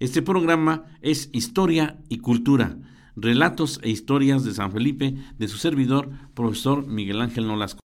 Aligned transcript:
Este 0.00 0.22
programa 0.22 0.84
es 1.02 1.30
Historia 1.32 1.98
y 2.08 2.18
Cultura, 2.18 2.76
relatos 3.14 3.78
e 3.82 3.90
historias 3.90 4.42
de 4.44 4.52
San 4.52 4.72
Felipe 4.72 5.14
de 5.38 5.48
su 5.48 5.56
servidor, 5.56 6.10
profesor 6.34 6.84
Miguel 6.86 7.20
Ángel 7.20 7.46
Nolasco. 7.46 7.83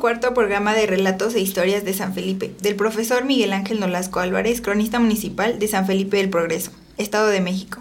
Cuarto 0.00 0.34
programa 0.34 0.74
de 0.74 0.86
relatos 0.86 1.34
e 1.34 1.40
historias 1.40 1.84
de 1.84 1.92
San 1.92 2.14
Felipe, 2.14 2.52
del 2.60 2.74
profesor 2.74 3.24
Miguel 3.24 3.52
Ángel 3.52 3.78
Nolasco 3.78 4.18
Álvarez, 4.18 4.60
cronista 4.60 4.98
municipal 4.98 5.58
de 5.60 5.68
San 5.68 5.86
Felipe 5.86 6.16
del 6.16 6.30
Progreso, 6.30 6.72
Estado 6.96 7.28
de 7.28 7.42
México. 7.42 7.80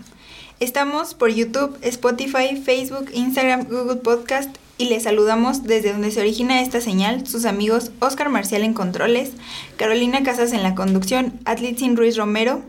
Estamos 0.59 1.13
por 1.13 1.29
YouTube, 1.29 1.77
Spotify, 1.81 2.61
Facebook, 2.61 3.09
Instagram, 3.13 3.67
Google 3.69 3.95
Podcast 3.95 4.53
y 4.77 4.89
les 4.89 5.03
saludamos 5.03 5.63
desde 5.63 5.93
donde 5.93 6.11
se 6.11 6.19
origina 6.19 6.61
esta 6.61 6.81
señal 6.81 7.25
sus 7.25 7.45
amigos 7.45 7.91
Oscar 7.99 8.27
Marcial 8.27 8.63
en 8.63 8.73
controles, 8.73 9.31
Carolina 9.77 10.21
Casas 10.21 10.51
en 10.51 10.61
la 10.61 10.75
conducción, 10.75 11.39
Atlitzin 11.45 11.95
Ruiz 11.95 12.17
Romero. 12.17 12.61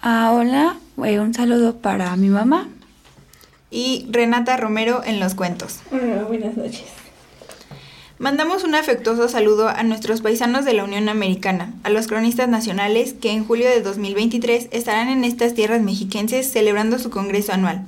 Ah, 0.00 0.32
hola, 0.34 0.78
eh, 1.04 1.20
un 1.20 1.34
saludo 1.34 1.76
para 1.76 2.16
mi 2.16 2.28
mamá. 2.28 2.68
Y 3.70 4.06
Renata 4.10 4.56
Romero 4.56 5.02
en 5.04 5.20
los 5.20 5.34
cuentos. 5.34 5.80
Hola, 5.92 6.24
buenas 6.24 6.56
noches. 6.56 6.86
Mandamos 8.20 8.64
un 8.64 8.74
afectuoso 8.74 9.30
saludo 9.30 9.70
a 9.70 9.82
nuestros 9.82 10.20
paisanos 10.20 10.66
de 10.66 10.74
la 10.74 10.84
Unión 10.84 11.08
Americana, 11.08 11.72
a 11.84 11.88
los 11.88 12.06
cronistas 12.06 12.50
nacionales 12.50 13.14
que 13.14 13.30
en 13.30 13.46
julio 13.46 13.66
de 13.66 13.80
2023 13.80 14.68
estarán 14.72 15.08
en 15.08 15.24
estas 15.24 15.54
tierras 15.54 15.80
mexiquenses 15.80 16.52
celebrando 16.52 16.98
su 16.98 17.08
congreso 17.08 17.54
anual, 17.54 17.86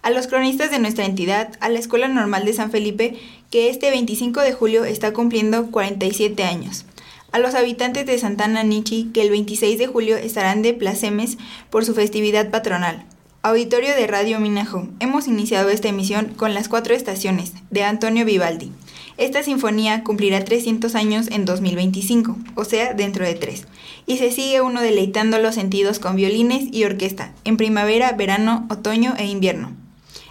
a 0.00 0.08
los 0.08 0.26
cronistas 0.26 0.70
de 0.70 0.78
nuestra 0.78 1.04
entidad, 1.04 1.52
a 1.60 1.68
la 1.68 1.80
Escuela 1.80 2.08
Normal 2.08 2.46
de 2.46 2.54
San 2.54 2.70
Felipe, 2.70 3.20
que 3.50 3.68
este 3.68 3.90
25 3.90 4.40
de 4.40 4.54
julio 4.54 4.86
está 4.86 5.12
cumpliendo 5.12 5.70
47 5.70 6.44
años, 6.44 6.86
a 7.32 7.38
los 7.38 7.54
habitantes 7.54 8.06
de 8.06 8.18
Santana 8.18 8.62
Nichi, 8.62 9.10
que 9.12 9.20
el 9.20 9.28
26 9.28 9.78
de 9.78 9.86
julio 9.86 10.16
estarán 10.16 10.62
de 10.62 10.72
placemes 10.72 11.36
por 11.68 11.84
su 11.84 11.94
festividad 11.94 12.48
patronal. 12.48 13.04
Auditorio 13.42 13.94
de 13.94 14.06
Radio 14.06 14.40
Minajo, 14.40 14.88
hemos 15.00 15.28
iniciado 15.28 15.68
esta 15.68 15.88
emisión 15.88 16.32
con 16.38 16.54
las 16.54 16.70
cuatro 16.70 16.94
estaciones 16.94 17.52
de 17.70 17.84
Antonio 17.84 18.24
Vivaldi. 18.24 18.72
Esta 19.16 19.44
sinfonía 19.44 20.02
cumplirá 20.02 20.44
300 20.44 20.96
años 20.96 21.28
en 21.30 21.44
2025, 21.44 22.36
o 22.56 22.64
sea, 22.64 22.94
dentro 22.94 23.24
de 23.24 23.34
tres, 23.34 23.66
y 24.06 24.18
se 24.18 24.32
sigue 24.32 24.60
uno 24.60 24.80
deleitando 24.80 25.38
los 25.38 25.54
sentidos 25.54 26.00
con 26.00 26.16
violines 26.16 26.64
y 26.72 26.82
orquesta, 26.82 27.32
en 27.44 27.56
primavera, 27.56 28.10
verano, 28.12 28.66
otoño 28.70 29.14
e 29.16 29.26
invierno. 29.26 29.70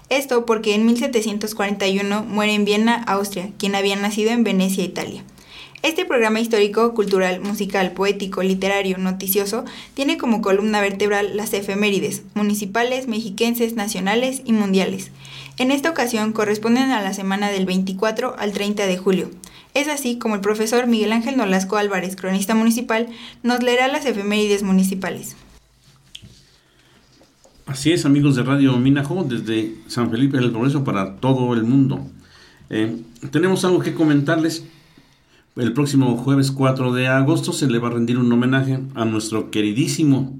Esto 0.09 0.45
porque 0.45 0.75
en 0.75 0.85
1741 0.85 2.24
muere 2.24 2.53
en 2.53 2.65
Viena, 2.65 2.95
Austria, 3.03 3.51
quien 3.57 3.74
había 3.75 3.95
nacido 3.95 4.31
en 4.31 4.44
Venecia, 4.44 4.83
Italia. 4.83 5.24
Este 5.81 6.06
programa 6.06 6.39
histórico, 6.39 6.94
cultural, 6.94 7.41
musical, 7.41 7.91
poético, 7.91 8.41
literario, 8.41 8.97
noticioso, 8.97 9.65
tiene 9.94 10.18
como 10.18 10.41
columna 10.41 10.80
vertebral 10.80 11.35
las 11.35 11.53
efemérides, 11.53 12.21
municipales, 12.35 13.07
mexiquenses, 13.07 13.74
nacionales 13.74 14.41
y 14.45 14.53
mundiales. 14.53 15.12
En 15.57 15.69
esta 15.69 15.91
ocasión 15.91 16.33
corresponden 16.33 16.89
a 16.89 17.01
la 17.03 17.13
semana 17.13 17.50
del 17.50 17.67
24 17.67 18.35
al 18.39 18.53
30 18.53 18.88
de 18.88 18.97
julio. 18.97 19.29
Es 19.75 19.88
así 19.88 20.17
como 20.17 20.35
el 20.35 20.41
profesor 20.41 20.88
Miguel 20.88 21.13
Ángel 21.13 21.38
Nolasco 21.38 21.77
Álvarez, 21.77 22.15
cronista 22.15 22.55
municipal, 22.55 23.07
nos 23.44 23.61
leerá 23.61 23.88
las 23.88 24.05
efemérides 24.05 24.63
municipales. 24.63 25.35
Así 27.67 27.91
es, 27.91 28.05
amigos 28.05 28.35
de 28.35 28.44
Radio 28.44 28.75
Minajo, 28.77 29.23
desde 29.23 29.75
San 29.88 30.09
Felipe 30.09 30.38
del 30.38 30.51
Progreso 30.51 30.83
para 30.83 31.17
todo 31.17 31.53
el 31.53 31.63
mundo. 31.63 32.07
Eh, 32.69 33.01
tenemos 33.31 33.63
algo 33.63 33.79
que 33.79 33.94
comentarles. 33.94 34.65
El 35.56 35.73
próximo 35.73 36.17
jueves 36.17 36.51
4 36.51 36.94
de 36.94 37.07
agosto 37.07 37.53
se 37.53 37.67
le 37.67 37.77
va 37.77 37.89
a 37.89 37.91
rendir 37.91 38.17
un 38.17 38.31
homenaje 38.31 38.79
a 38.95 39.06
nuestro 39.06 39.51
queridísimo, 39.51 40.39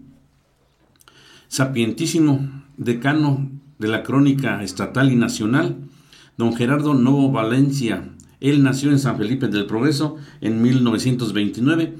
sapientísimo 1.50 2.64
decano 2.78 3.48
de 3.84 3.90
la 3.90 4.02
crónica 4.02 4.64
estatal 4.64 5.12
y 5.12 5.18
nacional, 5.18 5.76
don 6.38 6.56
Gerardo 6.56 6.94
Novo 6.94 7.34
Valencia. 7.34 8.10
Él 8.40 8.64
nació 8.64 8.92
en 8.92 9.00
San 9.00 9.18
Felipe 9.18 9.50
del 9.50 9.66
Progreso 9.66 10.16
en 10.40 10.62
1929 10.62 11.94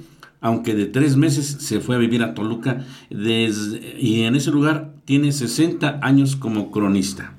aunque 0.44 0.76
de 0.76 0.88
tres 0.88 1.16
meses 1.16 1.56
se 1.60 1.80
fue 1.80 1.96
a 1.96 2.00
vivir 2.00 2.22
a 2.22 2.34
Toluca 2.34 2.86
y 3.10 4.24
en 4.24 4.36
ese 4.36 4.52
lugar 4.52 4.94
tiene 5.06 5.32
60 5.32 6.00
años 6.02 6.36
como 6.36 6.70
cronista. 6.70 7.34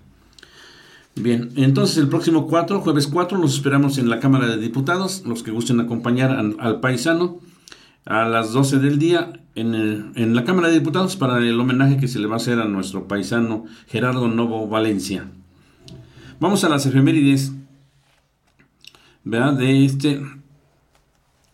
Bien, 1.14 1.50
entonces 1.56 1.98
el 1.98 2.08
próximo 2.08 2.46
4, 2.46 2.80
jueves 2.80 3.06
4, 3.06 3.36
los 3.36 3.56
esperamos 3.56 3.98
en 3.98 4.08
la 4.08 4.20
Cámara 4.20 4.46
de 4.46 4.56
Diputados, 4.56 5.22
los 5.26 5.42
que 5.42 5.50
gusten 5.50 5.80
acompañar 5.80 6.30
al, 6.58 6.80
paisano 6.80 7.40
a 8.06 8.26
las 8.26 8.52
12 8.54 8.78
del 8.78 8.98
día 8.98 9.34
en, 9.54 10.34
la 10.34 10.44
Cámara 10.44 10.68
de 10.68 10.74
Diputados 10.74 11.16
para 11.16 11.38
el 11.38 11.58
homenaje 11.58 11.96
que 11.96 12.08
se 12.08 12.18
le 12.18 12.26
va 12.26 12.34
a 12.34 12.36
hacer 12.36 12.58
a 12.58 12.64
nuestro 12.66 13.06
paisano 13.06 13.64
Gerardo 13.88 14.28
Novo 14.28 14.66
Valencia. 14.68 15.28
Vamos 16.40 16.64
a 16.64 16.68
las 16.68 16.86
efemérides 16.86 17.52
¿verdad? 19.22 19.54
de 19.54 19.84
este 19.84 20.20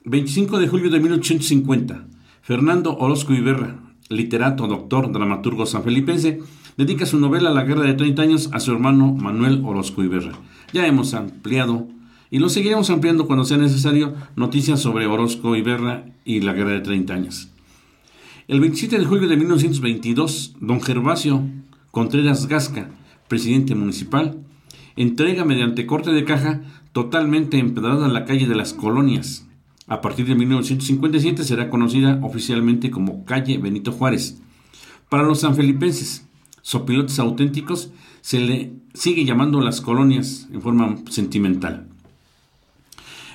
25 0.04 0.58
de 0.58 0.68
julio 0.68 0.90
de 0.90 1.00
1850, 1.00 2.06
Fernando 2.42 2.96
Orozco 2.96 3.34
Iberra, 3.34 3.76
literato, 4.08 4.66
doctor, 4.66 5.12
dramaturgo 5.12 5.66
sanfelipense, 5.66 6.40
dedica 6.78 7.04
su 7.04 7.18
novela 7.18 7.50
La 7.50 7.64
Guerra 7.64 7.82
de 7.82 7.94
30 7.94 8.22
años 8.22 8.50
a 8.52 8.60
su 8.60 8.72
hermano 8.72 9.12
Manuel 9.12 9.62
Orozco 9.64 10.02
Iberra. 10.02 10.32
Ya 10.72 10.86
hemos 10.86 11.12
ampliado 11.12 11.86
y 12.30 12.38
lo 12.38 12.48
seguiremos 12.48 12.88
ampliando 12.88 13.26
cuando 13.26 13.44
sea 13.44 13.58
necesario 13.58 14.14
noticias 14.36 14.80
sobre 14.80 15.06
Orozco 15.06 15.54
Iberra 15.54 16.06
y 16.24 16.40
la 16.40 16.54
Guerra 16.54 16.70
de 16.70 16.80
30 16.80 17.14
años. 17.14 17.49
El 18.50 18.58
27 18.58 18.98
de 18.98 19.04
julio 19.04 19.28
de 19.28 19.36
1922, 19.36 20.56
don 20.58 20.80
Gervasio 20.80 21.46
Contreras 21.92 22.48
Gasca, 22.48 22.90
presidente 23.28 23.76
municipal, 23.76 24.40
entrega 24.96 25.44
mediante 25.44 25.86
corte 25.86 26.10
de 26.10 26.24
caja 26.24 26.60
totalmente 26.90 27.58
empedrada 27.58 28.08
la 28.08 28.24
calle 28.24 28.48
de 28.48 28.56
las 28.56 28.72
colonias, 28.72 29.46
a 29.86 30.00
partir 30.00 30.26
de 30.26 30.34
1957 30.34 31.44
será 31.44 31.70
conocida 31.70 32.18
oficialmente 32.24 32.90
como 32.90 33.24
calle 33.24 33.56
Benito 33.58 33.92
Juárez. 33.92 34.42
Para 35.08 35.22
los 35.22 35.42
sanfelipenses, 35.42 36.26
sopilotes 36.60 37.20
auténticos, 37.20 37.92
se 38.20 38.40
le 38.40 38.72
sigue 38.94 39.24
llamando 39.24 39.60
las 39.60 39.80
colonias 39.80 40.48
en 40.52 40.60
forma 40.60 40.96
sentimental. 41.08 41.89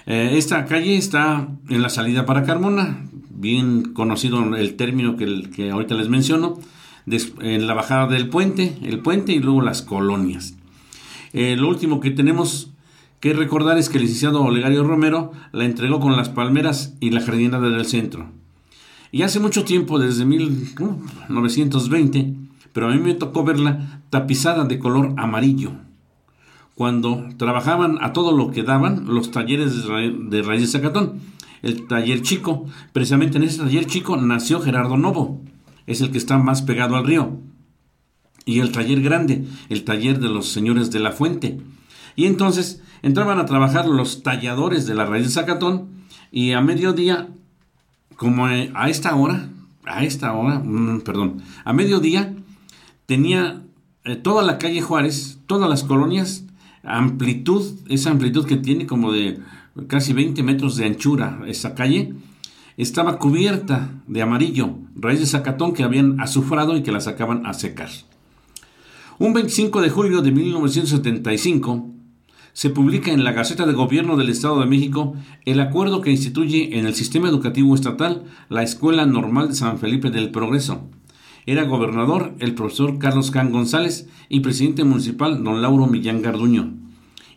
Eh, 0.08 0.38
esta 0.38 0.66
calle 0.66 0.98
está 0.98 1.48
en 1.70 1.82
la 1.82 1.90
salida 1.90 2.26
para 2.26 2.44
Carmona, 2.44 3.06
bien 3.30 3.94
conocido 3.94 4.56
el 4.56 4.76
término 4.76 5.18
que, 5.18 5.72
ahorita 5.72 5.96
les 5.96 6.10
menciono, 6.10 6.60
en 7.08 7.68
la 7.68 7.74
bajada 7.74 8.08
del 8.08 8.30
puente, 8.30 8.78
el 8.84 9.00
puente 9.00 9.34
y 9.34 9.40
luego 9.40 9.62
las 9.62 9.82
colonias. 9.82 10.56
Eh, 11.34 11.56
lo 11.58 11.68
último 11.68 12.00
que 12.00 12.12
tenemos 12.12 12.72
que 13.20 13.34
recordar 13.34 13.78
es 13.78 13.90
que 13.90 13.98
el 13.98 14.04
licenciado 14.04 14.44
Olegario 14.44 14.84
Romero 14.84 15.32
la 15.52 15.66
entregó 15.66 16.00
con 16.00 16.16
las 16.16 16.30
palmeras 16.30 16.96
y 17.00 17.10
la 17.10 17.22
jardinera 17.22 17.60
del 17.60 17.86
centro. 17.86 18.30
Y 19.12 19.24
hace 19.24 19.40
mucho 19.40 19.64
tiempo, 19.64 19.98
desde 19.98 20.26
1920, 20.26 22.34
pero 22.74 22.88
a 22.88 22.92
mí 22.92 23.00
me 23.00 23.14
tocó 23.14 23.44
verla 23.44 24.02
tapizada 24.10 24.66
de 24.66 24.78
color 24.78 25.14
amarillo. 25.18 25.72
Cuando 26.76 27.30
trabajaban 27.38 27.98
a 28.02 28.14
todo 28.14 28.32
lo 28.34 28.52
que 28.52 28.64
daban 28.64 29.06
los 29.08 29.32
talleres 29.32 29.86
de 29.86 30.42
raíz 30.42 30.62
de 30.62 30.68
Zacatón. 30.68 31.22
El 31.62 31.88
taller 31.88 32.22
chico, 32.22 32.66
precisamente 32.94 33.38
en 33.38 33.44
ese 33.44 33.60
taller 33.60 33.86
chico 33.86 34.18
nació 34.18 34.62
Gerardo 34.62 34.98
Novo, 34.98 35.42
es 35.88 36.02
el 36.02 36.12
que 36.12 36.18
está 36.18 36.38
más 36.38 36.62
pegado 36.62 36.96
al 36.96 37.06
río. 37.06 37.40
Y 38.46 38.60
el 38.60 38.72
taller 38.72 39.02
grande, 39.02 39.46
el 39.70 39.84
taller 39.84 40.20
de 40.20 40.30
los 40.30 40.50
señores 40.50 40.92
de 40.92 41.00
la 41.00 41.12
fuente. 41.12 41.60
Y 42.16 42.26
entonces 42.26 42.84
entraban 43.02 43.40
a 43.40 43.46
trabajar 43.46 43.88
los 43.88 44.22
talladores 44.22 44.86
de 44.86 44.96
la 44.96 45.06
raíz 45.06 45.24
de 45.24 45.32
Zacatón 45.32 45.90
y 46.32 46.52
a 46.52 46.62
mediodía, 46.62 47.30
como 48.16 48.46
a 48.46 48.90
esta 48.90 49.16
hora, 49.16 49.50
a 49.86 50.04
esta 50.04 50.34
hora, 50.34 50.60
mm, 50.60 51.02
perdón, 51.02 51.42
a 51.64 51.74
mediodía 51.74 52.34
tenía 53.06 53.62
eh, 54.04 54.16
toda 54.16 54.44
la 54.44 54.58
calle 54.58 54.82
Juárez, 54.82 55.40
todas 55.48 55.70
las 55.70 55.84
colonias, 55.84 56.45
amplitud, 56.86 57.64
esa 57.90 58.12
amplitud 58.12 58.46
que 58.46 58.58
tiene 58.58 58.86
como 58.86 59.12
de 59.12 59.40
casi 59.88 60.14
20 60.14 60.42
metros 60.44 60.78
de 60.78 60.86
anchura 60.86 61.42
esa 61.48 61.76
calle, 61.76 62.14
estaba 62.78 63.20
cubierta 63.20 63.92
de 64.08 64.22
amarillo, 64.22 64.76
raíz 64.96 65.20
de 65.20 65.26
zacatón 65.26 65.74
que 65.74 65.84
habían 65.84 66.20
azufrado 66.20 66.76
y 66.76 66.84
que 66.84 66.92
la 66.92 67.02
sacaban 67.02 67.46
a 67.46 67.54
secar. 67.54 67.90
Un 69.18 69.34
25 69.34 69.82
de 69.82 69.90
julio 69.90 70.22
de 70.22 70.32
1975, 70.32 71.92
se 72.56 72.70
publica 72.70 73.12
en 73.12 73.26
la 73.26 73.34
Gaceta 73.34 73.66
de 73.66 73.74
Gobierno 73.74 74.16
del 74.16 74.30
Estado 74.30 74.62
de 74.62 74.66
México 74.66 75.14
el 75.44 75.60
acuerdo 75.60 76.00
que 76.00 76.12
instituye 76.12 76.80
en 76.80 76.86
el 76.86 76.96
sistema 76.96 77.28
educativo 77.28 77.76
estatal 77.76 78.24
la 78.48 78.64
Escuela 78.64 79.06
Normal 79.06 79.50
de 79.50 79.56
San 79.56 79.78
Felipe 79.78 80.10
del 80.10 80.32
Progreso. 80.32 80.90
Era 81.48 81.64
gobernador 81.64 82.34
el 82.40 82.56
profesor 82.56 82.98
Carlos 82.98 83.30
Can 83.30 83.52
González 83.52 84.08
y 84.30 84.40
presidente 84.40 84.84
municipal 84.84 85.44
don 85.44 85.62
Lauro 85.62 85.86
Millán 85.86 86.24
Garduño. 86.24 86.74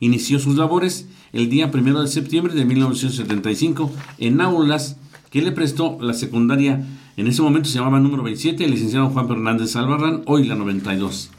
Inició 0.01 0.39
sus 0.39 0.57
labores 0.57 1.09
el 1.35 1.51
día 1.51 1.71
1 1.73 2.03
de 2.03 2.09
septiembre 2.09 2.55
de 2.55 2.65
1975 2.65 3.93
en 4.19 4.41
aulas 4.41 4.97
que 5.31 5.43
le 5.43 5.53
prestó 5.53 5.99
la 6.01 6.15
secundaria, 6.15 6.87
en 7.19 7.27
ese 7.27 7.43
momento 7.43 7.69
se 7.69 7.79
llamaba 7.79 8.01
número 8.01 8.23
27, 8.23 8.65
el 8.65 8.71
licenciado 8.71 9.11
Juan 9.11 9.29
Fernández 9.29 9.77
Albarrán, 9.77 10.23
hoy 10.25 10.47
la 10.47 10.55
92. 10.55 11.31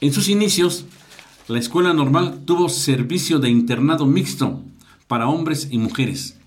En 0.00 0.12
sus 0.12 0.28
inicios, 0.28 0.84
la 1.48 1.58
escuela 1.58 1.92
normal 1.92 2.42
tuvo 2.44 2.68
servicio 2.68 3.40
de 3.40 3.50
internado 3.50 4.06
mixto 4.06 4.62
para 5.08 5.26
hombres 5.26 5.68
y 5.72 5.78
mujeres. 5.78 6.38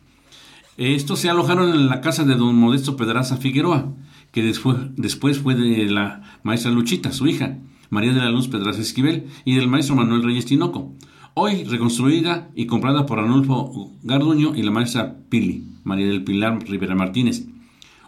Estos 0.77 1.19
se 1.19 1.29
alojaron 1.29 1.73
en 1.73 1.87
la 1.87 1.99
casa 1.99 2.23
de 2.23 2.35
don 2.35 2.55
Modesto 2.55 2.95
Pedraza 2.95 3.35
Figueroa, 3.35 3.91
que 4.31 4.43
después, 4.43 5.39
fue 5.39 5.55
de 5.55 5.85
la 5.85 6.39
maestra 6.43 6.71
Luchita, 6.71 7.11
su 7.11 7.27
hija, 7.27 7.57
María 7.89 8.13
de 8.13 8.19
la 8.19 8.29
Luz 8.29 8.47
Pedraza 8.47 8.81
Esquivel, 8.81 9.27
y 9.45 9.55
del 9.55 9.67
maestro 9.67 9.95
Manuel 9.95 10.23
Reyes 10.23 10.45
Tinoco, 10.45 10.93
hoy 11.33 11.63
reconstruida 11.63 12.49
y 12.55 12.65
comprada 12.65 13.05
por 13.05 13.19
Arnulfo 13.19 13.91
Garduño 14.03 14.55
y 14.55 14.61
la 14.61 14.71
maestra 14.71 15.17
Pili, 15.29 15.65
María 15.83 16.07
del 16.07 16.23
Pilar 16.23 16.59
Rivera 16.67 16.95
Martínez. 16.95 17.45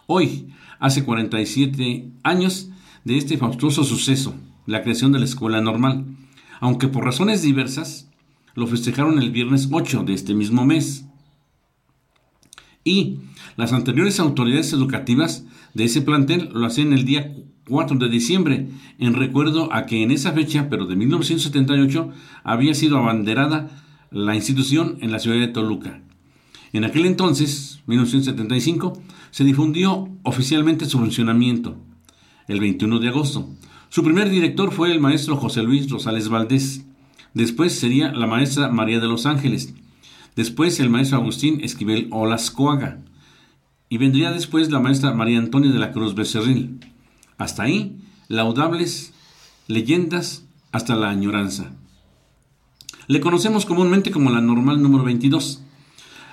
Hoy, 0.06 0.48
hace 0.78 1.04
47 1.04 2.10
años 2.22 2.70
de 3.04 3.16
este 3.16 3.38
fastuoso 3.38 3.84
suceso, 3.84 4.34
la 4.66 4.82
creación 4.82 5.12
de 5.12 5.18
la 5.18 5.24
escuela 5.24 5.60
normal, 5.60 6.04
aunque 6.60 6.88
por 6.88 7.04
razones 7.04 7.42
diversas 7.42 8.08
lo 8.54 8.66
festejaron 8.66 9.18
el 9.18 9.30
viernes 9.30 9.68
8 9.72 10.04
de 10.04 10.14
este 10.14 10.34
mismo 10.34 10.64
mes. 10.64 11.06
Y 12.84 13.18
las 13.56 13.72
anteriores 13.72 14.20
autoridades 14.20 14.72
educativas 14.72 15.44
de 15.74 15.84
ese 15.84 16.02
plantel 16.02 16.50
lo 16.52 16.66
hacían 16.66 16.92
el 16.92 17.04
día 17.04 17.34
4 17.68 17.98
de 17.98 18.08
diciembre, 18.08 18.68
en 18.98 19.14
recuerdo 19.14 19.72
a 19.72 19.86
que 19.86 20.02
en 20.02 20.10
esa 20.10 20.32
fecha, 20.32 20.68
pero 20.68 20.86
de 20.86 20.96
1978, 20.96 22.10
había 22.44 22.74
sido 22.74 22.98
abanderada 22.98 23.70
la 24.10 24.34
institución 24.34 24.98
en 25.00 25.12
la 25.12 25.18
ciudad 25.18 25.38
de 25.38 25.48
Toluca. 25.48 26.02
En 26.72 26.84
aquel 26.84 27.06
entonces, 27.06 27.80
1975, 27.86 29.00
se 29.30 29.44
difundió 29.44 30.08
oficialmente 30.22 30.86
su 30.86 30.98
funcionamiento, 30.98 31.76
el 32.48 32.60
21 32.60 32.98
de 32.98 33.08
agosto, 33.08 33.48
su 33.92 34.02
primer 34.02 34.30
director 34.30 34.72
fue 34.72 34.90
el 34.90 35.00
maestro 35.00 35.36
José 35.36 35.62
Luis 35.62 35.90
Rosales 35.90 36.30
Valdés. 36.30 36.86
Después 37.34 37.74
sería 37.74 38.10
la 38.10 38.26
maestra 38.26 38.70
María 38.70 39.00
de 39.00 39.06
los 39.06 39.26
Ángeles. 39.26 39.74
Después 40.34 40.80
el 40.80 40.88
maestro 40.88 41.18
Agustín 41.18 41.60
Esquivel 41.62 42.08
Olascoaga. 42.10 43.02
Y 43.92 43.98
vendría 43.98 44.32
después 44.32 44.70
la 44.70 44.80
maestra 44.80 45.12
María 45.12 45.38
Antonia 45.38 45.70
de 45.70 45.78
la 45.78 45.92
Cruz 45.92 46.14
Becerril. 46.14 46.80
Hasta 47.36 47.64
ahí, 47.64 47.98
laudables 48.26 49.12
leyendas 49.68 50.46
hasta 50.72 50.96
la 50.96 51.10
añoranza. 51.10 51.72
Le 53.06 53.20
conocemos 53.20 53.66
comúnmente 53.66 54.10
como 54.10 54.30
la 54.30 54.40
normal 54.40 54.82
número 54.82 55.04
22. 55.04 55.62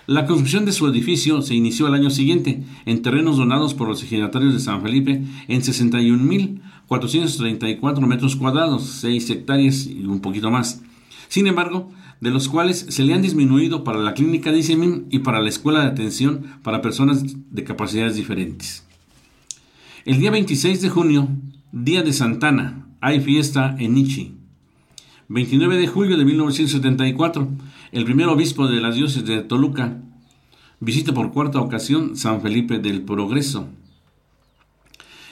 La 0.08 0.25
construcción 0.25 0.63
de 0.63 0.72
su 0.72 0.88
edificio 0.88 1.42
se 1.42 1.54
inició 1.54 1.88
al 1.88 1.96
año 1.96 2.12
siguiente 2.12 2.63
en 2.86 3.01
terrenos 3.01 3.36
donados 3.36 3.74
por 3.74 3.89
los 3.89 4.01
ejidatarios 4.04 4.54
de 4.54 4.62
San 4.62 4.82
Felipe 4.82 5.22
en 5.50 5.62
61.434 5.62 8.08
metros 8.08 8.38
cuadrados, 8.38 8.86
6 9.01 9.30
hectáreas 9.32 9.86
y 9.86 10.06
un 10.06 10.22
poquito 10.22 10.50
más. 10.50 10.82
Sin 11.28 11.46
embargo, 11.46 11.92
de 12.22 12.32
los 12.32 12.50
cuales 12.50 12.86
se 12.90 13.04
le 13.04 13.14
han 13.14 13.22
disminuido 13.22 13.84
para 13.84 14.00
la 14.00 14.14
clínica 14.14 14.52
de 14.52 14.60
Isemin 14.60 15.06
y 15.10 15.20
para 15.20 15.42
la 15.42 15.50
escuela 15.50 15.82
de 15.82 15.88
atención 15.88 16.46
para 16.64 16.82
personas 16.82 17.24
de 17.24 17.64
capacidades 17.64 18.16
diferentes. 18.16 18.86
El 20.06 20.20
día 20.20 20.32
26 20.32 20.82
de 20.82 20.90
junio, 20.90 21.30
día 21.72 22.02
de 22.04 22.14
Santana, 22.14 22.88
hay 23.02 23.20
fiesta 23.22 23.76
en 23.80 23.94
Nichi. 23.96 24.36
29 25.30 25.78
de 25.78 25.88
julio 25.88 26.18
de 26.18 26.26
1974, 26.26 27.48
el 27.92 28.06
primer 28.06 28.28
obispo 28.28 28.68
de 28.68 28.82
la 28.82 28.92
diócesis 28.92 29.26
de 29.26 29.42
Toluca 29.42 30.02
visita 30.80 31.14
por 31.14 31.32
cuarta 31.32 31.60
ocasión 31.60 32.16
San 32.16 32.42
Felipe 32.42 32.80
del 32.80 33.02
Progreso. 33.02 33.68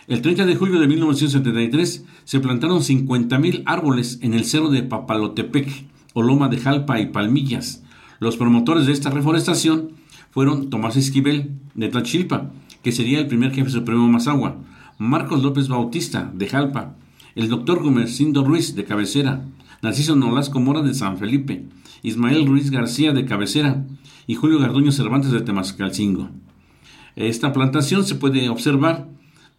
El 0.07 0.21
30 0.21 0.45
de 0.45 0.55
julio 0.55 0.79
de 0.79 0.87
1973 0.87 2.05
se 2.23 2.39
plantaron 2.39 2.79
50.000 2.79 3.63
árboles 3.65 4.19
en 4.21 4.33
el 4.33 4.45
cerro 4.45 4.69
de 4.69 4.83
Papalotepec, 4.83 5.85
o 6.19 6.47
de 6.47 6.57
Jalpa 6.57 6.99
y 6.99 7.05
Palmillas. 7.11 7.83
Los 8.19 8.37
promotores 8.37 8.87
de 8.87 8.91
esta 8.91 9.11
reforestación 9.11 9.91
fueron 10.31 10.71
Tomás 10.71 10.95
Esquivel, 10.95 11.51
de 11.75 11.89
Tachilpa, 11.89 12.49
que 12.81 12.91
sería 12.91 13.19
el 13.19 13.27
primer 13.27 13.53
jefe 13.53 13.69
supremo 13.69 14.07
Mazagua, 14.07 14.57
Marcos 14.97 15.43
López 15.43 15.67
Bautista, 15.67 16.31
de 16.33 16.47
Jalpa, 16.47 16.95
el 17.35 17.49
doctor 17.49 17.83
Gumercindo 17.83 18.43
Ruiz, 18.43 18.75
de 18.75 18.83
Cabecera, 18.83 19.45
Narciso 19.83 20.15
Nolasco 20.15 20.59
Mora 20.59 20.81
de 20.81 20.95
San 20.95 21.19
Felipe, 21.19 21.65
Ismael 22.01 22.47
Ruiz 22.47 22.71
García 22.71 23.13
de 23.13 23.25
Cabecera 23.25 23.85
y 24.25 24.33
Julio 24.33 24.57
Garduño 24.57 24.91
Cervantes 24.91 25.29
de 25.29 25.41
Temascalcingo. 25.41 26.29
Esta 27.15 27.53
plantación 27.53 28.03
se 28.05 28.15
puede 28.15 28.49
observar 28.49 29.07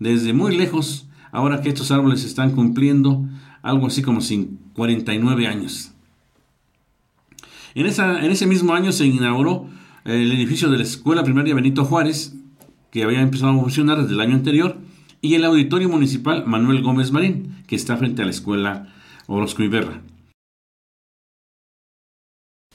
desde 0.00 0.32
muy 0.32 0.56
lejos, 0.56 1.06
ahora 1.30 1.60
que 1.60 1.68
estos 1.68 1.92
árboles 1.92 2.24
están 2.24 2.50
cumpliendo 2.50 3.28
algo 3.62 3.86
así 3.86 4.02
como 4.02 4.20
49 4.74 5.46
años. 5.46 5.92
En, 7.78 7.86
ese 7.86 8.46
mismo 8.46 8.74
año 8.74 8.90
se 8.90 9.06
inauguró 9.06 9.68
el 10.04 10.32
edificio 10.32 10.68
de 10.68 10.78
la 10.78 10.82
Escuela 10.82 11.22
Primaria 11.22 11.54
Benito 11.54 11.84
Juárez, 11.84 12.32
que 12.90 13.04
había 13.04 13.20
empezado 13.20 13.52
a 13.52 13.60
funcionar 13.60 14.02
desde 14.02 14.14
el 14.14 14.20
año 14.20 14.34
anterior, 14.34 14.78
y 15.20 15.36
el 15.36 15.44
Auditorio 15.44 15.88
Municipal 15.88 16.44
Manuel 16.44 16.82
Gómez 16.82 17.12
Marín, 17.12 17.62
que 17.68 17.76
está 17.76 17.96
frente 17.96 18.22
a 18.22 18.24
la 18.24 18.32
Escuela 18.32 18.92
Orozco 19.28 19.62
Iberra. 19.62 20.02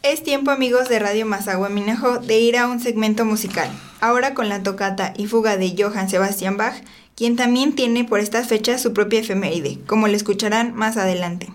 Es 0.04 0.24
tiempo 0.24 0.52
amigos 0.52 0.88
de 0.88 1.00
Radio 1.00 1.26
Mazagua 1.26 1.68
Minejo 1.68 2.20
de 2.20 2.40
ir 2.40 2.56
a 2.56 2.68
un 2.68 2.80
segmento 2.80 3.26
musical, 3.26 3.70
ahora 4.00 4.34
con 4.34 4.48
la 4.48 4.64
tocata 4.64 5.14
y 5.18 5.28
fuga 5.28 5.58
de 5.58 5.76
Johann 5.78 6.10
Sebastian 6.10 6.56
Bach, 6.56 6.82
quien 7.18 7.36
también 7.36 7.76
tiene 7.76 8.06
por 8.06 8.22
estas 8.22 8.48
fechas 8.48 8.82
su 8.82 8.94
propia 8.94 9.20
efeméride, 9.20 9.80
como 9.86 10.08
lo 10.08 10.16
escucharán 10.16 10.74
más 10.74 10.96
adelante. 10.96 11.50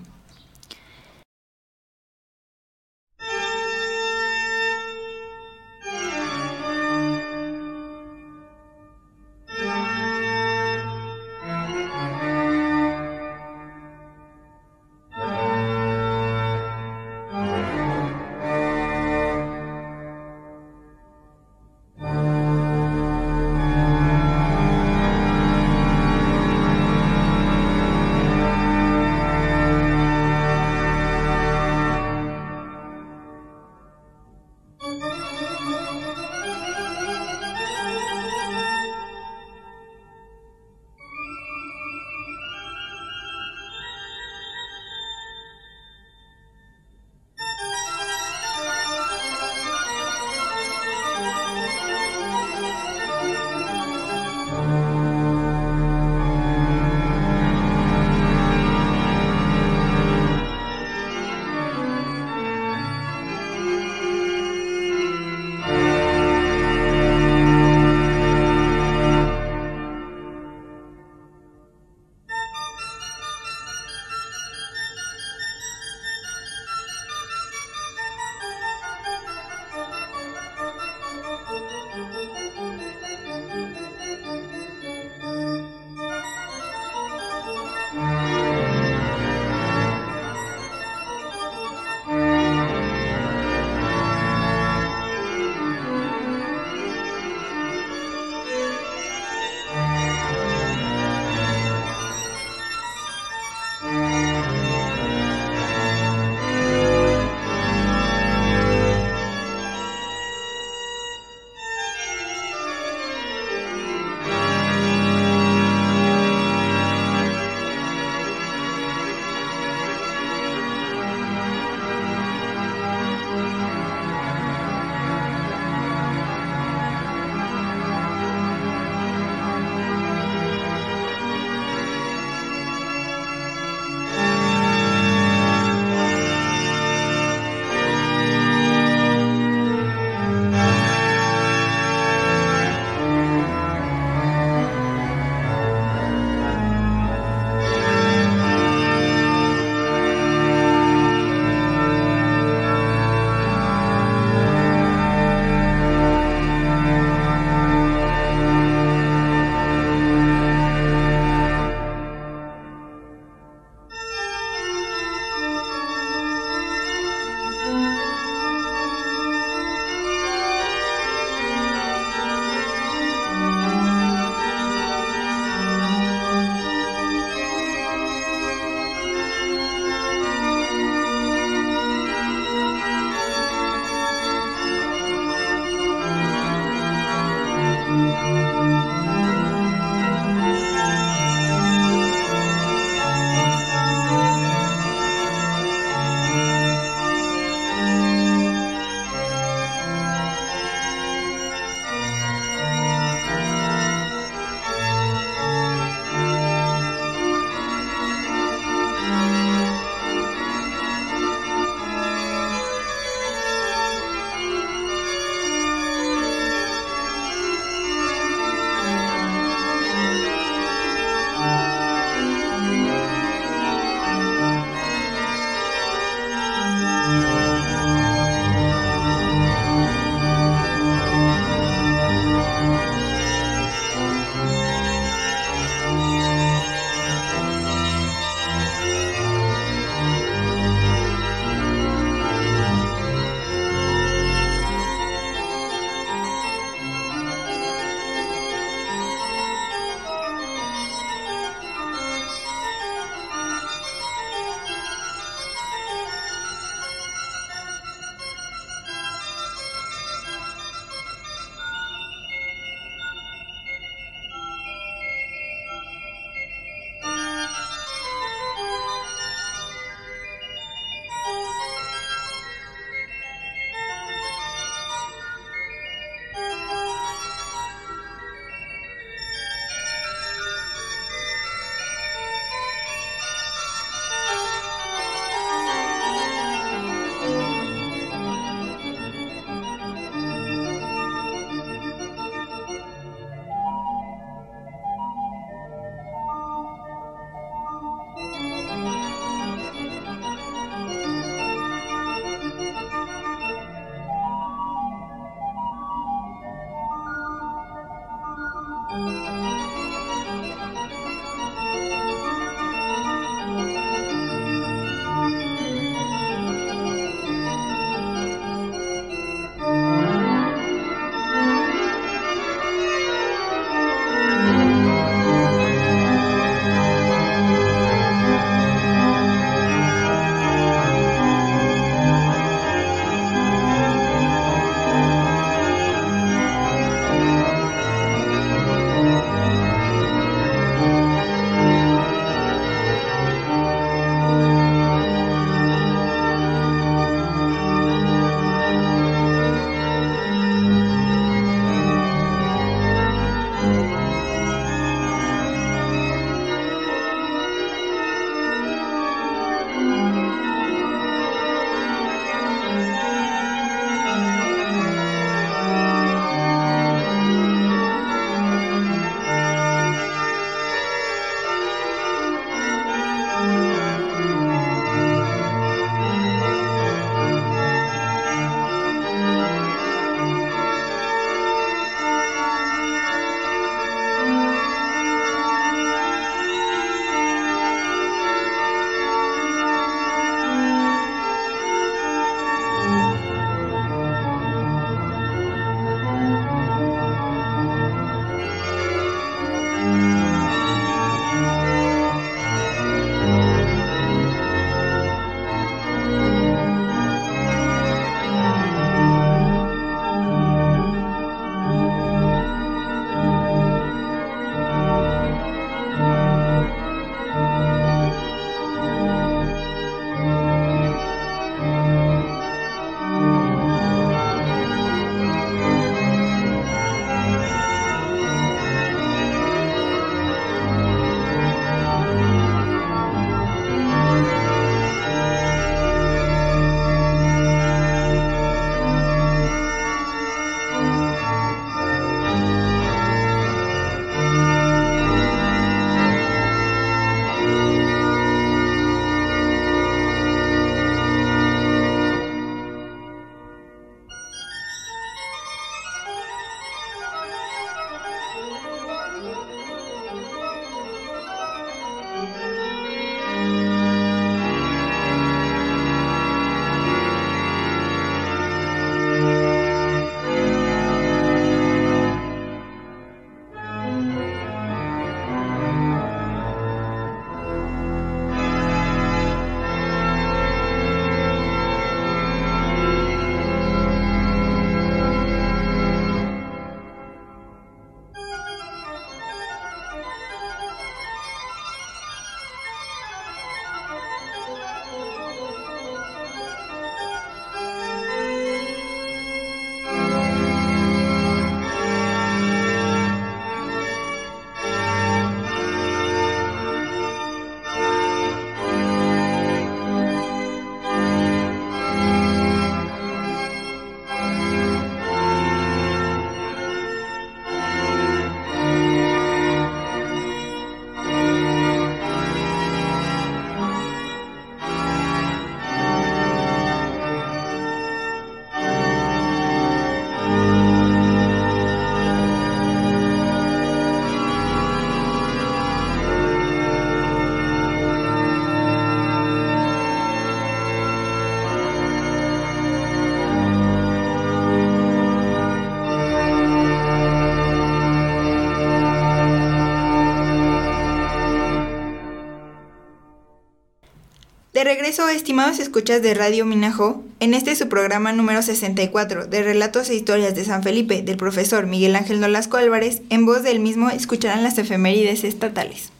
De 554.58 554.64
regreso, 554.64 555.08
estimados 555.08 555.60
escuchas 555.60 556.02
de 556.02 556.14
Radio 556.14 556.44
Minajo, 556.44 557.04
en 557.20 557.32
este 557.32 557.54
su 557.54 557.68
programa 557.68 558.12
número 558.12 558.42
64 558.42 559.28
de 559.28 559.44
Relatos 559.44 559.88
e 559.88 559.94
Historias 559.94 560.34
de 560.34 560.44
San 560.44 560.64
Felipe 560.64 561.00
del 561.00 561.16
profesor 561.16 561.68
Miguel 561.68 561.94
Ángel 561.94 562.18
Nolasco 562.18 562.56
Álvarez, 562.56 563.02
en 563.08 563.24
voz 563.24 563.44
del 563.44 563.60
mismo 563.60 563.88
escucharán 563.88 564.42
las 564.42 564.58
efemérides 564.58 565.22
estatales. 565.22 565.92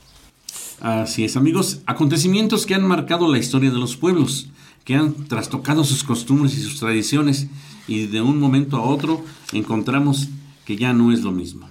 Así 0.81 1.23
es, 1.23 1.37
amigos, 1.37 1.83
acontecimientos 1.87 2.67
que 2.67 2.75
han 2.75 2.85
marcado 2.85 3.31
la 3.31 3.39
historia 3.39 3.71
de 3.71 3.79
los 3.79 3.97
pueblos, 3.97 4.49
que 4.85 4.97
han 4.97 5.15
trastocado 5.29 5.85
sus 5.85 6.03
costumbres 6.03 6.59
y 6.59 6.61
sus 6.61 6.81
tradiciones, 6.81 7.47
y 7.87 8.07
de 8.07 8.23
un 8.23 8.41
momento 8.41 8.77
a 8.79 8.83
otro 8.83 9.25
encontramos 9.53 10.31
que 10.65 10.77
ya 10.77 10.93
no 10.93 11.13
es 11.13 11.23
lo 11.23 11.31
mismo. 11.31 11.69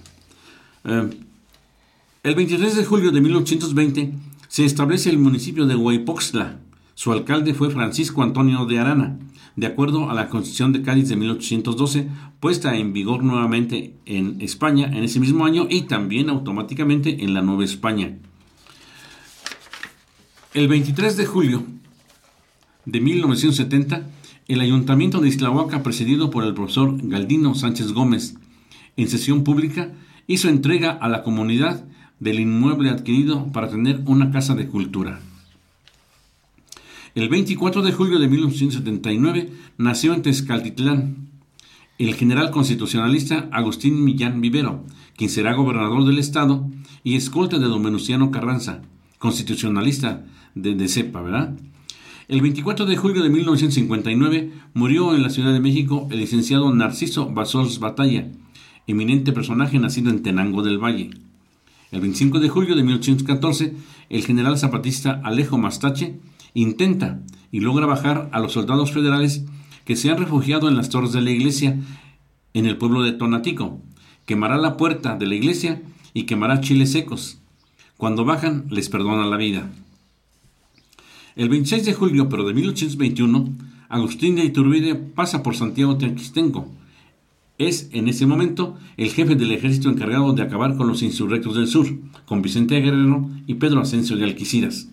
Eh, 0.84 1.10
el 2.22 2.34
23 2.34 2.76
de 2.76 2.84
julio 2.86 3.10
de 3.10 3.20
1820 3.20 4.10
se 4.48 4.64
establece 4.64 5.10
el 5.10 5.18
municipio 5.18 5.66
de 5.66 5.76
Huaypoxtla, 5.76 6.60
su 6.98 7.12
alcalde 7.12 7.54
fue 7.54 7.70
Francisco 7.70 8.24
Antonio 8.24 8.66
de 8.66 8.80
Arana, 8.80 9.20
de 9.54 9.68
acuerdo 9.68 10.10
a 10.10 10.14
la 10.14 10.28
Constitución 10.28 10.72
de 10.72 10.82
Cádiz 10.82 11.08
de 11.08 11.14
1812, 11.14 12.08
puesta 12.40 12.76
en 12.76 12.92
vigor 12.92 13.22
nuevamente 13.22 13.94
en 14.04 14.40
España 14.40 14.88
en 14.88 15.04
ese 15.04 15.20
mismo 15.20 15.46
año 15.46 15.68
y 15.70 15.82
también 15.82 16.28
automáticamente 16.28 17.22
en 17.22 17.34
la 17.34 17.42
Nueva 17.42 17.62
España. 17.62 18.18
El 20.54 20.66
23 20.66 21.16
de 21.16 21.24
julio 21.24 21.62
de 22.84 23.00
1970, 23.00 24.02
el 24.48 24.60
Ayuntamiento 24.60 25.20
de 25.20 25.28
Islahuaca, 25.28 25.84
presidido 25.84 26.30
por 26.30 26.42
el 26.42 26.54
profesor 26.54 26.96
Galdino 27.00 27.54
Sánchez 27.54 27.92
Gómez, 27.92 28.34
en 28.96 29.08
sesión 29.08 29.44
pública, 29.44 29.92
hizo 30.26 30.48
entrega 30.48 30.90
a 30.90 31.08
la 31.08 31.22
comunidad 31.22 31.84
del 32.18 32.40
inmueble 32.40 32.90
adquirido 32.90 33.52
para 33.52 33.70
tener 33.70 34.02
una 34.04 34.32
casa 34.32 34.56
de 34.56 34.66
cultura. 34.66 35.20
El 37.18 37.28
24 37.28 37.82
de 37.82 37.90
julio 37.90 38.20
de 38.20 38.28
1979 38.28 39.50
nació 39.76 40.14
en 40.14 40.22
Tezcaltitlán 40.22 41.16
el 41.98 42.14
general 42.14 42.52
constitucionalista 42.52 43.48
Agustín 43.50 44.04
Millán 44.04 44.40
Vivero, 44.40 44.84
quien 45.16 45.28
será 45.28 45.54
gobernador 45.54 46.04
del 46.04 46.20
estado 46.20 46.70
y 47.02 47.16
escolta 47.16 47.58
de 47.58 47.66
don 47.66 47.82
Menuciano 47.82 48.30
Carranza, 48.30 48.82
constitucionalista 49.18 50.26
de, 50.54 50.76
de 50.76 50.86
cepa, 50.86 51.20
¿verdad? 51.20 51.58
El 52.28 52.40
24 52.40 52.86
de 52.86 52.96
julio 52.96 53.24
de 53.24 53.30
1959 53.30 54.52
murió 54.74 55.12
en 55.16 55.24
la 55.24 55.30
Ciudad 55.30 55.52
de 55.52 55.58
México 55.58 56.06
el 56.12 56.20
licenciado 56.20 56.72
Narciso 56.72 57.28
Basols 57.30 57.80
Batalla, 57.80 58.28
eminente 58.86 59.32
personaje 59.32 59.80
nacido 59.80 60.10
en 60.10 60.22
Tenango 60.22 60.62
del 60.62 60.78
Valle. 60.78 61.10
El 61.90 62.00
25 62.00 62.38
de 62.38 62.48
julio 62.48 62.76
de 62.76 62.84
1814, 62.84 63.74
el 64.08 64.24
general 64.24 64.56
zapatista 64.56 65.20
Alejo 65.24 65.58
Mastache 65.58 66.20
intenta 66.54 67.20
y 67.50 67.60
logra 67.60 67.86
bajar 67.86 68.28
a 68.32 68.40
los 68.40 68.52
soldados 68.52 68.92
federales 68.92 69.44
que 69.84 69.96
se 69.96 70.10
han 70.10 70.18
refugiado 70.18 70.68
en 70.68 70.76
las 70.76 70.90
torres 70.90 71.12
de 71.12 71.22
la 71.22 71.30
iglesia 71.30 71.78
en 72.54 72.66
el 72.66 72.76
pueblo 72.76 73.02
de 73.02 73.12
Tonatico. 73.12 73.80
Quemará 74.26 74.58
la 74.58 74.76
puerta 74.76 75.16
de 75.16 75.26
la 75.26 75.34
iglesia 75.34 75.82
y 76.12 76.24
quemará 76.24 76.60
chiles 76.60 76.92
secos. 76.92 77.38
Cuando 77.96 78.24
bajan, 78.24 78.66
les 78.70 78.88
perdona 78.88 79.26
la 79.26 79.36
vida. 79.36 79.70
El 81.36 81.48
26 81.48 81.86
de 81.86 81.94
julio, 81.94 82.28
pero 82.28 82.44
de 82.44 82.52
1821, 82.52 83.48
Agustín 83.88 84.36
de 84.36 84.44
Iturbide 84.44 84.94
pasa 84.94 85.42
por 85.42 85.56
Santiago 85.56 85.96
Teanquistenco. 85.96 86.68
Es 87.56 87.88
en 87.92 88.08
ese 88.08 88.26
momento 88.26 88.76
el 88.96 89.10
jefe 89.10 89.34
del 89.34 89.52
ejército 89.52 89.88
encargado 89.88 90.32
de 90.32 90.42
acabar 90.42 90.76
con 90.76 90.86
los 90.86 91.02
insurrectos 91.02 91.54
del 91.56 91.66
sur, 91.66 91.86
con 92.26 92.42
Vicente 92.42 92.80
Guerrero 92.80 93.28
y 93.46 93.54
Pedro 93.54 93.80
Asensio 93.80 94.16
de 94.16 94.24
Alquiciras. 94.24 94.88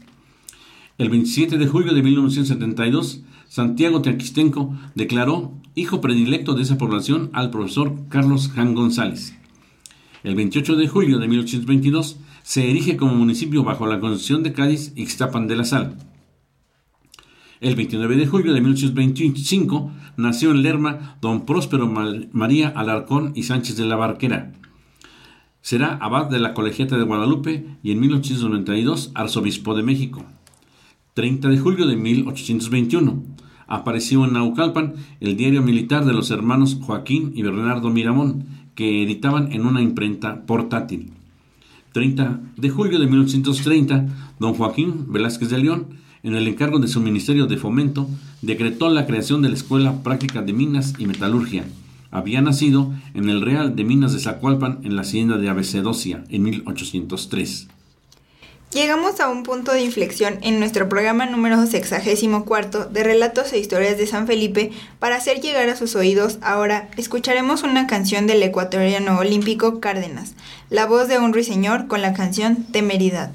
El 0.98 1.10
27 1.10 1.58
de 1.58 1.68
julio 1.68 1.94
de 1.94 2.02
1972, 2.02 3.22
Santiago 3.50 4.02
Teaquistenco 4.02 4.74
declaró 4.96 5.52
hijo 5.76 6.00
predilecto 6.00 6.54
de 6.54 6.64
esa 6.64 6.78
población 6.78 7.32
al 7.34 7.50
profesor 7.50 7.94
Carlos 8.08 8.50
Jan 8.56 8.76
González. 8.76 9.38
El 10.24 10.36
28 10.36 10.78
de 10.78 10.88
julio 10.88 11.20
de 11.20 11.28
1822 11.28 12.18
se 12.44 12.70
erige 12.70 12.96
como 12.96 13.14
municipio 13.14 13.66
bajo 13.66 13.88
la 13.88 14.00
Constitución 14.00 14.42
de 14.44 14.54
Cádiz 14.54 14.94
Ixtapan 14.96 15.48
de 15.48 15.58
la 15.58 15.66
Sal. 15.66 15.98
El 17.60 17.76
29 17.76 18.16
de 18.16 18.28
julio 18.28 18.54
de 18.54 18.62
1825 18.62 19.92
nació 20.16 20.52
en 20.52 20.64
Lerma 20.64 21.18
don 21.20 21.46
Próspero 21.46 21.88
María 22.32 22.70
Alarcón 22.70 23.34
y 23.36 23.44
Sánchez 23.44 23.76
de 23.76 23.84
la 23.84 23.98
Barquera. 23.98 24.54
Será 25.62 25.98
abad 25.98 26.30
de 26.30 26.40
la 26.40 26.54
Colegiata 26.54 26.98
de 26.98 27.04
Guadalupe 27.04 27.66
y 27.84 27.92
en 27.92 28.00
1892 28.00 29.12
arzobispo 29.14 29.76
de 29.76 29.84
México. 29.84 30.24
30 31.16 31.48
de 31.48 31.58
julio 31.58 31.88
de 31.88 31.96
1821 31.96 33.24
apareció 33.68 34.26
en 34.26 34.34
Naucalpan 34.34 34.96
el 35.22 35.38
diario 35.38 35.62
militar 35.62 36.04
de 36.04 36.12
los 36.12 36.30
hermanos 36.30 36.78
Joaquín 36.82 37.32
y 37.34 37.42
Bernardo 37.42 37.90
Miramón, 37.90 38.44
que 38.76 39.02
editaban 39.02 39.54
en 39.54 39.66
una 39.66 39.82
imprenta 39.82 40.46
portátil. 40.46 41.12
30 41.94 42.42
de 42.58 42.70
julio 42.70 43.00
de 43.00 43.08
1830, 43.08 44.08
don 44.42 44.56
Joaquín 44.56 45.06
Velázquez 45.08 45.50
de 45.52 45.60
León, 45.60 45.88
en 46.22 46.36
el 46.36 46.50
encargo 46.50 46.80
de 46.80 46.90
su 46.90 47.00
Ministerio 47.00 47.46
de 47.46 47.56
Fomento, 47.56 48.10
decretó 48.42 48.90
la 48.90 49.06
creación 49.06 49.42
de 49.42 49.48
la 49.48 49.56
Escuela 49.56 50.04
Práctica 50.04 50.42
de 50.42 50.52
Minas 50.52 50.96
y 51.00 51.06
Metalurgia. 51.06 51.64
Había 52.12 52.42
nacido 52.42 52.94
en 53.14 53.30
el 53.30 53.40
Real 53.40 53.78
de 53.78 53.86
Minas 53.86 54.12
de 54.12 54.20
Zacualpan 54.20 54.80
en 54.84 54.98
la 54.98 55.04
hacienda 55.04 55.38
de 55.38 55.48
Abecedosia 55.48 56.26
en 56.28 56.44
1803. 56.44 57.70
Llegamos 58.76 59.22
a 59.22 59.30
un 59.30 59.44
punto 59.44 59.72
de 59.72 59.84
inflexión 59.84 60.38
en 60.42 60.60
nuestro 60.60 60.90
programa 60.90 61.26
número 61.26 61.66
sexagésimo 61.66 62.44
cuarto 62.44 62.84
de 62.84 63.06
relatos 63.06 63.54
e 63.54 63.58
historias 63.58 63.98
de 63.98 64.06
San 64.06 64.28
Felipe 64.28 64.74
para 65.00 65.16
hacer 65.16 65.40
llegar 65.40 65.70
a 65.70 65.78
sus 65.78 65.96
oídos. 65.96 66.40
Ahora 66.42 66.90
escucharemos 66.98 67.64
una 67.64 67.88
canción 67.88 68.28
del 68.28 68.44
ecuatoriano 68.44 69.18
olímpico 69.18 69.80
Cárdenas, 69.80 70.34
la 70.70 70.88
voz 70.88 71.08
de 71.08 71.20
un 71.20 71.32
ruiseñor 71.32 71.88
con 71.88 72.02
la 72.02 72.12
canción 72.12 72.66
Temeridad. 72.66 73.32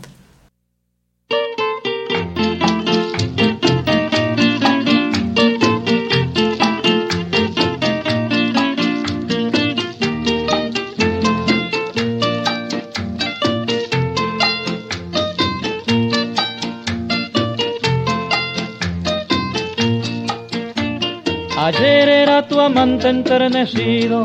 Tu 22.48 22.60
amante 22.60 23.08
enternecido, 23.08 24.22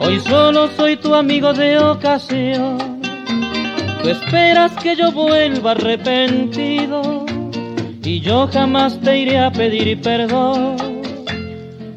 hoy 0.00 0.20
solo 0.20 0.68
soy 0.76 0.96
tu 0.96 1.14
amigo 1.14 1.52
de 1.52 1.78
ocasión. 1.78 3.00
Tú 4.02 4.08
esperas 4.08 4.72
que 4.82 4.96
yo 4.96 5.10
vuelva 5.12 5.72
arrepentido 5.72 7.24
y 8.02 8.20
yo 8.20 8.48
jamás 8.52 9.00
te 9.00 9.18
iré 9.18 9.38
a 9.38 9.50
pedir 9.50 10.00
perdón. 10.00 10.76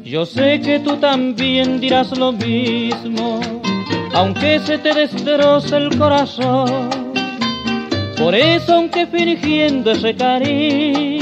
Yo 0.04 0.24
sé 0.24 0.60
que 0.60 0.80
tú 0.80 0.96
también 0.96 1.80
dirás 1.80 2.16
lo 2.16 2.32
mismo, 2.32 3.40
aunque 4.14 4.58
se 4.60 4.78
te 4.78 4.94
destroce 4.94 5.76
el 5.76 5.98
corazón. 5.98 6.88
Por 8.16 8.34
eso, 8.34 8.74
aunque 8.74 9.06
fingiendo 9.06 9.92
ese 9.92 10.14
cariño, 10.16 11.17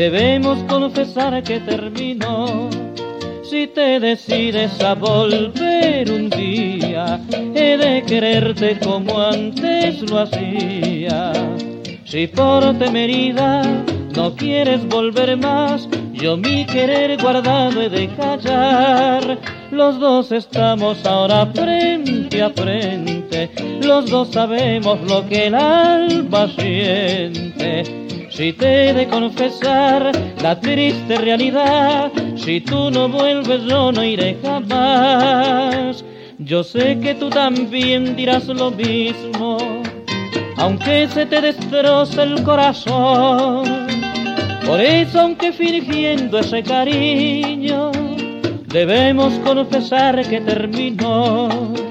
debemos 0.00 0.56
confesar 0.62 1.42
que 1.42 1.60
terminó. 1.60 2.70
Si 3.42 3.66
te 3.66 4.00
decides 4.00 4.80
a 4.82 4.94
volver 4.94 6.10
un 6.10 6.30
día, 6.30 7.20
he 7.54 7.76
de 7.76 8.02
quererte 8.06 8.78
como 8.78 9.20
antes 9.20 10.00
lo 10.10 10.20
hacía. 10.20 11.32
Si 12.06 12.26
por 12.28 12.78
temeridad 12.78 13.66
no 14.16 14.34
quieres 14.34 14.88
volver 14.88 15.36
más, 15.36 15.86
yo 16.14 16.34
mi 16.38 16.64
querer 16.64 17.20
guardado 17.20 17.82
he 17.82 17.90
de 17.90 18.08
callar. 18.16 19.38
Los 19.70 20.00
dos 20.00 20.32
estamos 20.32 21.04
ahora 21.04 21.44
frente 21.54 22.42
a 22.42 22.48
frente, 22.48 23.50
los 23.82 24.08
dos 24.08 24.28
sabemos 24.30 24.98
lo 25.02 25.28
que 25.28 25.48
el 25.48 25.54
alma 25.54 26.48
siente 26.58 28.09
si 28.40 28.54
te 28.54 28.88
he 28.88 28.94
de 28.94 29.06
confesar 29.06 30.12
la 30.42 30.58
triste 30.58 31.18
realidad, 31.18 32.10
si 32.36 32.58
tú 32.62 32.90
no 32.90 33.06
vuelves 33.06 33.64
yo 33.66 33.92
no 33.92 34.02
iré 34.02 34.34
jamás. 34.42 36.02
Yo 36.38 36.64
sé 36.64 36.98
que 37.00 37.14
tú 37.14 37.28
también 37.28 38.16
dirás 38.16 38.46
lo 38.46 38.70
mismo, 38.70 39.58
aunque 40.56 41.06
se 41.08 41.26
te 41.26 41.38
destroce 41.42 42.22
el 42.22 42.42
corazón. 42.42 43.86
Por 44.66 44.80
eso, 44.80 45.20
aunque 45.20 45.52
fingiendo 45.52 46.38
ese 46.38 46.62
cariño, 46.62 47.92
debemos 48.68 49.34
confesar 49.40 50.26
que 50.26 50.40
terminó 50.40 51.89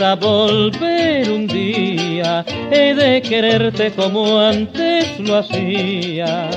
a 0.00 0.16
volver 0.16 1.30
un 1.30 1.46
día, 1.46 2.44
he 2.72 2.92
de 2.92 3.22
quererte 3.22 3.92
como 3.92 4.38
antes 4.38 5.18
lo 5.20 5.36
hacía. 5.36 6.50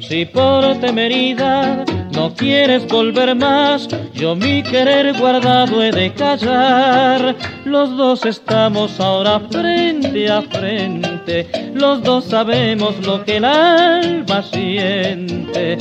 Si 0.00 0.26
por 0.26 0.78
temeridad 0.78 1.86
no 2.12 2.34
quieres 2.34 2.86
volver 2.86 3.34
más, 3.34 3.88
yo 4.12 4.36
mi 4.36 4.62
querer 4.62 5.16
guardado 5.18 5.82
he 5.82 5.90
de 5.90 6.12
callar. 6.12 7.34
Los 7.64 7.96
dos 7.96 8.26
estamos 8.26 9.00
ahora 9.00 9.40
frente 9.50 10.30
a 10.30 10.42
frente, 10.42 11.46
los 11.74 12.02
dos 12.02 12.26
sabemos 12.26 12.94
lo 13.06 13.24
que 13.24 13.38
el 13.38 13.46
alma 13.46 14.42
siente. 14.42 15.78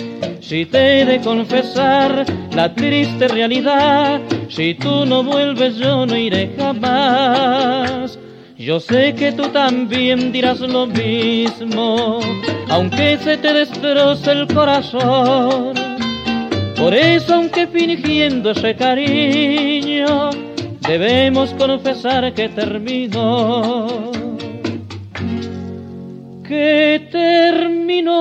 Si 0.48 0.66
te 0.66 1.02
he 1.02 1.06
de 1.06 1.20
confesar 1.20 2.26
la 2.56 2.74
triste 2.74 3.28
realidad, 3.28 4.22
si 4.48 4.76
tú 4.76 5.06
no 5.06 5.22
vuelves 5.22 5.76
yo 5.76 6.06
no 6.06 6.16
iré 6.16 6.54
jamás. 6.58 8.18
Yo 8.58 8.80
sé 8.80 9.14
que 9.14 9.34
tú 9.34 9.50
también 9.50 10.32
dirás 10.32 10.62
lo 10.62 10.88
mismo, 10.88 12.22
aunque 12.70 13.18
se 13.18 13.36
te 13.36 13.52
destroce 13.52 14.32
el 14.32 14.48
corazón. 14.48 15.74
Por 16.78 16.94
eso, 16.94 17.36
aunque 17.36 17.68
fingiendo 17.68 18.52
ese 18.52 18.74
cariño, 18.74 20.30
debemos 20.88 21.54
confesar 21.56 22.34
que 22.34 22.48
terminó. 22.48 24.27
Que 26.48 27.06
terminó. 27.12 28.14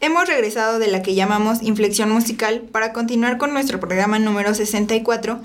Hemos 0.00 0.28
regresado 0.28 0.78
de 0.78 0.88
la 0.88 1.00
que 1.00 1.14
llamamos 1.14 1.62
inflexión 1.62 2.10
musical 2.10 2.60
para 2.70 2.92
continuar 2.92 3.38
con 3.38 3.54
nuestro 3.54 3.80
programa 3.80 4.18
número 4.18 4.52
64 4.52 5.40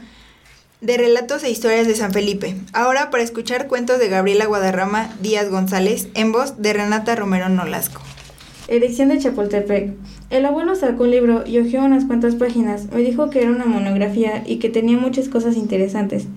de 0.81 0.97
relatos 0.97 1.45
e 1.45 1.49
historias 1.49 1.87
de 1.87 1.95
San 1.95 2.11
Felipe. 2.11 2.55
Ahora 2.73 3.09
para 3.11 3.23
escuchar 3.23 3.67
cuentos 3.67 3.97
de 3.97 4.09
Gabriela 4.09 4.47
Guadarrama 4.47 5.15
Díaz 5.21 5.49
González 5.49 6.09
en 6.15 6.33
voz 6.33 6.61
de 6.61 6.73
Renata 6.73 7.15
Romero 7.15 7.47
Nolasco. 7.47 8.01
Elección 8.67 9.07
de 9.07 9.19
Chapultepec. 9.19 9.93
El 10.29 10.45
abuelo 10.45 10.75
sacó 10.75 11.03
un 11.03 11.11
libro 11.11 11.43
y 11.47 11.59
hojeó 11.59 11.81
unas 11.81 12.03
cuantas 12.03 12.35
páginas. 12.35 12.87
Me 12.91 12.99
dijo 12.99 13.29
que 13.29 13.41
era 13.41 13.51
una 13.51 13.65
monografía 13.65 14.43
y 14.45 14.57
que 14.57 14.67
tenía 14.67 14.97
muchas 14.97 15.29
cosas 15.29 15.55
interesantes. 15.55 16.27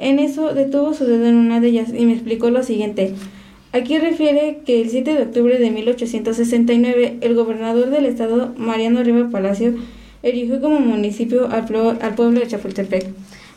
En 0.00 0.18
eso 0.18 0.54
detuvo 0.54 0.94
su 0.94 1.04
dedo 1.04 1.26
en 1.26 1.36
una 1.36 1.60
de 1.60 1.68
ellas 1.68 1.90
y 1.96 2.06
me 2.06 2.14
explicó 2.14 2.48
lo 2.48 2.62
siguiente. 2.62 3.12
Aquí 3.72 3.98
refiere 3.98 4.60
que 4.64 4.80
el 4.80 4.88
7 4.88 5.14
de 5.14 5.22
octubre 5.22 5.58
de 5.58 5.70
1869 5.70 7.18
el 7.20 7.34
gobernador 7.34 7.90
del 7.90 8.06
estado, 8.06 8.52
Mariano 8.56 9.02
Riva 9.04 9.28
Palacio, 9.30 9.74
erigió 10.22 10.60
como 10.60 10.80
municipio 10.80 11.50
al, 11.50 11.66
pueblo 11.66 12.40
de 12.40 12.46
Chapultepec. 12.46 13.08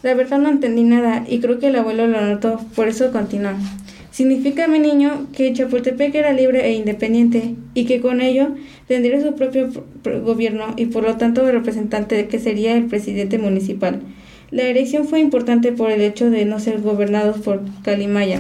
La 0.03 0.13
verdad 0.15 0.37
no 0.37 0.49
entendí 0.49 0.83
nada 0.83 1.25
y 1.27 1.39
creo 1.39 1.59
que 1.59 1.67
el 1.67 1.77
abuelo 1.77 2.07
lo 2.07 2.19
notó, 2.19 2.59
por 2.75 2.89
eso 2.89 3.11
continuó. 3.13 3.53
Significa, 4.11 4.67
mi 4.67 4.79
niño, 4.79 5.27
que 5.35 5.53
Chapultepec 5.53 6.13
era 6.13 6.33
libre 6.33 6.67
e 6.67 6.73
independiente 6.73 7.55
y 7.73 7.85
que 7.85 8.01
con 8.01 8.19
ello 8.19 8.49
tendría 8.87 9.21
su 9.21 9.33
propio 9.33 9.69
gobierno 10.23 10.73
y 10.75 10.87
por 10.87 11.03
lo 11.03 11.15
tanto 11.15 11.47
el 11.47 11.53
representante 11.53 12.27
que 12.27 12.37
sería 12.37 12.75
el 12.75 12.85
presidente 12.85 13.39
municipal. 13.39 14.01
La 14.53 14.67
elección 14.67 15.07
fue 15.07 15.19
importante 15.19 15.71
por 15.71 15.89
el 15.89 16.01
hecho 16.01 16.29
de 16.29 16.45
no 16.45 16.59
ser 16.59 16.79
gobernados 16.79 17.39
por 17.39 17.61
Calimaya. 17.81 18.39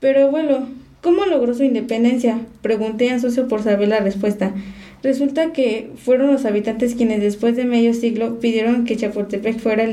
Pero 0.00 0.24
abuelo, 0.24 0.66
¿cómo 1.02 1.26
logró 1.26 1.52
su 1.52 1.64
independencia? 1.64 2.40
Pregunté 2.62 3.10
ansioso 3.10 3.46
por 3.46 3.62
saber 3.62 3.88
la 3.88 4.00
respuesta. 4.00 4.54
Resulta 5.02 5.52
que 5.52 5.90
fueron 6.02 6.32
los 6.32 6.46
habitantes 6.46 6.94
quienes 6.94 7.20
después 7.20 7.56
de 7.56 7.66
medio 7.66 7.92
siglo 7.92 8.40
pidieron 8.40 8.86
que 8.86 8.96
Chapultepec 8.96 9.58
fuera 9.58 9.84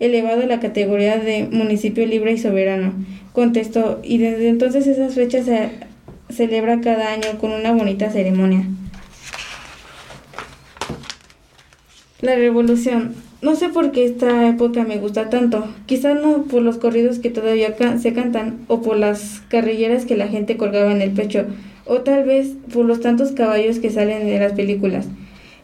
elevado 0.00 0.42
a 0.42 0.46
la 0.46 0.58
categoría 0.58 1.18
de 1.18 1.46
municipio 1.52 2.04
libre 2.04 2.32
y 2.32 2.38
soberano. 2.38 2.94
Contestó, 3.32 4.00
y 4.02 4.18
desde 4.18 4.48
entonces 4.48 4.88
esas 4.88 5.14
fechas 5.14 5.46
se 5.46 5.70
celebra 6.30 6.80
cada 6.80 7.12
año 7.12 7.38
con 7.40 7.52
una 7.52 7.70
bonita 7.70 8.10
ceremonia. 8.10 8.66
La 12.22 12.34
revolución. 12.34 13.27
No 13.40 13.54
sé 13.54 13.68
por 13.68 13.92
qué 13.92 14.04
esta 14.04 14.48
época 14.48 14.82
me 14.82 14.98
gusta 14.98 15.30
tanto. 15.30 15.68
Quizás 15.86 16.20
no 16.20 16.42
por 16.44 16.60
los 16.60 16.78
corridos 16.78 17.20
que 17.20 17.30
todavía 17.30 17.76
se 17.98 18.12
cantan 18.12 18.58
o 18.66 18.82
por 18.82 18.96
las 18.96 19.42
carrilleras 19.48 20.06
que 20.06 20.16
la 20.16 20.26
gente 20.26 20.56
colgaba 20.56 20.90
en 20.90 21.02
el 21.02 21.12
pecho 21.12 21.46
o 21.84 22.00
tal 22.00 22.24
vez 22.24 22.54
por 22.72 22.84
los 22.84 23.00
tantos 23.00 23.32
caballos 23.32 23.78
que 23.78 23.90
salen 23.90 24.28
en 24.28 24.40
las 24.40 24.52
películas. 24.54 25.06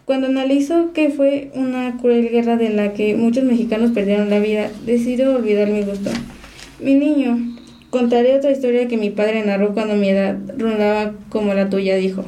Cuando 0.05 0.29
analizo 0.29 0.93
que 0.93 1.11
fue 1.11 1.51
una 1.55 1.97
cruel 2.01 2.29
guerra 2.31 2.57
de 2.57 2.71
la 2.71 2.93
que 2.93 3.17
muchos 3.17 3.43
mexicanos 3.43 3.91
perdieron 3.91 4.31
la 4.31 4.39
vida, 4.39 4.71
decido 4.87 5.35
olvidar 5.35 5.69
mi 5.69 5.83
gusto. 5.83 6.11
Mi 6.79 6.95
niño, 6.95 7.57
contaré 7.91 8.37
otra 8.37 8.53
historia 8.53 8.87
que 8.87 8.97
mi 8.97 9.11
padre 9.11 9.45
narró 9.45 9.75
cuando 9.75 9.97
mi 9.97 10.11
edad 10.11 10.37
rondaba 10.57 11.13
como 11.29 11.55
la 11.55 11.71
tuya, 11.71 11.97
dijo. 11.97 12.25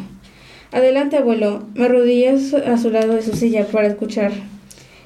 Adelante, 0.73 1.17
abuelo. 1.17 1.65
Me 1.75 1.85
arrodillé 1.85 2.31
a 2.31 2.79
su 2.79 2.91
lado 2.91 3.15
de 3.15 3.23
su 3.23 3.33
silla 3.37 3.67
para 3.67 3.87
escuchar. 3.87 4.33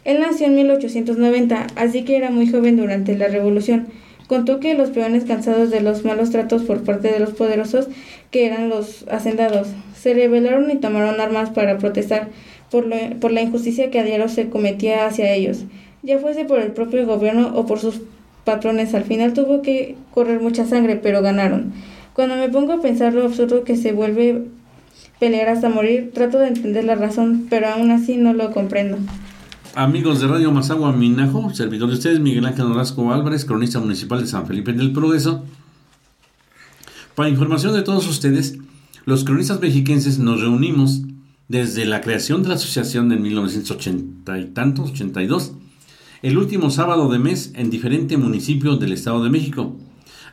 Él 0.04 0.20
nació 0.20 0.46
en 0.46 0.54
1890, 0.54 1.66
así 1.76 2.04
que 2.04 2.16
era 2.16 2.30
muy 2.30 2.48
joven 2.48 2.76
durante 2.76 3.16
la 3.16 3.28
Revolución. 3.28 3.88
Contó 4.26 4.60
que 4.60 4.74
los 4.74 4.90
peones 4.90 5.24
cansados 5.24 5.70
de 5.70 5.80
los 5.80 6.04
malos 6.04 6.30
tratos 6.30 6.62
por 6.62 6.82
parte 6.84 7.12
de 7.12 7.18
los 7.18 7.30
poderosos, 7.30 7.88
que 8.30 8.46
eran 8.46 8.68
los 8.68 9.04
hacendados, 9.10 9.68
se 9.94 10.14
rebelaron 10.14 10.70
y 10.70 10.76
tomaron 10.76 11.20
armas 11.20 11.50
para 11.50 11.78
protestar 11.78 12.28
por, 12.70 12.88
por 13.18 13.32
la 13.32 13.42
injusticia 13.42 13.90
que 13.90 13.98
a 13.98 14.04
diario 14.04 14.28
se 14.28 14.48
cometía 14.48 15.06
hacia 15.06 15.34
ellos, 15.34 15.64
ya 16.02 16.18
fuese 16.18 16.44
por 16.44 16.60
el 16.60 16.72
propio 16.72 17.04
gobierno 17.06 17.52
o 17.54 17.66
por 17.66 17.80
sus 17.80 18.00
patrones. 18.44 18.94
Al 18.94 19.04
final 19.04 19.34
tuvo 19.34 19.62
que 19.62 19.96
correr 20.12 20.40
mucha 20.40 20.64
sangre, 20.64 20.96
pero 20.96 21.22
ganaron. 21.22 21.72
Cuando 22.14 22.36
me 22.36 22.48
pongo 22.48 22.72
a 22.74 22.80
pensar 22.80 23.12
lo 23.12 23.24
absurdo 23.24 23.64
que 23.64 23.76
se 23.76 23.92
vuelve 23.92 24.42
pelear 25.18 25.48
hasta 25.48 25.68
morir, 25.68 26.12
trato 26.14 26.38
de 26.38 26.48
entender 26.48 26.84
la 26.84 26.94
razón, 26.94 27.46
pero 27.50 27.68
aún 27.68 27.90
así 27.90 28.16
no 28.16 28.32
lo 28.32 28.52
comprendo. 28.52 28.96
Amigos 29.76 30.20
de 30.20 30.26
Radio 30.26 30.50
Mazagua 30.50 30.92
Minajo, 30.92 31.54
servidor 31.54 31.90
de 31.90 31.94
ustedes, 31.94 32.18
Miguel 32.18 32.44
Ángel 32.44 32.66
Orozco 32.66 33.12
Álvarez, 33.12 33.44
cronista 33.44 33.78
municipal 33.78 34.20
de 34.20 34.26
San 34.26 34.44
Felipe 34.44 34.72
del 34.72 34.92
Progreso. 34.92 35.44
Para 37.14 37.28
información 37.28 37.74
de 37.74 37.82
todos 37.82 38.08
ustedes, 38.08 38.58
los 39.04 39.22
cronistas 39.22 39.60
mexiquenses 39.60 40.18
nos 40.18 40.40
reunimos 40.40 41.02
desde 41.46 41.86
la 41.86 42.00
creación 42.00 42.42
de 42.42 42.48
la 42.48 42.56
asociación 42.56 43.12
en 43.12 43.22
1980 43.22 44.40
y 44.40 44.46
tantos, 44.46 44.90
82, 44.90 45.52
el 46.22 46.36
último 46.36 46.70
sábado 46.70 47.08
de 47.08 47.20
mes 47.20 47.52
en 47.54 47.70
diferentes 47.70 48.18
municipios 48.18 48.80
del 48.80 48.92
Estado 48.92 49.22
de 49.22 49.30
México. 49.30 49.76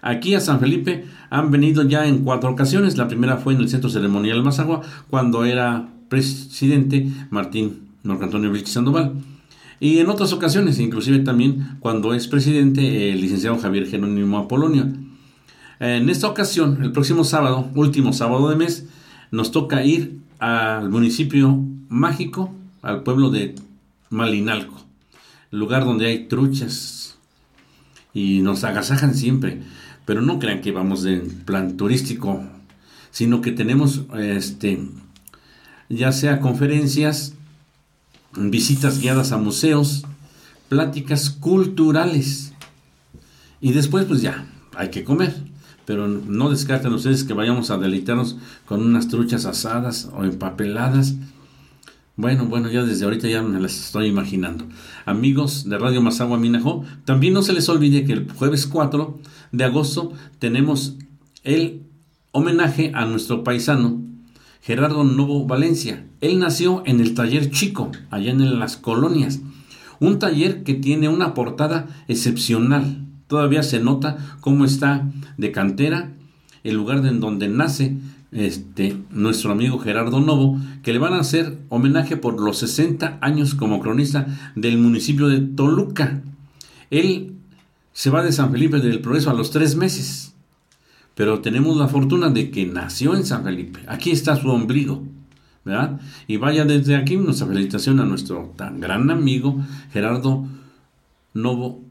Aquí 0.01 0.33
a 0.33 0.39
San 0.39 0.59
Felipe 0.59 1.05
han 1.29 1.51
venido 1.51 1.83
ya 1.83 2.07
en 2.07 2.23
cuatro 2.23 2.49
ocasiones. 2.49 2.97
La 2.97 3.07
primera 3.07 3.37
fue 3.37 3.53
en 3.53 3.59
el 3.59 3.69
Centro 3.69 3.91
Ceremonial 3.91 4.41
Mazagua, 4.41 4.81
cuando 5.11 5.45
era 5.45 5.89
presidente 6.09 7.07
Martín 7.29 7.86
Marco 8.07 8.23
Antonio 8.23 8.51
Vilches 8.51 8.73
Sandoval. 8.73 9.13
Y 9.79 9.99
en 9.99 10.09
otras 10.09 10.33
ocasiones, 10.33 10.79
inclusive 10.79 11.19
también 11.19 11.77
cuando 11.79 12.13
es 12.13 12.27
presidente 12.27 13.11
el 13.11 13.21
licenciado 13.21 13.59
Javier 13.59 13.87
Jerónimo 13.87 14.39
Apolonio. 14.39 14.87
En 15.79 16.09
esta 16.09 16.27
ocasión, 16.27 16.81
el 16.81 16.91
próximo 16.91 17.23
sábado, 17.23 17.69
último 17.75 18.11
sábado 18.11 18.49
de 18.49 18.55
mes, 18.55 18.87
nos 19.29 19.51
toca 19.51 19.83
ir 19.83 20.17
al 20.39 20.89
municipio 20.89 21.63
mágico, 21.89 22.51
al 22.81 23.03
pueblo 23.03 23.29
de 23.29 23.53
Malinalco, 24.09 24.81
lugar 25.51 25.85
donde 25.85 26.07
hay 26.07 26.27
truchas 26.27 27.17
y 28.13 28.39
nos 28.41 28.63
agasajan 28.63 29.13
siempre. 29.13 29.61
Pero 30.05 30.21
no 30.21 30.39
crean 30.39 30.61
que 30.61 30.71
vamos 30.71 31.03
de 31.03 31.17
plan 31.45 31.77
turístico, 31.77 32.41
sino 33.11 33.41
que 33.41 33.51
tenemos 33.51 34.05
este 34.17 34.87
ya 35.89 36.11
sea 36.11 36.39
conferencias 36.39 37.36
visitas 38.37 38.99
guiadas 38.99 39.31
a 39.31 39.37
museos, 39.37 40.05
pláticas 40.69 41.29
culturales. 41.29 42.53
Y 43.61 43.71
después, 43.73 44.05
pues 44.05 44.21
ya, 44.21 44.47
hay 44.75 44.89
que 44.89 45.03
comer. 45.03 45.35
Pero 45.85 46.07
no 46.07 46.49
descarten 46.49 46.93
ustedes 46.93 47.23
que 47.23 47.33
vayamos 47.33 47.71
a 47.71 47.77
deleitarnos 47.77 48.37
con 48.65 48.85
unas 48.85 49.07
truchas 49.07 49.45
asadas 49.45 50.09
o 50.13 50.23
empapeladas. 50.23 51.15
Bueno, 52.17 52.45
bueno, 52.47 52.69
ya 52.69 52.83
desde 52.83 53.05
ahorita 53.05 53.27
ya 53.27 53.41
me 53.41 53.59
las 53.59 53.77
estoy 53.77 54.07
imaginando. 54.07 54.65
Amigos 55.05 55.69
de 55.69 55.77
Radio 55.77 56.01
Mazagua 56.01 56.37
Minajo, 56.37 56.83
también 57.05 57.33
no 57.33 57.41
se 57.41 57.53
les 57.53 57.69
olvide 57.69 58.05
que 58.05 58.13
el 58.13 58.31
jueves 58.31 58.67
4 58.67 59.19
de 59.51 59.63
agosto 59.63 60.11
tenemos 60.39 60.95
el 61.43 61.83
homenaje 62.31 62.91
a 62.93 63.05
nuestro 63.05 63.43
paisano 63.43 64.06
Gerardo 64.61 65.03
Novo 65.03 65.45
Valencia. 65.45 66.05
Él 66.21 66.39
nació 66.39 66.83
en 66.85 66.99
el 66.99 67.13
taller 67.13 67.51
chico, 67.51 67.91
allá 68.09 68.31
en 68.31 68.59
las 68.59 68.77
colonias. 68.77 69.41
Un 69.99 70.19
taller 70.19 70.63
que 70.63 70.73
tiene 70.73 71.09
una 71.09 71.33
portada 71.33 71.87
excepcional. 72.07 73.05
Todavía 73.27 73.63
se 73.63 73.79
nota 73.79 74.17
cómo 74.41 74.65
está 74.65 75.09
de 75.37 75.51
cantera 75.51 76.11
el 76.63 76.75
lugar 76.75 77.05
en 77.05 77.19
donde 77.19 77.47
nace 77.47 77.97
este, 78.31 78.97
nuestro 79.09 79.51
amigo 79.51 79.79
Gerardo 79.79 80.19
Novo, 80.19 80.59
que 80.83 80.93
le 80.93 80.99
van 80.99 81.13
a 81.13 81.19
hacer 81.19 81.57
homenaje 81.69 82.17
por 82.17 82.39
los 82.41 82.57
60 82.59 83.19
años 83.21 83.55
como 83.55 83.79
cronista 83.79 84.27
del 84.55 84.77
municipio 84.77 85.27
de 85.27 85.39
Toluca. 85.39 86.21
Él 86.89 87.33
se 87.93 88.09
va 88.09 88.23
de 88.23 88.31
San 88.31 88.51
Felipe 88.51 88.79
del 88.79 88.99
Progreso 88.99 89.29
a 89.29 89.33
los 89.33 89.51
tres 89.51 89.75
meses 89.75 90.33
pero 91.17 91.41
tenemos 91.41 91.75
la 91.75 91.87
fortuna 91.87 92.29
de 92.29 92.51
que 92.51 92.67
nació 92.67 93.15
en 93.15 93.25
San 93.25 93.43
Felipe. 93.43 93.79
Aquí 93.87 94.11
está 94.11 94.35
su 94.35 94.49
ombligo, 94.49 95.01
¿verdad? 95.65 95.99
Y 96.27 96.37
vaya 96.37 96.63
desde 96.63 96.95
aquí 96.95 97.17
nuestra 97.17 97.47
felicitación 97.47 97.99
a 97.99 98.05
nuestro 98.05 98.53
tan 98.55 98.79
gran 98.79 99.09
amigo 99.09 99.59
Gerardo 99.91 100.45
Novo 101.33 101.81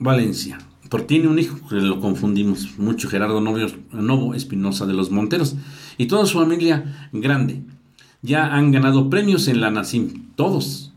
Valencia. 0.00 0.58
Porque 0.90 1.06
tiene 1.06 1.28
un 1.28 1.38
hijo, 1.38 1.56
que 1.68 1.76
lo 1.76 2.00
confundimos 2.00 2.76
mucho, 2.76 3.08
Gerardo 3.08 3.40
Novo 3.40 4.34
Espinosa 4.34 4.84
de 4.84 4.94
los 4.94 5.12
Monteros. 5.12 5.54
Y 5.96 6.06
toda 6.06 6.26
su 6.26 6.40
familia 6.40 7.08
grande. 7.12 7.62
Ya 8.22 8.52
han 8.52 8.72
ganado 8.72 9.10
premios 9.10 9.46
en 9.46 9.60
la 9.60 9.70
NACIM, 9.70 10.32
todos. 10.34 10.92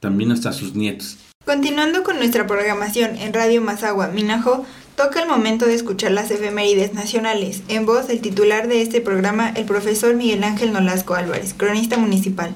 también 0.00 0.32
hasta 0.32 0.52
sus 0.52 0.74
nietos. 0.74 1.16
Continuando 1.44 2.02
con 2.02 2.16
nuestra 2.16 2.46
programación 2.46 3.16
en 3.16 3.32
Radio 3.32 3.60
Mazagua, 3.62 4.08
Minajo, 4.08 4.64
toca 4.96 5.22
el 5.22 5.28
momento 5.28 5.66
de 5.66 5.74
escuchar 5.74 6.12
las 6.12 6.30
efemérides 6.30 6.94
nacionales. 6.94 7.62
En 7.68 7.86
voz, 7.86 8.08
el 8.10 8.20
titular 8.20 8.68
de 8.68 8.82
este 8.82 9.00
programa, 9.00 9.50
el 9.50 9.64
profesor 9.64 10.14
Miguel 10.14 10.44
Ángel 10.44 10.72
Nolasco 10.72 11.14
Álvarez, 11.14 11.54
cronista 11.56 11.96
municipal. 11.98 12.54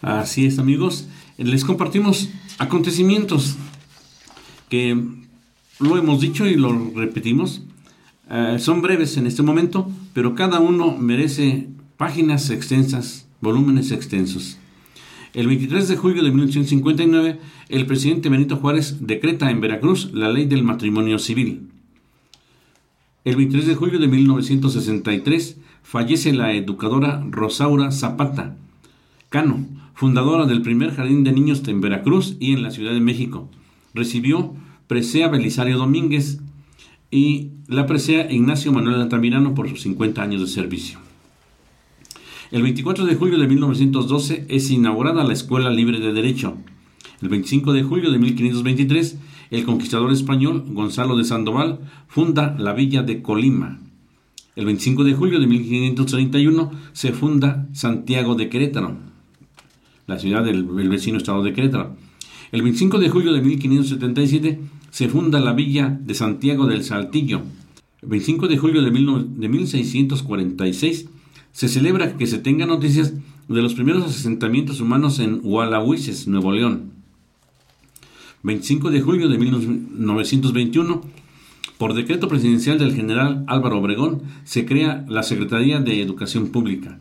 Así 0.00 0.46
es, 0.46 0.58
amigos. 0.58 1.08
Les 1.38 1.64
compartimos 1.64 2.28
acontecimientos 2.58 3.56
que 4.68 4.96
lo 5.78 5.98
hemos 5.98 6.20
dicho 6.20 6.46
y 6.46 6.54
lo 6.54 6.92
repetimos. 6.94 7.62
Eh, 8.30 8.56
son 8.58 8.82
breves 8.82 9.16
en 9.16 9.26
este 9.26 9.42
momento, 9.42 9.90
pero 10.14 10.34
cada 10.34 10.60
uno 10.60 10.96
merece 10.96 11.68
páginas 11.96 12.50
extensas, 12.50 13.26
volúmenes 13.40 13.90
extensos. 13.90 14.58
El 15.34 15.46
23 15.46 15.88
de 15.88 15.96
julio 15.96 16.22
de 16.22 16.30
1959, 16.30 17.40
el 17.70 17.86
presidente 17.86 18.28
Benito 18.28 18.56
Juárez 18.56 18.98
decreta 19.00 19.50
en 19.50 19.62
Veracruz 19.62 20.12
la 20.12 20.30
ley 20.30 20.44
del 20.44 20.62
matrimonio 20.62 21.18
civil. 21.18 21.70
El 23.24 23.36
23 23.36 23.66
de 23.66 23.74
julio 23.74 23.98
de 23.98 24.08
1963 24.08 25.56
fallece 25.82 26.34
la 26.34 26.52
educadora 26.52 27.24
Rosaura 27.30 27.90
Zapata 27.92 28.56
Cano, 29.30 29.64
fundadora 29.94 30.44
del 30.44 30.60
primer 30.60 30.94
jardín 30.94 31.24
de 31.24 31.32
niños 31.32 31.66
en 31.66 31.80
Veracruz 31.80 32.36
y 32.38 32.52
en 32.52 32.62
la 32.62 32.70
Ciudad 32.70 32.92
de 32.92 33.00
México. 33.00 33.48
Recibió 33.94 34.54
presea 34.86 35.28
Belisario 35.28 35.78
Domínguez 35.78 36.40
y 37.10 37.52
la 37.68 37.86
presea 37.86 38.30
Ignacio 38.30 38.70
Manuel 38.70 39.00
Altamirano 39.00 39.54
por 39.54 39.66
sus 39.70 39.80
50 39.80 40.22
años 40.22 40.42
de 40.42 40.48
servicio. 40.48 41.11
El 42.52 42.60
24 42.60 43.06
de 43.06 43.14
julio 43.14 43.38
de 43.38 43.48
1912 43.48 44.44
es 44.50 44.70
inaugurada 44.70 45.24
la 45.24 45.32
Escuela 45.32 45.70
Libre 45.70 46.00
de 46.00 46.12
Derecho. 46.12 46.58
El 47.22 47.30
25 47.30 47.72
de 47.72 47.82
julio 47.82 48.10
de 48.10 48.18
1523, 48.18 49.18
el 49.50 49.64
conquistador 49.64 50.12
español 50.12 50.66
Gonzalo 50.68 51.16
de 51.16 51.24
Sandoval 51.24 51.80
funda 52.08 52.54
la 52.58 52.74
villa 52.74 53.02
de 53.02 53.22
Colima. 53.22 53.80
El 54.54 54.66
25 54.66 55.02
de 55.02 55.14
julio 55.14 55.40
de 55.40 55.46
1531 55.46 56.70
se 56.92 57.12
funda 57.12 57.68
Santiago 57.72 58.34
de 58.34 58.50
Querétaro, 58.50 58.98
la 60.06 60.18
ciudad 60.18 60.44
del, 60.44 60.64
vecino 60.90 61.16
estado 61.16 61.42
de 61.42 61.54
Querétaro. 61.54 61.96
El 62.52 62.60
25 62.60 62.98
de 62.98 63.08
julio 63.08 63.32
de 63.32 63.40
1577 63.40 64.60
se 64.90 65.08
funda 65.08 65.40
la 65.40 65.54
villa 65.54 65.88
de 65.88 66.12
Santiago 66.12 66.66
del 66.66 66.84
Saltillo. 66.84 67.40
El 68.02 68.10
25 68.10 68.46
de 68.46 68.58
julio 68.58 68.82
de, 68.82 68.90
de 68.90 69.48
1646 69.48 71.08
se 71.52 71.68
celebra 71.68 72.16
que 72.16 72.26
se 72.26 72.38
tenga 72.38 72.66
noticias 72.66 73.12
de 73.48 73.62
los 73.62 73.74
primeros 73.74 74.04
asentamientos 74.06 74.80
humanos 74.80 75.18
en 75.18 75.40
Hualahuises, 75.42 76.26
Nuevo 76.26 76.50
León. 76.52 76.92
25 78.42 78.90
de 78.90 79.00
julio 79.02 79.28
de 79.28 79.38
1921, 79.38 81.02
por 81.78 81.94
decreto 81.94 82.28
presidencial 82.28 82.78
del 82.78 82.94
general 82.94 83.44
Álvaro 83.46 83.78
Obregón, 83.78 84.22
se 84.44 84.64
crea 84.64 85.04
la 85.08 85.22
Secretaría 85.22 85.80
de 85.80 86.00
Educación 86.00 86.48
Pública. 86.48 86.98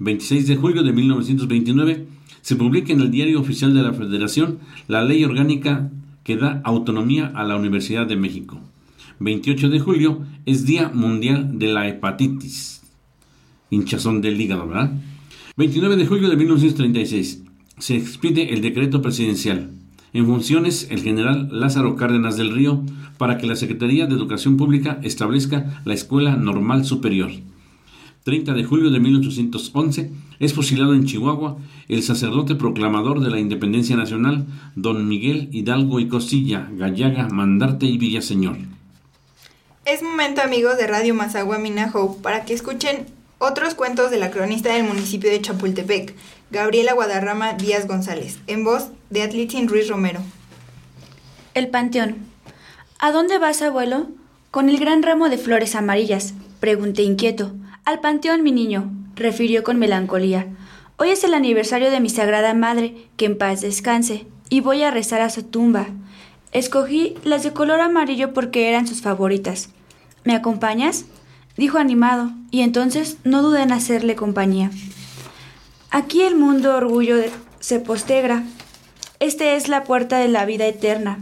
26 0.00 0.48
de 0.48 0.56
julio 0.56 0.82
de 0.82 0.92
1929, 0.92 2.06
se 2.42 2.56
publica 2.56 2.92
en 2.92 3.00
el 3.00 3.10
Diario 3.10 3.40
Oficial 3.40 3.72
de 3.72 3.82
la 3.82 3.92
Federación 3.92 4.58
la 4.88 5.02
Ley 5.02 5.24
Orgánica 5.24 5.90
que 6.24 6.36
da 6.36 6.60
autonomía 6.64 7.32
a 7.34 7.44
la 7.44 7.56
Universidad 7.56 8.06
de 8.06 8.16
México. 8.16 8.60
28 9.20 9.70
de 9.70 9.80
julio 9.80 10.24
es 10.44 10.66
Día 10.66 10.90
Mundial 10.92 11.58
de 11.58 11.68
la 11.68 11.88
Hepatitis 11.88 12.85
hinchazón 13.70 14.20
del 14.20 14.40
hígado, 14.40 14.68
¿verdad? 14.68 14.92
29 15.56 15.96
de 15.96 16.06
julio 16.06 16.28
de 16.28 16.36
1936 16.36 17.42
se 17.78 17.96
expide 17.96 18.52
el 18.54 18.62
decreto 18.62 19.02
presidencial. 19.02 19.70
En 20.12 20.26
funciones, 20.26 20.88
el 20.90 21.02
general 21.02 21.48
Lázaro 21.50 21.96
Cárdenas 21.96 22.36
del 22.36 22.54
Río 22.54 22.82
para 23.18 23.38
que 23.38 23.46
la 23.46 23.56
Secretaría 23.56 24.06
de 24.06 24.14
Educación 24.14 24.56
Pública 24.56 24.98
establezca 25.02 25.80
la 25.84 25.94
Escuela 25.94 26.36
Normal 26.36 26.84
Superior. 26.84 27.30
30 28.24 28.54
de 28.54 28.64
julio 28.64 28.90
de 28.90 28.98
1811 28.98 30.10
es 30.40 30.52
fusilado 30.52 30.94
en 30.94 31.04
Chihuahua 31.04 31.58
el 31.88 32.02
sacerdote 32.02 32.56
proclamador 32.56 33.20
de 33.20 33.30
la 33.30 33.38
independencia 33.38 33.94
nacional, 33.94 34.46
don 34.74 35.06
Miguel 35.06 35.48
Hidalgo 35.52 36.00
y 36.00 36.08
Costilla, 36.08 36.68
Gallaga, 36.72 37.28
Mandarte 37.28 37.86
y 37.86 37.98
Villaseñor. 37.98 38.56
Es 39.84 40.02
momento, 40.02 40.42
amigos 40.42 40.76
de 40.76 40.88
Radio 40.88 41.14
Mazagua 41.14 41.58
Minajo, 41.58 42.16
para 42.20 42.44
que 42.44 42.54
escuchen 42.54 43.06
otros 43.38 43.74
cuentos 43.74 44.10
de 44.10 44.18
la 44.18 44.30
cronista 44.30 44.72
del 44.72 44.84
municipio 44.84 45.30
de 45.30 45.40
Chapultepec, 45.40 46.14
Gabriela 46.50 46.94
Guadarrama 46.94 47.54
Díaz 47.54 47.86
González, 47.86 48.38
en 48.46 48.64
voz 48.64 48.88
de 49.10 49.22
Atlitzin 49.22 49.68
Ruiz 49.68 49.88
Romero. 49.88 50.20
El 51.54 51.68
Panteón. 51.68 52.16
¿A 52.98 53.12
dónde 53.12 53.38
vas, 53.38 53.60
abuelo? 53.62 54.08
Con 54.50 54.70
el 54.70 54.78
gran 54.78 55.02
ramo 55.02 55.28
de 55.28 55.36
flores 55.36 55.74
amarillas, 55.74 56.32
pregunté 56.60 57.02
inquieto. 57.02 57.52
Al 57.84 58.00
panteón, 58.00 58.42
mi 58.42 58.52
niño, 58.52 58.90
refirió 59.14 59.62
con 59.62 59.78
melancolía. 59.78 60.46
Hoy 60.96 61.10
es 61.10 61.24
el 61.24 61.34
aniversario 61.34 61.90
de 61.90 62.00
mi 62.00 62.08
sagrada 62.08 62.54
madre, 62.54 63.06
que 63.18 63.26
en 63.26 63.36
paz 63.36 63.60
descanse, 63.60 64.26
y 64.48 64.60
voy 64.60 64.82
a 64.82 64.90
rezar 64.90 65.20
a 65.20 65.28
su 65.28 65.42
tumba. 65.42 65.88
Escogí 66.52 67.16
las 67.22 67.42
de 67.42 67.52
color 67.52 67.80
amarillo 67.80 68.32
porque 68.32 68.70
eran 68.70 68.86
sus 68.86 69.02
favoritas. 69.02 69.68
¿Me 70.24 70.34
acompañas? 70.34 71.04
Dijo 71.56 71.78
animado, 71.78 72.30
y 72.50 72.60
entonces 72.60 73.18
no 73.24 73.42
dudé 73.42 73.62
en 73.62 73.72
hacerle 73.72 74.14
compañía. 74.16 74.70
Aquí 75.90 76.22
el 76.22 76.36
mundo 76.36 76.76
orgullo 76.76 77.16
se 77.60 77.80
postegra. 77.80 78.44
Este 79.20 79.56
es 79.56 79.68
la 79.68 79.84
puerta 79.84 80.18
de 80.18 80.28
la 80.28 80.44
vida 80.44 80.66
eterna. 80.66 81.18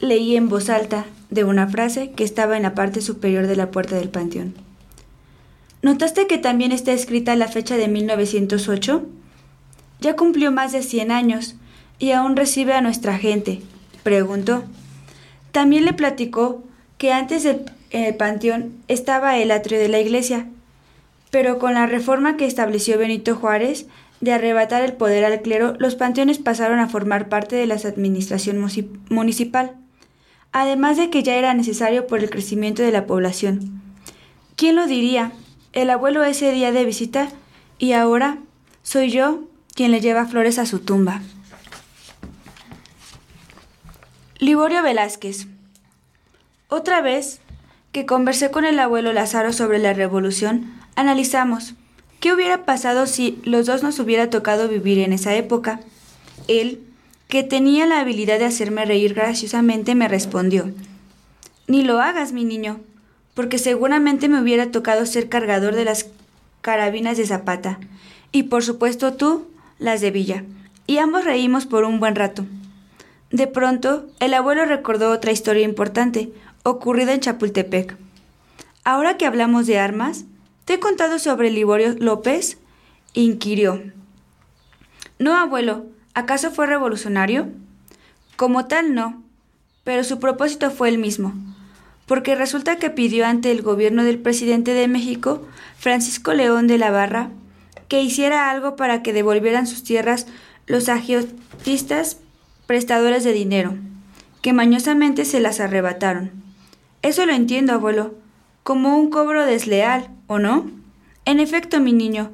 Leí 0.00 0.36
en 0.36 0.48
voz 0.48 0.68
alta 0.68 1.06
de 1.30 1.44
una 1.44 1.68
frase 1.68 2.12
que 2.12 2.24
estaba 2.24 2.56
en 2.56 2.62
la 2.62 2.74
parte 2.74 3.00
superior 3.00 3.46
de 3.46 3.56
la 3.56 3.70
puerta 3.70 3.96
del 3.96 4.10
panteón. 4.10 4.54
¿Notaste 5.82 6.26
que 6.26 6.38
también 6.38 6.72
está 6.72 6.92
escrita 6.92 7.36
la 7.36 7.48
fecha 7.48 7.76
de 7.76 7.88
1908? 7.88 9.06
Ya 10.00 10.16
cumplió 10.16 10.52
más 10.52 10.72
de 10.72 10.82
100 10.82 11.10
años 11.10 11.56
y 11.98 12.12
aún 12.12 12.36
recibe 12.36 12.74
a 12.74 12.80
nuestra 12.80 13.18
gente, 13.18 13.62
preguntó. 14.02 14.64
También 15.52 15.84
le 15.84 15.92
platicó 15.92 16.62
que 16.98 17.12
antes 17.12 17.42
de 17.42 17.64
en 17.94 18.02
el 18.02 18.16
panteón 18.16 18.72
estaba 18.88 19.38
el 19.38 19.52
atrio 19.52 19.78
de 19.78 19.88
la 19.88 20.00
iglesia, 20.00 20.48
pero 21.30 21.60
con 21.60 21.74
la 21.74 21.86
reforma 21.86 22.36
que 22.36 22.44
estableció 22.44 22.98
Benito 22.98 23.36
Juárez 23.36 23.86
de 24.20 24.32
arrebatar 24.32 24.82
el 24.82 24.94
poder 24.94 25.24
al 25.24 25.40
clero, 25.42 25.74
los 25.78 25.94
panteones 25.94 26.38
pasaron 26.38 26.80
a 26.80 26.88
formar 26.88 27.28
parte 27.28 27.54
de 27.54 27.68
la 27.68 27.76
administración 27.76 28.58
municipal, 29.10 29.76
además 30.50 30.96
de 30.96 31.08
que 31.08 31.22
ya 31.22 31.36
era 31.36 31.54
necesario 31.54 32.08
por 32.08 32.18
el 32.18 32.30
crecimiento 32.30 32.82
de 32.82 32.90
la 32.90 33.06
población. 33.06 33.80
¿Quién 34.56 34.74
lo 34.74 34.88
diría? 34.88 35.30
El 35.72 35.88
abuelo 35.88 36.24
ese 36.24 36.50
día 36.50 36.72
de 36.72 36.84
visita 36.84 37.28
y 37.78 37.92
ahora 37.92 38.38
soy 38.82 39.10
yo 39.10 39.44
quien 39.76 39.92
le 39.92 40.00
lleva 40.00 40.26
flores 40.26 40.58
a 40.58 40.66
su 40.66 40.80
tumba. 40.80 41.22
Liborio 44.40 44.82
Velázquez. 44.82 45.46
Otra 46.68 47.00
vez 47.00 47.40
que 47.94 48.06
conversé 48.06 48.50
con 48.50 48.64
el 48.64 48.80
abuelo 48.80 49.12
Lázaro 49.12 49.52
sobre 49.52 49.78
la 49.78 49.92
revolución, 49.92 50.74
analizamos 50.96 51.74
qué 52.18 52.32
hubiera 52.32 52.64
pasado 52.64 53.06
si 53.06 53.40
los 53.44 53.66
dos 53.66 53.84
nos 53.84 54.00
hubiera 54.00 54.30
tocado 54.30 54.66
vivir 54.68 54.98
en 54.98 55.12
esa 55.12 55.36
época. 55.36 55.78
Él, 56.48 56.80
que 57.28 57.44
tenía 57.44 57.86
la 57.86 58.00
habilidad 58.00 58.40
de 58.40 58.46
hacerme 58.46 58.84
reír 58.84 59.14
graciosamente, 59.14 59.94
me 59.94 60.08
respondió, 60.08 60.72
Ni 61.68 61.84
lo 61.84 62.00
hagas, 62.00 62.32
mi 62.32 62.44
niño, 62.44 62.80
porque 63.32 63.58
seguramente 63.58 64.28
me 64.28 64.40
hubiera 64.42 64.72
tocado 64.72 65.06
ser 65.06 65.28
cargador 65.28 65.76
de 65.76 65.84
las 65.84 66.06
carabinas 66.62 67.16
de 67.16 67.28
Zapata, 67.28 67.78
y 68.32 68.42
por 68.44 68.64
supuesto 68.64 69.14
tú, 69.14 69.46
las 69.78 70.00
de 70.00 70.10
Villa, 70.10 70.42
y 70.88 70.98
ambos 70.98 71.24
reímos 71.24 71.64
por 71.64 71.84
un 71.84 72.00
buen 72.00 72.16
rato. 72.16 72.44
De 73.30 73.46
pronto, 73.46 74.06
el 74.18 74.34
abuelo 74.34 74.64
recordó 74.64 75.12
otra 75.12 75.30
historia 75.30 75.62
importante, 75.62 76.32
ocurrida 76.64 77.12
en 77.12 77.20
Chapultepec. 77.20 77.96
Ahora 78.84 79.16
que 79.16 79.26
hablamos 79.26 79.66
de 79.66 79.78
armas, 79.78 80.24
¿te 80.64 80.74
he 80.74 80.80
contado 80.80 81.18
sobre 81.18 81.50
Liborio 81.50 81.94
López? 81.98 82.58
inquirió. 83.12 83.82
No, 85.18 85.36
abuelo, 85.36 85.86
¿acaso 86.14 86.50
fue 86.50 86.66
revolucionario? 86.66 87.48
Como 88.36 88.66
tal, 88.66 88.94
no, 88.94 89.22
pero 89.84 90.04
su 90.04 90.18
propósito 90.18 90.70
fue 90.70 90.88
el 90.88 90.98
mismo, 90.98 91.34
porque 92.06 92.34
resulta 92.34 92.76
que 92.76 92.90
pidió 92.90 93.26
ante 93.26 93.52
el 93.52 93.62
gobierno 93.62 94.02
del 94.02 94.18
presidente 94.18 94.72
de 94.72 94.88
México, 94.88 95.46
Francisco 95.78 96.32
León 96.32 96.66
de 96.66 96.78
la 96.78 96.90
Barra, 96.90 97.28
que 97.88 98.00
hiciera 98.02 98.50
algo 98.50 98.74
para 98.74 99.02
que 99.02 99.12
devolvieran 99.12 99.66
sus 99.66 99.84
tierras 99.84 100.26
los 100.66 100.88
agiotistas 100.88 102.16
prestadores 102.66 103.22
de 103.22 103.34
dinero, 103.34 103.76
que 104.40 104.54
mañosamente 104.54 105.26
se 105.26 105.40
las 105.40 105.60
arrebataron. 105.60 106.43
Eso 107.04 107.26
lo 107.26 107.34
entiendo, 107.34 107.74
abuelo, 107.74 108.14
como 108.62 108.96
un 108.96 109.10
cobro 109.10 109.44
desleal, 109.44 110.08
¿o 110.26 110.38
no? 110.38 110.70
En 111.26 111.38
efecto, 111.38 111.78
mi 111.78 111.92
niño, 111.92 112.30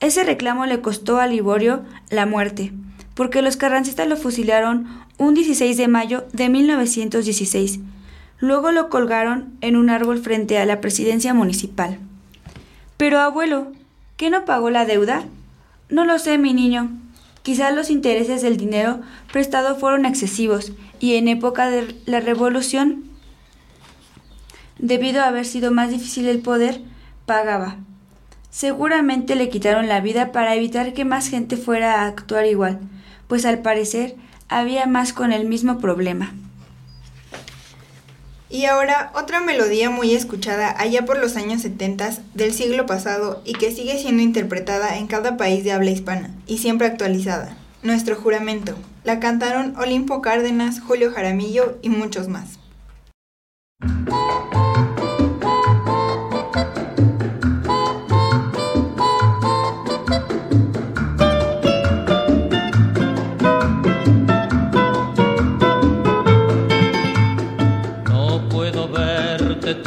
ese 0.00 0.24
reclamo 0.24 0.64
le 0.64 0.80
costó 0.80 1.18
a 1.18 1.26
Liborio 1.26 1.82
la 2.08 2.24
muerte, 2.24 2.72
porque 3.14 3.42
los 3.42 3.58
carrancistas 3.58 4.08
lo 4.08 4.16
fusilaron 4.16 4.88
un 5.18 5.34
16 5.34 5.76
de 5.76 5.88
mayo 5.88 6.24
de 6.32 6.48
1916. 6.48 7.80
Luego 8.38 8.72
lo 8.72 8.88
colgaron 8.88 9.52
en 9.60 9.76
un 9.76 9.90
árbol 9.90 10.18
frente 10.20 10.56
a 10.56 10.64
la 10.64 10.80
presidencia 10.80 11.34
municipal. 11.34 11.98
Pero 12.96 13.20
abuelo, 13.20 13.72
¿qué 14.16 14.30
no 14.30 14.46
pagó 14.46 14.70
la 14.70 14.86
deuda? 14.86 15.24
No 15.90 16.06
lo 16.06 16.18
sé, 16.18 16.38
mi 16.38 16.54
niño. 16.54 16.88
Quizás 17.42 17.74
los 17.74 17.90
intereses 17.90 18.40
del 18.40 18.56
dinero 18.56 19.02
prestado 19.30 19.76
fueron 19.76 20.06
excesivos 20.06 20.72
y 20.98 21.16
en 21.16 21.28
época 21.28 21.68
de 21.68 21.94
la 22.06 22.20
revolución, 22.20 23.04
debido 24.78 25.22
a 25.22 25.28
haber 25.28 25.46
sido 25.46 25.70
más 25.70 25.90
difícil 25.90 26.28
el 26.28 26.40
poder, 26.40 26.80
pagaba. 27.26 27.76
Seguramente 28.50 29.34
le 29.34 29.48
quitaron 29.48 29.88
la 29.88 30.00
vida 30.00 30.30
para 30.30 30.54
evitar 30.54 30.92
que 30.92 31.04
más 31.04 31.28
gente 31.28 31.56
fuera 31.56 32.02
a 32.02 32.06
actuar 32.06 32.46
igual, 32.46 32.78
pues 33.26 33.44
al 33.44 33.60
parecer 33.60 34.16
había 34.48 34.86
más 34.86 35.12
con 35.12 35.32
el 35.32 35.46
mismo 35.46 35.78
problema. 35.78 36.32
Y 38.54 38.66
ahora 38.66 39.10
otra 39.16 39.40
melodía 39.40 39.90
muy 39.90 40.14
escuchada 40.14 40.76
allá 40.78 41.04
por 41.04 41.18
los 41.18 41.34
años 41.36 41.62
70 41.62 42.10
del 42.34 42.52
siglo 42.52 42.86
pasado 42.86 43.42
y 43.44 43.54
que 43.54 43.72
sigue 43.72 43.98
siendo 43.98 44.22
interpretada 44.22 44.96
en 44.98 45.08
cada 45.08 45.36
país 45.36 45.64
de 45.64 45.72
habla 45.72 45.90
hispana 45.90 46.30
y 46.46 46.58
siempre 46.58 46.86
actualizada. 46.86 47.56
Nuestro 47.82 48.14
juramento. 48.14 48.76
La 49.02 49.18
cantaron 49.18 49.76
Olimpo 49.76 50.22
Cárdenas, 50.22 50.80
Julio 50.80 51.12
Jaramillo 51.12 51.78
y 51.82 51.88
muchos 51.88 52.28
más. 52.28 52.60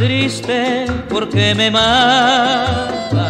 Triste 0.07 0.85
porque 1.09 1.53
me 1.53 1.69
mata. 1.69 3.29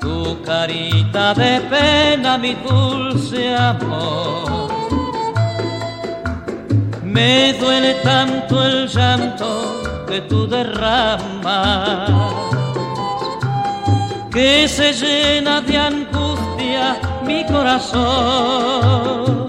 Tu 0.00 0.42
carita 0.42 1.32
de 1.34 1.60
pena, 1.72 2.36
mi 2.36 2.54
dulce 2.54 3.54
amor. 3.54 4.68
Me 7.04 7.52
duele 7.60 7.94
tanto 8.02 8.54
el 8.66 8.88
llanto 8.88 9.82
que 10.08 10.20
tú 10.22 10.48
derramas, 10.48 12.10
que 14.32 14.66
se 14.66 14.92
llena 14.92 15.60
de 15.60 15.78
angustia 15.78 16.98
mi 17.24 17.46
corazón. 17.46 19.43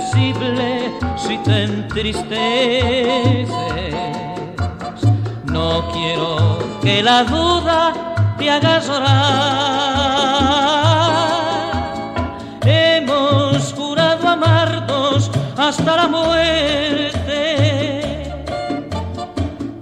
Si 0.00 1.38
te 1.38 1.64
entristeces. 1.64 3.48
No 5.44 5.90
quiero 5.92 6.58
que 6.82 7.02
la 7.02 7.24
duda 7.24 7.92
te 8.38 8.50
haga. 8.50 8.80
Hemos 12.62 13.72
jurado 13.72 14.28
amarnos 14.28 15.30
hasta 15.56 15.96
la 15.96 16.08
muerte. 16.08 17.14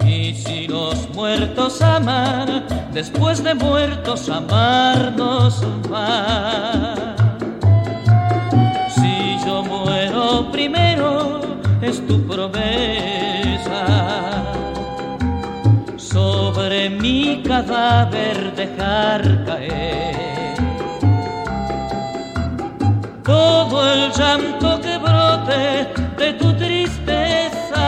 Y 0.07 0.35
si 0.35 0.69
los 0.69 1.09
muertos 1.15 1.83
aman, 1.83 2.67
después 2.93 3.43
de 3.43 3.55
muertos 3.55 4.29
amarnos 4.29 5.65
más. 5.91 6.94
Es 11.95 12.07
tu 12.07 12.27
promesa. 12.27 13.83
Sobre 15.97 16.91
mi 16.91 17.43
cadáver 17.43 18.55
dejar 18.55 19.21
caer 19.45 20.55
todo 23.23 23.77
el 23.93 24.11
llanto 24.13 24.81
que 24.81 24.99
brote 24.99 25.63
de 26.19 26.33
tu 26.35 26.53
tristeza 26.57 27.87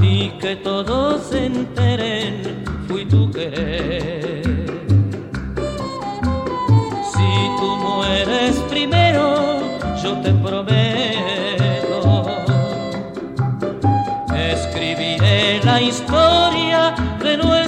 y 0.00 0.30
que 0.40 0.56
todos 0.56 1.22
se 1.30 1.46
enteren 1.46 2.64
fui 2.86 3.04
tu 3.06 3.30
querer. 3.30 4.42
Si 7.12 7.30
tú 7.58 7.68
mueres 7.86 8.56
primero, 8.68 9.59
yo 10.02 10.16
te 10.20 10.32
prometo. 10.32 12.26
Escribiré 14.34 15.60
la 15.64 15.80
historia 15.80 16.94
de 17.22 17.36
nuestro 17.36 17.59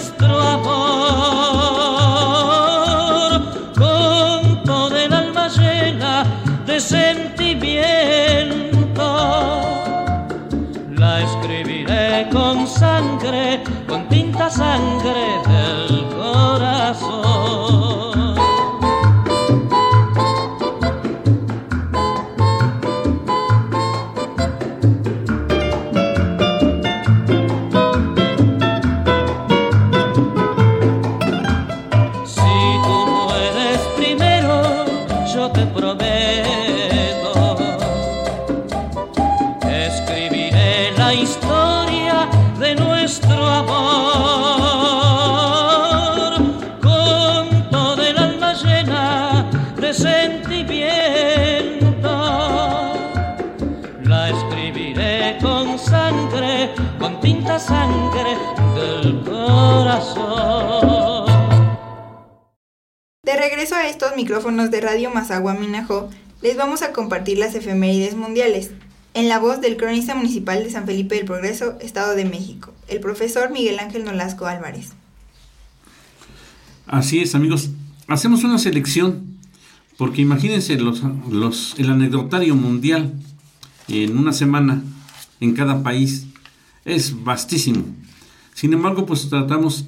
Radio 64.93 65.11
Mazagua 65.11 65.55
Minajo, 65.55 66.11
les 66.43 66.59
vamos 66.59 66.83
a 66.83 66.93
compartir 66.93 67.39
las 67.39 67.55
efemérides 67.55 68.15
mundiales, 68.15 68.73
en 69.15 69.27
la 69.31 69.39
voz 69.39 69.59
del 69.63 69.79
cronista 69.79 70.15
municipal 70.15 70.63
de 70.63 70.71
San 70.71 70.85
Felipe 70.85 71.15
del 71.15 71.25
Progreso, 71.25 71.79
Estado 71.81 72.15
de 72.15 72.27
México, 72.27 72.75
el 72.89 73.01
profesor 73.01 73.51
Miguel 73.51 73.79
Ángel 73.79 74.05
Nolasco 74.05 74.45
Álvarez. 74.45 74.91
Así 76.87 77.21
es, 77.21 77.35
amigos. 77.35 77.71
Hacemos 78.07 78.45
una 78.45 78.59
selección, 78.59 79.39
porque 79.97 80.21
imagínense 80.21 80.77
los, 80.77 81.03
los, 81.31 81.75
el 81.79 81.89
anecdotario 81.89 82.55
mundial 82.55 83.15
en 83.89 84.19
una 84.19 84.35
semana 84.35 84.83
en 85.41 85.55
cada 85.55 85.83
país. 85.83 86.27
Es 86.85 87.25
vastísimo. 87.25 87.87
Sin 88.53 88.75
embargo, 88.75 89.07
pues 89.07 89.27
tratamos, 89.31 89.87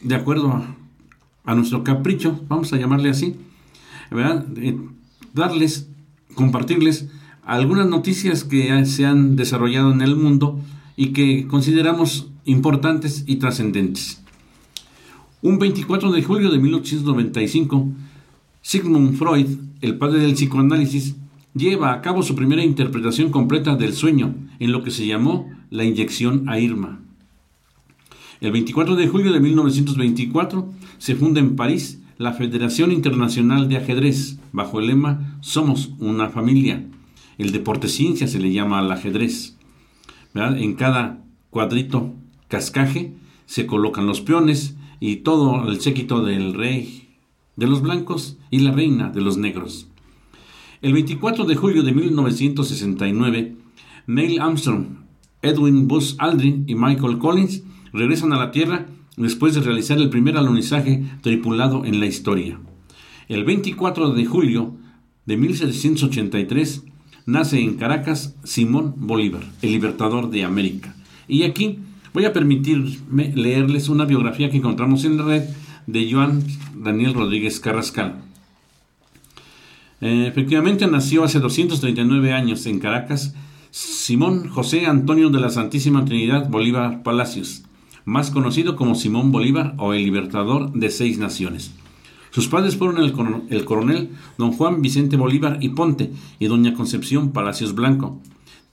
de 0.00 0.14
acuerdo 0.14 0.50
a, 0.50 0.74
a 1.44 1.54
nuestro 1.54 1.84
capricho, 1.84 2.40
vamos 2.48 2.72
a 2.72 2.78
llamarle 2.78 3.10
así, 3.10 3.36
Eh, 4.10 4.78
darles, 5.34 5.88
compartirles 6.34 7.08
algunas 7.44 7.88
noticias 7.88 8.44
que 8.44 8.84
se 8.86 9.06
han 9.06 9.36
desarrollado 9.36 9.92
en 9.92 10.02
el 10.02 10.16
mundo 10.16 10.60
y 10.96 11.08
que 11.08 11.46
consideramos 11.46 12.28
importantes 12.44 13.24
y 13.26 13.36
trascendentes. 13.36 14.22
Un 15.42 15.58
24 15.58 16.12
de 16.12 16.22
julio 16.22 16.50
de 16.50 16.58
1895, 16.58 17.88
Sigmund 18.60 19.16
Freud, 19.16 19.46
el 19.80 19.96
padre 19.96 20.20
del 20.20 20.34
psicoanálisis, 20.34 21.16
lleva 21.54 21.92
a 21.92 22.02
cabo 22.02 22.22
su 22.22 22.34
primera 22.34 22.62
interpretación 22.62 23.30
completa 23.30 23.76
del 23.76 23.94
sueño 23.94 24.34
en 24.58 24.72
lo 24.72 24.82
que 24.82 24.90
se 24.90 25.06
llamó 25.06 25.48
la 25.70 25.84
inyección 25.84 26.48
a 26.48 26.58
Irma. 26.58 27.00
El 28.40 28.52
24 28.52 28.96
de 28.96 29.08
julio 29.08 29.32
de 29.32 29.40
1924 29.40 30.72
se 30.98 31.14
funda 31.14 31.40
en 31.40 31.56
París 31.56 31.99
la 32.20 32.34
Federación 32.34 32.92
Internacional 32.92 33.70
de 33.70 33.78
Ajedrez 33.78 34.38
bajo 34.52 34.78
el 34.78 34.88
lema 34.88 35.38
Somos 35.40 35.94
una 36.00 36.28
familia. 36.28 36.84
El 37.38 37.50
deporte 37.50 37.88
ciencia 37.88 38.28
se 38.28 38.38
le 38.38 38.52
llama 38.52 38.78
al 38.78 38.92
ajedrez. 38.92 39.56
En 40.34 40.74
cada 40.74 41.24
cuadrito 41.48 42.12
cascaje 42.48 43.14
se 43.46 43.64
colocan 43.64 44.06
los 44.06 44.20
peones 44.20 44.76
y 45.00 45.16
todo 45.16 45.66
el 45.66 45.80
séquito 45.80 46.22
del 46.22 46.52
rey 46.52 47.08
de 47.56 47.66
los 47.66 47.80
blancos 47.80 48.36
y 48.50 48.58
la 48.58 48.72
reina 48.72 49.08
de 49.08 49.22
los 49.22 49.38
negros. 49.38 49.88
El 50.82 50.92
24 50.92 51.46
de 51.46 51.56
julio 51.56 51.82
de 51.82 51.92
1969, 51.92 53.56
Neil 54.08 54.40
Armstrong, 54.42 54.88
Edwin 55.40 55.88
Buzz 55.88 56.16
Aldrin 56.18 56.64
y 56.66 56.74
Michael 56.74 57.16
Collins 57.16 57.62
regresan 57.94 58.34
a 58.34 58.38
la 58.38 58.50
Tierra 58.50 58.88
después 59.16 59.54
de 59.54 59.60
realizar 59.60 59.98
el 59.98 60.10
primer 60.10 60.36
alunizaje 60.36 61.04
tripulado 61.22 61.84
en 61.84 62.00
la 62.00 62.06
historia. 62.06 62.58
El 63.28 63.44
24 63.44 64.12
de 64.12 64.26
julio 64.26 64.76
de 65.26 65.36
1783 65.36 66.84
nace 67.26 67.60
en 67.60 67.76
Caracas 67.76 68.36
Simón 68.44 68.94
Bolívar, 68.96 69.42
el 69.62 69.72
libertador 69.72 70.30
de 70.30 70.44
América. 70.44 70.94
Y 71.28 71.44
aquí 71.44 71.78
voy 72.12 72.24
a 72.24 72.32
permitirme 72.32 73.32
leerles 73.34 73.88
una 73.88 74.04
biografía 74.04 74.50
que 74.50 74.56
encontramos 74.56 75.04
en 75.04 75.16
la 75.16 75.24
red 75.24 75.44
de 75.86 76.10
Joan 76.10 76.42
Daniel 76.74 77.14
Rodríguez 77.14 77.60
Carrascal. 77.60 78.16
Eh, 80.00 80.26
efectivamente 80.26 80.86
nació 80.86 81.24
hace 81.24 81.40
239 81.40 82.32
años 82.32 82.64
en 82.66 82.80
Caracas 82.80 83.34
Simón 83.70 84.48
José 84.48 84.86
Antonio 84.86 85.30
de 85.30 85.40
la 85.40 85.50
Santísima 85.50 86.04
Trinidad 86.04 86.48
Bolívar 86.48 87.02
Palacios, 87.02 87.62
más 88.04 88.30
conocido 88.30 88.76
como 88.76 88.94
Simón 88.94 89.32
Bolívar 89.32 89.74
o 89.78 89.92
el 89.94 90.04
Libertador 90.04 90.72
de 90.72 90.90
seis 90.90 91.18
naciones. 91.18 91.72
Sus 92.30 92.46
padres 92.46 92.76
fueron 92.76 93.02
el, 93.02 93.64
coronel 93.64 94.10
don 94.38 94.52
Juan 94.52 94.82
Vicente 94.82 95.16
Bolívar 95.16 95.58
y 95.60 95.70
Ponte 95.70 96.12
y 96.38 96.46
doña 96.46 96.74
Concepción 96.74 97.32
Palacios 97.32 97.74
Blanco. 97.74 98.20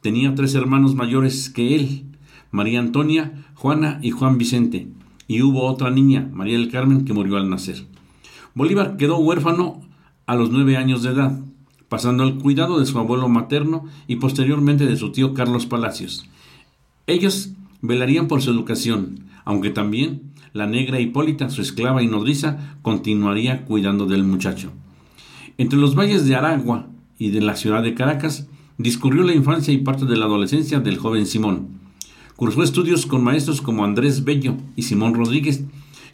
Tenía 0.02 0.36
tres 0.36 0.54
hermanos 0.54 0.94
mayores 0.94 1.50
que 1.50 1.76
él, 1.76 2.06
María 2.52 2.80
Antonia, 2.80 3.46
Juana 3.56 4.00
y 4.04 4.12
Juan 4.12 4.38
Vicente, 4.38 4.88
y 5.28 5.42
hubo 5.42 5.66
otra 5.66 5.90
niña, 5.90 6.30
María 6.32 6.58
del 6.58 6.72
Carmen, 6.72 7.04
que 7.04 7.14
murió 7.14 7.38
al 7.38 7.50
nacer. 7.50 7.86
Bolívar 8.54 8.96
quedó 8.98 9.18
huérfano 9.18 9.82
a 10.28 10.36
los 10.36 10.52
nueve 10.52 10.78
años 10.78 11.02
de 11.02 11.10
edad, 11.10 11.40
pasando 11.90 12.24
al 12.24 12.38
cuidado 12.38 12.80
de 12.80 12.86
su 12.86 13.00
abuelo 13.00 13.28
materno 13.28 13.86
y 14.08 14.18
posteriormente 14.18 14.86
de 14.86 14.98
su 14.98 15.12
tío 15.12 15.34
Carlos 15.34 15.66
Palacios. 15.66 16.30
Ellos 17.08 17.52
velarían 17.88 18.28
por 18.28 18.42
su 18.42 18.52
educación, 18.52 19.22
aunque 19.46 19.70
también 19.70 20.34
la 20.54 20.68
negra 20.68 21.00
Hipólita, 21.00 21.50
su 21.50 21.62
esclava 21.62 22.04
y 22.04 22.08
nodriza, 22.08 22.78
continuaría 22.82 23.66
cuidando 23.66 24.06
del 24.06 24.24
muchacho. 24.24 24.72
Entre 25.58 25.80
los 25.80 25.96
valles 25.96 26.26
de 26.26 26.36
Aragua 26.36 26.88
y 27.18 27.30
de 27.30 27.42
la 27.42 27.56
ciudad 27.56 27.82
de 27.82 27.94
Caracas, 27.94 28.48
discurrió 28.78 29.24
la 29.24 29.34
infancia 29.34 29.74
y 29.74 29.80
parte 29.80 30.06
de 30.06 30.18
la 30.18 30.26
adolescencia 30.26 30.80
del 30.80 30.98
joven 30.98 31.26
Simón. 31.26 31.70
Cursó 32.36 32.62
estudios 32.62 33.06
con 33.06 33.24
maestros 33.24 33.62
como 33.62 33.84
Andrés 33.84 34.24
Bello 34.24 34.56
y 34.76 34.84
Simón 34.84 35.16
Rodríguez, 35.16 35.64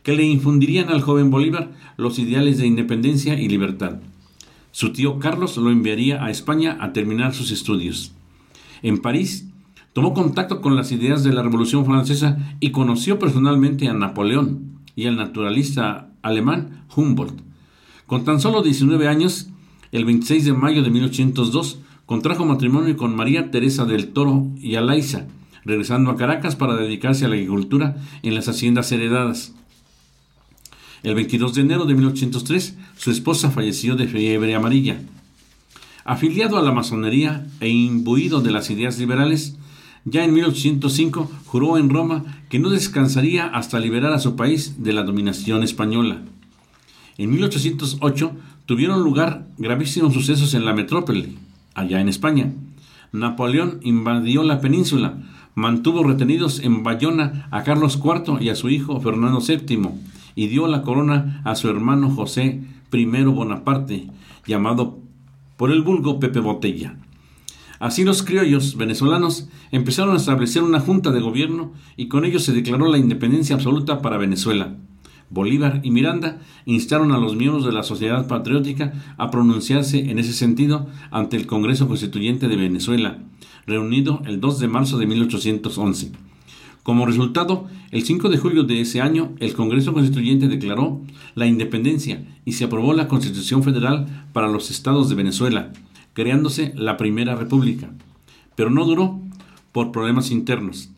que 0.03 0.15
le 0.15 0.23
infundirían 0.23 0.89
al 0.89 1.01
joven 1.01 1.31
Bolívar 1.31 1.71
los 1.97 2.19
ideales 2.19 2.57
de 2.57 2.67
independencia 2.67 3.39
y 3.39 3.49
libertad. 3.49 3.99
Su 4.71 4.91
tío 4.91 5.19
Carlos 5.19 5.57
lo 5.57 5.71
enviaría 5.71 6.23
a 6.23 6.31
España 6.31 6.77
a 6.79 6.93
terminar 6.93 7.33
sus 7.33 7.51
estudios. 7.51 8.13
En 8.81 8.99
París 8.99 9.47
Tomó 9.93 10.15
contacto 10.15 10.59
con 10.59 10.75
las 10.75 10.91
ideas 10.91 11.23
de 11.23 11.33
la 11.33 11.43
Revolución 11.43 11.85
Francesa 11.85 12.37
y 12.59 12.71
conoció 12.71 13.19
personalmente 13.19 13.87
a 13.87 13.93
Napoleón 13.93 14.79
y 14.95 15.05
al 15.05 15.17
naturalista 15.17 16.09
alemán 16.23 16.85
Humboldt. 16.95 17.41
Con 18.07 18.25
tan 18.25 18.41
solo 18.41 18.63
19 18.63 19.07
años, 19.07 19.49
el 19.91 20.05
26 20.05 20.45
de 20.45 20.53
mayo 20.53 20.81
de 20.81 20.89
1802, 20.89 21.79
contrajo 22.07 22.45
matrimonio 22.45 22.97
con 22.97 23.15
María 23.15 23.51
Teresa 23.51 23.85
del 23.85 24.07
Toro 24.09 24.47
y 24.59 24.75
Alaiza, 24.75 25.27
regresando 25.63 26.09
a 26.09 26.15
Caracas 26.15 26.55
para 26.55 26.75
dedicarse 26.75 27.25
a 27.25 27.27
la 27.27 27.35
agricultura 27.35 27.97
en 28.23 28.33
las 28.33 28.47
haciendas 28.47 28.91
heredadas. 28.91 29.53
El 31.03 31.15
22 31.15 31.53
de 31.53 31.61
enero 31.61 31.85
de 31.85 31.93
1803, 31.93 32.77
su 32.97 33.11
esposa 33.11 33.51
falleció 33.51 33.95
de 33.95 34.07
fiebre 34.07 34.55
amarilla. 34.55 35.01
Afiliado 36.05 36.57
a 36.57 36.63
la 36.63 36.71
masonería 36.71 37.45
e 37.59 37.69
imbuido 37.69 38.41
de 38.41 38.51
las 38.51 38.69
ideas 38.69 38.97
liberales, 38.97 39.57
ya 40.05 40.23
en 40.23 40.33
1805 40.33 41.31
juró 41.45 41.77
en 41.77 41.89
Roma 41.89 42.23
que 42.49 42.59
no 42.59 42.69
descansaría 42.69 43.47
hasta 43.47 43.79
liberar 43.79 44.13
a 44.13 44.19
su 44.19 44.35
país 44.35 44.83
de 44.83 44.93
la 44.93 45.03
dominación 45.03 45.63
española. 45.63 46.21
En 47.17 47.29
1808 47.31 48.31
tuvieron 48.65 49.03
lugar 49.03 49.47
gravísimos 49.57 50.13
sucesos 50.13 50.53
en 50.53 50.65
la 50.65 50.73
metrópoli, 50.73 51.37
allá 51.73 52.01
en 52.01 52.09
España. 52.09 52.51
Napoleón 53.11 53.79
invadió 53.83 54.43
la 54.43 54.59
península, 54.59 55.17
mantuvo 55.55 56.03
retenidos 56.03 56.59
en 56.59 56.83
Bayona 56.83 57.47
a 57.51 57.63
Carlos 57.63 57.99
IV 58.03 58.41
y 58.41 58.49
a 58.49 58.55
su 58.55 58.69
hijo 58.69 58.99
Fernando 58.99 59.39
VII, 59.39 59.89
y 60.35 60.47
dio 60.47 60.67
la 60.67 60.81
corona 60.81 61.41
a 61.45 61.55
su 61.55 61.69
hermano 61.69 62.09
José 62.09 62.61
I 62.91 63.05
Bonaparte, 63.05 64.07
llamado 64.47 64.97
por 65.57 65.71
el 65.71 65.83
vulgo 65.83 66.19
Pepe 66.19 66.39
Botella. 66.39 66.97
Así 67.83 68.05
los 68.05 68.23
criollos 68.23 68.77
venezolanos 68.77 69.49
empezaron 69.73 70.13
a 70.13 70.17
establecer 70.17 70.63
una 70.63 70.79
junta 70.79 71.11
de 71.11 71.19
gobierno 71.19 71.73
y 71.97 72.07
con 72.07 72.23
ello 72.23 72.39
se 72.39 72.53
declaró 72.53 72.89
la 72.89 72.97
independencia 72.97 73.57
absoluta 73.57 74.01
para 74.01 74.17
Venezuela. 74.17 74.77
Bolívar 75.29 75.81
y 75.83 75.91
Miranda 75.91 76.39
instaron 76.65 77.11
a 77.11 77.17
los 77.17 77.35
miembros 77.35 77.65
de 77.65 77.73
la 77.73 77.83
Sociedad 77.83 78.25
Patriótica 78.25 78.93
a 79.17 79.29
pronunciarse 79.31 80.09
en 80.09 80.17
ese 80.17 80.31
sentido 80.31 80.87
ante 81.11 81.35
el 81.35 81.45
Congreso 81.45 81.89
Constituyente 81.89 82.47
de 82.47 82.55
Venezuela, 82.55 83.17
reunido 83.67 84.21
el 84.27 84.39
2 84.39 84.59
de 84.59 84.67
marzo 84.69 84.97
de 84.97 85.05
1811. 85.05 86.13
Como 86.83 87.05
resultado, 87.05 87.67
el 87.91 88.03
5 88.03 88.29
de 88.29 88.37
julio 88.37 88.63
de 88.63 88.79
ese 88.79 89.01
año, 89.01 89.33
el 89.39 89.55
Congreso 89.55 89.93
Constituyente 89.93 90.47
declaró 90.47 91.01
la 91.35 91.47
independencia 91.47 92.23
y 92.45 92.53
se 92.53 92.63
aprobó 92.63 92.93
la 92.93 93.09
Constitución 93.09 93.61
Federal 93.61 94.25
para 94.31 94.47
los 94.47 94.71
estados 94.71 95.09
de 95.09 95.15
Venezuela, 95.15 95.73
creándose 96.13 96.73
la 96.75 96.97
Primera 96.97 97.35
República. 97.35 97.91
Pero 98.55 98.69
no 98.69 98.85
duró 98.85 99.19
por 99.71 99.91
problemas 99.91 100.31
internos. 100.31 100.89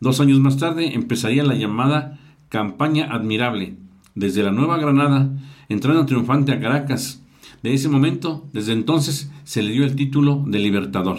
Dos 0.00 0.20
años 0.20 0.38
más 0.38 0.58
tarde 0.58 0.94
empezaría 0.94 1.42
la 1.42 1.54
llamada 1.54 2.18
Campaña 2.48 3.06
Admirable, 3.10 3.76
desde 4.14 4.42
la 4.42 4.52
Nueva 4.52 4.78
Granada, 4.78 5.30
entrando 5.68 6.06
triunfante 6.06 6.52
a 6.52 6.60
Caracas. 6.60 7.22
De 7.62 7.74
ese 7.74 7.88
momento, 7.88 8.46
desde 8.52 8.72
entonces, 8.72 9.30
se 9.44 9.62
le 9.62 9.72
dio 9.72 9.84
el 9.84 9.96
título 9.96 10.44
de 10.46 10.58
Libertador. 10.58 11.18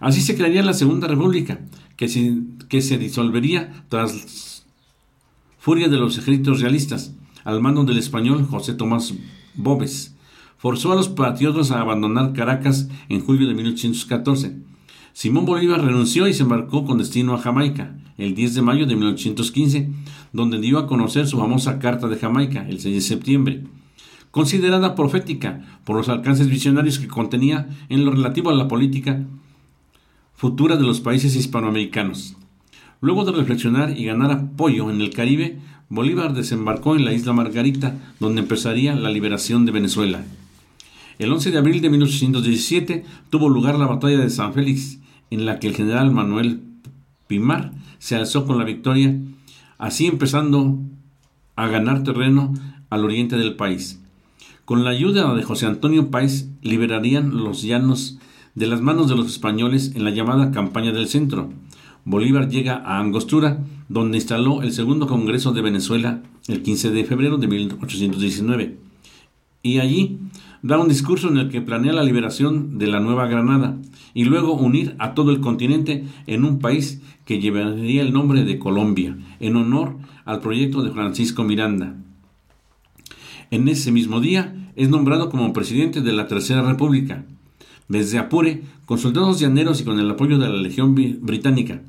Así 0.00 0.20
se 0.20 0.36
crearía 0.36 0.62
la 0.62 0.74
Segunda 0.74 1.06
República, 1.06 1.60
que 1.96 2.08
se, 2.08 2.36
que 2.68 2.82
se 2.82 2.98
disolvería 2.98 3.84
tras 3.88 4.66
furia 5.58 5.88
de 5.88 5.96
los 5.96 6.18
ejércitos 6.18 6.60
realistas, 6.60 7.14
al 7.44 7.60
mando 7.60 7.84
del 7.84 7.98
español 7.98 8.44
José 8.44 8.74
Tomás 8.74 9.14
Bobes, 9.54 10.13
forzó 10.64 10.92
a 10.92 10.96
los 10.96 11.10
patriotas 11.10 11.70
a 11.72 11.82
abandonar 11.82 12.32
Caracas 12.32 12.88
en 13.10 13.20
julio 13.20 13.46
de 13.46 13.52
1814. 13.52 14.56
Simón 15.12 15.44
Bolívar 15.44 15.84
renunció 15.84 16.26
y 16.26 16.32
se 16.32 16.42
embarcó 16.42 16.86
con 16.86 16.96
destino 16.96 17.34
a 17.34 17.38
Jamaica 17.38 17.98
el 18.16 18.34
10 18.34 18.54
de 18.54 18.62
mayo 18.62 18.86
de 18.86 18.96
1815, 18.96 19.90
donde 20.32 20.58
dio 20.60 20.78
a 20.78 20.86
conocer 20.86 21.26
su 21.26 21.36
famosa 21.36 21.78
Carta 21.78 22.08
de 22.08 22.16
Jamaica 22.16 22.66
el 22.66 22.80
6 22.80 22.94
de 22.94 23.00
septiembre, 23.02 23.64
considerada 24.30 24.94
profética 24.94 25.60
por 25.84 25.96
los 25.96 26.08
alcances 26.08 26.48
visionarios 26.48 26.98
que 26.98 27.08
contenía 27.08 27.68
en 27.90 28.06
lo 28.06 28.12
relativo 28.12 28.48
a 28.48 28.54
la 28.54 28.66
política 28.66 29.22
futura 30.32 30.78
de 30.78 30.84
los 30.84 31.00
países 31.00 31.36
hispanoamericanos. 31.36 32.36
Luego 33.02 33.26
de 33.26 33.32
reflexionar 33.32 33.98
y 33.98 34.06
ganar 34.06 34.30
apoyo 34.30 34.90
en 34.90 35.02
el 35.02 35.10
Caribe, 35.10 35.58
Bolívar 35.90 36.32
desembarcó 36.32 36.96
en 36.96 37.04
la 37.04 37.12
isla 37.12 37.34
Margarita, 37.34 37.98
donde 38.18 38.40
empezaría 38.40 38.94
la 38.94 39.10
liberación 39.10 39.66
de 39.66 39.72
Venezuela. 39.72 40.24
El 41.18 41.32
11 41.32 41.50
de 41.50 41.58
abril 41.58 41.80
de 41.80 41.90
1817 41.90 43.04
tuvo 43.30 43.48
lugar 43.48 43.78
la 43.78 43.86
batalla 43.86 44.18
de 44.18 44.30
San 44.30 44.52
Félix, 44.52 44.98
en 45.30 45.46
la 45.46 45.58
que 45.58 45.68
el 45.68 45.76
general 45.76 46.10
Manuel 46.10 46.62
Pimar 47.26 47.72
se 47.98 48.16
alzó 48.16 48.46
con 48.46 48.58
la 48.58 48.64
victoria, 48.64 49.16
así 49.78 50.06
empezando 50.06 50.78
a 51.56 51.68
ganar 51.68 52.02
terreno 52.02 52.52
al 52.90 53.04
oriente 53.04 53.36
del 53.36 53.54
país. 53.54 54.00
Con 54.64 54.84
la 54.84 54.90
ayuda 54.90 55.34
de 55.34 55.42
José 55.42 55.66
Antonio 55.66 56.10
Páez 56.10 56.48
liberarían 56.62 57.36
los 57.36 57.62
llanos 57.62 58.18
de 58.54 58.66
las 58.66 58.80
manos 58.80 59.08
de 59.08 59.16
los 59.16 59.26
españoles 59.26 59.92
en 59.94 60.04
la 60.04 60.10
llamada 60.10 60.50
Campaña 60.50 60.92
del 60.92 61.08
Centro. 61.08 61.50
Bolívar 62.04 62.48
llega 62.48 62.76
a 62.76 62.98
Angostura, 62.98 63.58
donde 63.88 64.18
instaló 64.18 64.62
el 64.62 64.72
segundo 64.72 65.06
Congreso 65.06 65.52
de 65.52 65.62
Venezuela 65.62 66.22
el 66.48 66.62
15 66.62 66.90
de 66.90 67.04
febrero 67.04 67.36
de 67.36 67.46
1819. 67.46 68.78
Y 69.62 69.78
allí 69.78 70.18
da 70.64 70.78
un 70.78 70.88
discurso 70.88 71.28
en 71.28 71.36
el 71.36 71.50
que 71.50 71.60
planea 71.60 71.92
la 71.92 72.02
liberación 72.02 72.78
de 72.78 72.86
la 72.86 72.98
Nueva 72.98 73.26
Granada 73.26 73.76
y 74.14 74.24
luego 74.24 74.54
unir 74.54 74.96
a 74.98 75.12
todo 75.12 75.30
el 75.30 75.40
continente 75.40 76.04
en 76.26 76.42
un 76.42 76.58
país 76.58 77.02
que 77.26 77.38
llevaría 77.38 78.00
el 78.00 78.14
nombre 78.14 78.44
de 78.44 78.58
Colombia, 78.58 79.14
en 79.40 79.56
honor 79.56 79.98
al 80.24 80.40
proyecto 80.40 80.82
de 80.82 80.90
Francisco 80.90 81.44
Miranda. 81.44 81.96
En 83.50 83.68
ese 83.68 83.92
mismo 83.92 84.22
día 84.22 84.72
es 84.74 84.88
nombrado 84.88 85.28
como 85.28 85.52
presidente 85.52 86.00
de 86.00 86.12
la 86.14 86.28
Tercera 86.28 86.62
República. 86.62 87.26
Desde 87.88 88.18
Apure, 88.18 88.62
con 88.86 88.96
soldados 88.96 89.40
llaneros 89.40 89.82
y 89.82 89.84
con 89.84 90.00
el 90.00 90.10
apoyo 90.10 90.38
de 90.38 90.48
la 90.48 90.56
Legión 90.56 90.94
Británica, 90.94 91.82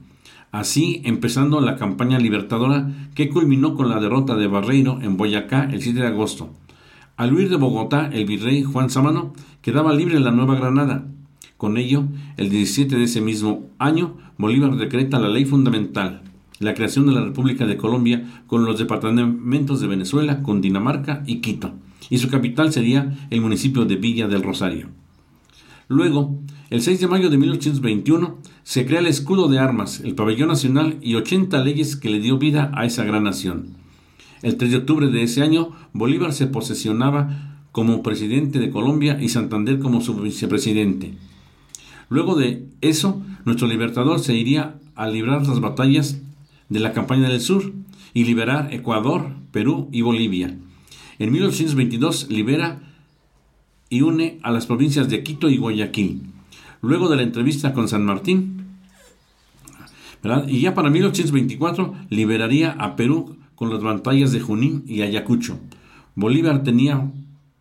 así 0.51 1.01
empezando 1.05 1.61
la 1.61 1.77
campaña 1.77 2.19
libertadora 2.19 2.91
que 3.15 3.29
culminó 3.29 3.73
con 3.73 3.87
la 3.87 4.01
derrota 4.01 4.35
de 4.35 4.47
Barreiro 4.47 4.99
en 5.01 5.15
Boyacá 5.15 5.69
el 5.71 5.81
7 5.81 6.01
de 6.01 6.07
agosto. 6.07 6.49
Al 7.17 7.33
huir 7.33 7.47
de 7.47 7.55
Bogotá, 7.55 8.09
el 8.11 8.25
virrey 8.25 8.63
Juan 8.63 8.89
Sámano 8.89 9.31
quedaba 9.61 9.93
libre 9.93 10.17
en 10.17 10.25
la 10.25 10.31
Nueva 10.31 10.55
Granada. 10.55 11.07
Con 11.55 11.77
ello, 11.77 12.03
el 12.35 12.49
17 12.49 12.97
de 12.97 13.05
ese 13.05 13.21
mismo 13.21 13.69
año, 13.79 14.17
Bolívar 14.37 14.75
decreta 14.75 15.17
la 15.17 15.29
ley 15.29 15.45
fundamental, 15.45 16.23
la 16.59 16.73
creación 16.73 17.07
de 17.07 17.13
la 17.13 17.23
República 17.23 17.65
de 17.65 17.77
Colombia 17.77 18.43
con 18.47 18.65
los 18.65 18.77
departamentos 18.77 19.79
de 19.79 19.87
Venezuela, 19.87 20.43
Dinamarca 20.59 21.23
y 21.25 21.39
Quito, 21.39 21.75
y 22.09 22.17
su 22.17 22.27
capital 22.27 22.73
sería 22.73 23.17
el 23.29 23.39
municipio 23.39 23.85
de 23.85 23.95
Villa 23.95 24.27
del 24.27 24.43
Rosario. 24.43 24.89
Luego, 25.87 26.37
el 26.69 26.81
6 26.81 26.99
de 26.99 27.07
mayo 27.07 27.29
de 27.29 27.37
1821, 27.37 28.39
se 28.63 28.85
crea 28.85 28.99
el 28.99 29.07
escudo 29.07 29.47
de 29.47 29.59
armas, 29.59 30.01
el 30.01 30.15
pabellón 30.15 30.49
nacional 30.49 30.97
y 31.01 31.15
80 31.15 31.63
leyes 31.63 31.95
que 31.95 32.09
le 32.09 32.19
dio 32.19 32.37
vida 32.37 32.71
a 32.73 32.85
esa 32.85 33.05
gran 33.05 33.23
nación. 33.23 33.84
El 34.45 34.57
3 34.57 34.69
de 34.69 34.77
octubre 34.77 35.07
de 35.07 35.23
ese 35.23 35.41
año, 35.41 35.71
Bolívar 35.91 36.31
se 36.31 36.45
posesionaba 36.45 37.65
como 37.71 38.03
presidente 38.03 38.59
de 38.59 38.69
Colombia 38.69 39.17
y 39.19 39.29
Santander 39.29 39.79
como 39.79 40.01
su 40.01 40.13
vicepresidente. 40.13 41.15
Luego 42.09 42.35
de 42.35 42.63
eso, 42.81 43.23
nuestro 43.43 43.65
libertador 43.65 44.19
se 44.19 44.35
iría 44.35 44.75
a 44.93 45.07
librar 45.07 45.47
las 45.47 45.61
batallas 45.61 46.21
de 46.69 46.79
la 46.79 46.93
campaña 46.93 47.27
del 47.27 47.41
sur 47.41 47.73
y 48.13 48.25
liberar 48.25 48.71
Ecuador, 48.71 49.31
Perú 49.51 49.89
y 49.91 50.01
Bolivia. 50.01 50.55
En 51.17 51.31
1822 51.31 52.29
libera 52.29 52.83
y 53.89 54.01
une 54.01 54.37
a 54.43 54.51
las 54.51 54.67
provincias 54.67 55.09
de 55.09 55.23
Quito 55.23 55.49
y 55.49 55.57
Guayaquil. 55.57 56.21
Luego 56.83 57.09
de 57.09 57.15
la 57.15 57.23
entrevista 57.23 57.73
con 57.73 57.87
San 57.87 58.05
Martín, 58.05 58.63
y 60.47 60.59
ya 60.59 60.75
para 60.75 60.91
1824 60.91 61.95
liberaría 62.11 62.73
a 62.73 62.95
Perú 62.95 63.37
con 63.55 63.69
las 63.69 63.81
batallas 63.81 64.31
de 64.31 64.39
Junín 64.39 64.83
y 64.87 65.01
Ayacucho. 65.01 65.59
Bolívar 66.15 66.63
tenía 66.63 67.11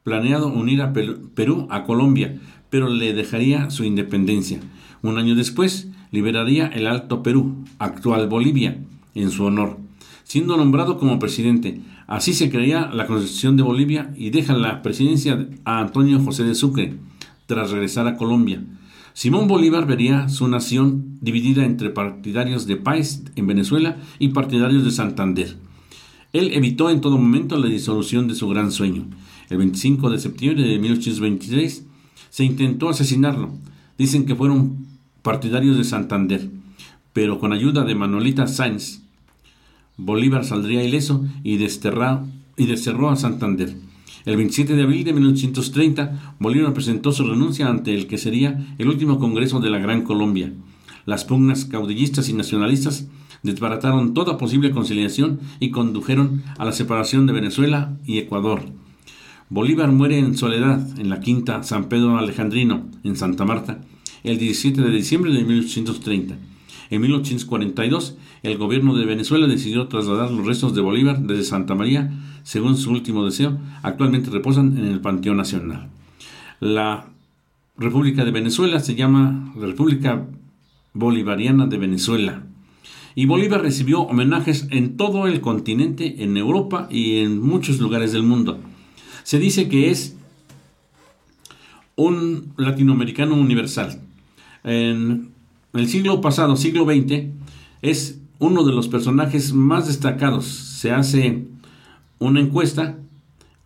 planeado 0.02 0.48
unir 0.48 0.82
a 0.82 0.92
Perú 0.92 1.66
a 1.70 1.84
Colombia, 1.84 2.38
pero 2.70 2.88
le 2.88 3.12
dejaría 3.12 3.70
su 3.70 3.84
independencia. 3.84 4.60
Un 5.02 5.18
año 5.18 5.34
después, 5.34 5.88
liberaría 6.10 6.66
el 6.68 6.86
Alto 6.86 7.22
Perú, 7.22 7.64
actual 7.78 8.28
Bolivia, 8.28 8.78
en 9.14 9.30
su 9.30 9.44
honor, 9.44 9.78
siendo 10.22 10.56
nombrado 10.56 10.98
como 10.98 11.18
presidente. 11.18 11.80
Así 12.06 12.32
se 12.32 12.50
creía 12.50 12.90
la 12.92 13.06
Constitución 13.06 13.56
de 13.56 13.62
Bolivia 13.62 14.12
y 14.16 14.30
deja 14.30 14.54
la 14.54 14.82
presidencia 14.82 15.48
a 15.64 15.80
Antonio 15.80 16.20
José 16.20 16.44
de 16.44 16.54
Sucre, 16.54 16.94
tras 17.46 17.70
regresar 17.70 18.06
a 18.06 18.16
Colombia. 18.16 18.62
Simón 19.14 19.46
Bolívar 19.46 19.86
vería 19.86 20.28
su 20.28 20.48
nación 20.48 21.18
dividida 21.20 21.64
entre 21.64 21.90
partidarios 21.90 22.66
de 22.66 22.76
Páez 22.76 23.22
en 23.36 23.46
Venezuela 23.46 23.96
y 24.18 24.28
partidarios 24.28 24.84
de 24.84 24.90
Santander. 24.90 25.56
Él 26.34 26.50
evitó 26.52 26.90
en 26.90 27.00
todo 27.00 27.16
momento 27.16 27.56
la 27.56 27.68
disolución 27.68 28.26
de 28.26 28.34
su 28.34 28.48
gran 28.48 28.72
sueño. 28.72 29.06
El 29.50 29.58
25 29.58 30.10
de 30.10 30.18
septiembre 30.18 30.64
de 30.64 30.80
1823 30.80 31.86
se 32.28 32.44
intentó 32.44 32.88
asesinarlo. 32.88 33.50
Dicen 33.96 34.26
que 34.26 34.34
fueron 34.34 34.84
partidarios 35.22 35.76
de 35.76 35.84
Santander, 35.84 36.50
pero 37.12 37.38
con 37.38 37.52
ayuda 37.52 37.84
de 37.84 37.94
Manolita 37.94 38.48
Sáenz, 38.48 39.02
Bolívar 39.96 40.44
saldría 40.44 40.82
ileso 40.82 41.24
y, 41.44 41.52
y 41.52 41.56
desterró 41.56 43.10
a 43.10 43.16
Santander. 43.16 43.76
El 44.24 44.36
27 44.36 44.74
de 44.74 44.82
abril 44.82 45.04
de 45.04 45.12
1830, 45.12 46.34
Bolívar 46.40 46.74
presentó 46.74 47.12
su 47.12 47.24
renuncia 47.24 47.68
ante 47.68 47.94
el 47.94 48.08
que 48.08 48.18
sería 48.18 48.74
el 48.78 48.88
último 48.88 49.20
Congreso 49.20 49.60
de 49.60 49.70
la 49.70 49.78
Gran 49.78 50.02
Colombia. 50.02 50.52
Las 51.06 51.24
pugnas 51.24 51.64
caudillistas 51.64 52.28
y 52.28 52.32
nacionalistas 52.32 53.06
desbarataron 53.44 54.14
toda 54.14 54.38
posible 54.38 54.72
conciliación 54.72 55.38
y 55.60 55.70
condujeron 55.70 56.42
a 56.58 56.64
la 56.64 56.72
separación 56.72 57.26
de 57.26 57.34
Venezuela 57.34 57.96
y 58.04 58.18
Ecuador. 58.18 58.62
Bolívar 59.50 59.92
muere 59.92 60.18
en 60.18 60.36
soledad 60.36 60.98
en 60.98 61.10
la 61.10 61.20
quinta 61.20 61.62
San 61.62 61.88
Pedro 61.88 62.18
Alejandrino, 62.18 62.88
en 63.04 63.14
Santa 63.14 63.44
Marta, 63.44 63.78
el 64.24 64.38
17 64.38 64.80
de 64.80 64.90
diciembre 64.90 65.32
de 65.32 65.44
1830. 65.44 66.36
En 66.90 67.00
1842, 67.00 68.16
el 68.42 68.56
gobierno 68.56 68.96
de 68.96 69.04
Venezuela 69.04 69.46
decidió 69.46 69.86
trasladar 69.88 70.30
los 70.30 70.46
restos 70.46 70.74
de 70.74 70.80
Bolívar 70.80 71.20
desde 71.20 71.44
Santa 71.44 71.74
María, 71.74 72.12
según 72.42 72.76
su 72.76 72.90
último 72.90 73.24
deseo. 73.24 73.58
Actualmente 73.82 74.30
reposan 74.30 74.78
en 74.78 74.86
el 74.86 75.00
Panteón 75.00 75.36
Nacional. 75.36 75.90
La 76.60 77.06
República 77.76 78.24
de 78.24 78.30
Venezuela 78.30 78.80
se 78.80 78.94
llama 78.94 79.52
República 79.56 80.26
Bolivariana 80.94 81.66
de 81.66 81.76
Venezuela. 81.76 82.44
Y 83.14 83.26
Bolívar 83.26 83.62
recibió 83.62 84.00
homenajes 84.00 84.66
en 84.70 84.96
todo 84.96 85.26
el 85.26 85.40
continente, 85.40 86.22
en 86.24 86.36
Europa 86.36 86.88
y 86.90 87.18
en 87.18 87.40
muchos 87.40 87.78
lugares 87.78 88.12
del 88.12 88.24
mundo. 88.24 88.58
Se 89.22 89.38
dice 89.38 89.68
que 89.68 89.90
es 89.90 90.16
un 91.96 92.52
latinoamericano 92.56 93.34
universal. 93.34 94.00
En 94.64 95.30
el 95.72 95.88
siglo 95.88 96.20
pasado, 96.20 96.56
siglo 96.56 96.84
XX, 96.84 97.26
es 97.82 98.20
uno 98.38 98.64
de 98.64 98.72
los 98.72 98.88
personajes 98.88 99.52
más 99.52 99.86
destacados. 99.86 100.46
Se 100.46 100.90
hace 100.90 101.44
una 102.18 102.40
encuesta 102.40 102.98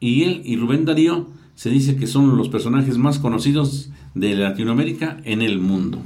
y 0.01 0.25
él 0.25 0.43
y 0.45 0.57
Rubén 0.57 0.85
Darío 0.85 1.29
se 1.55 1.71
dice 1.71 1.97
que 1.97 2.07
son 2.07 2.37
los 2.37 2.49
personajes 2.49 2.99
más 2.99 3.19
conocidos 3.19 3.91
de 4.15 4.35
Latinoamérica 4.35 5.21
en 5.25 5.43
el 5.43 5.59
mundo. 5.59 6.01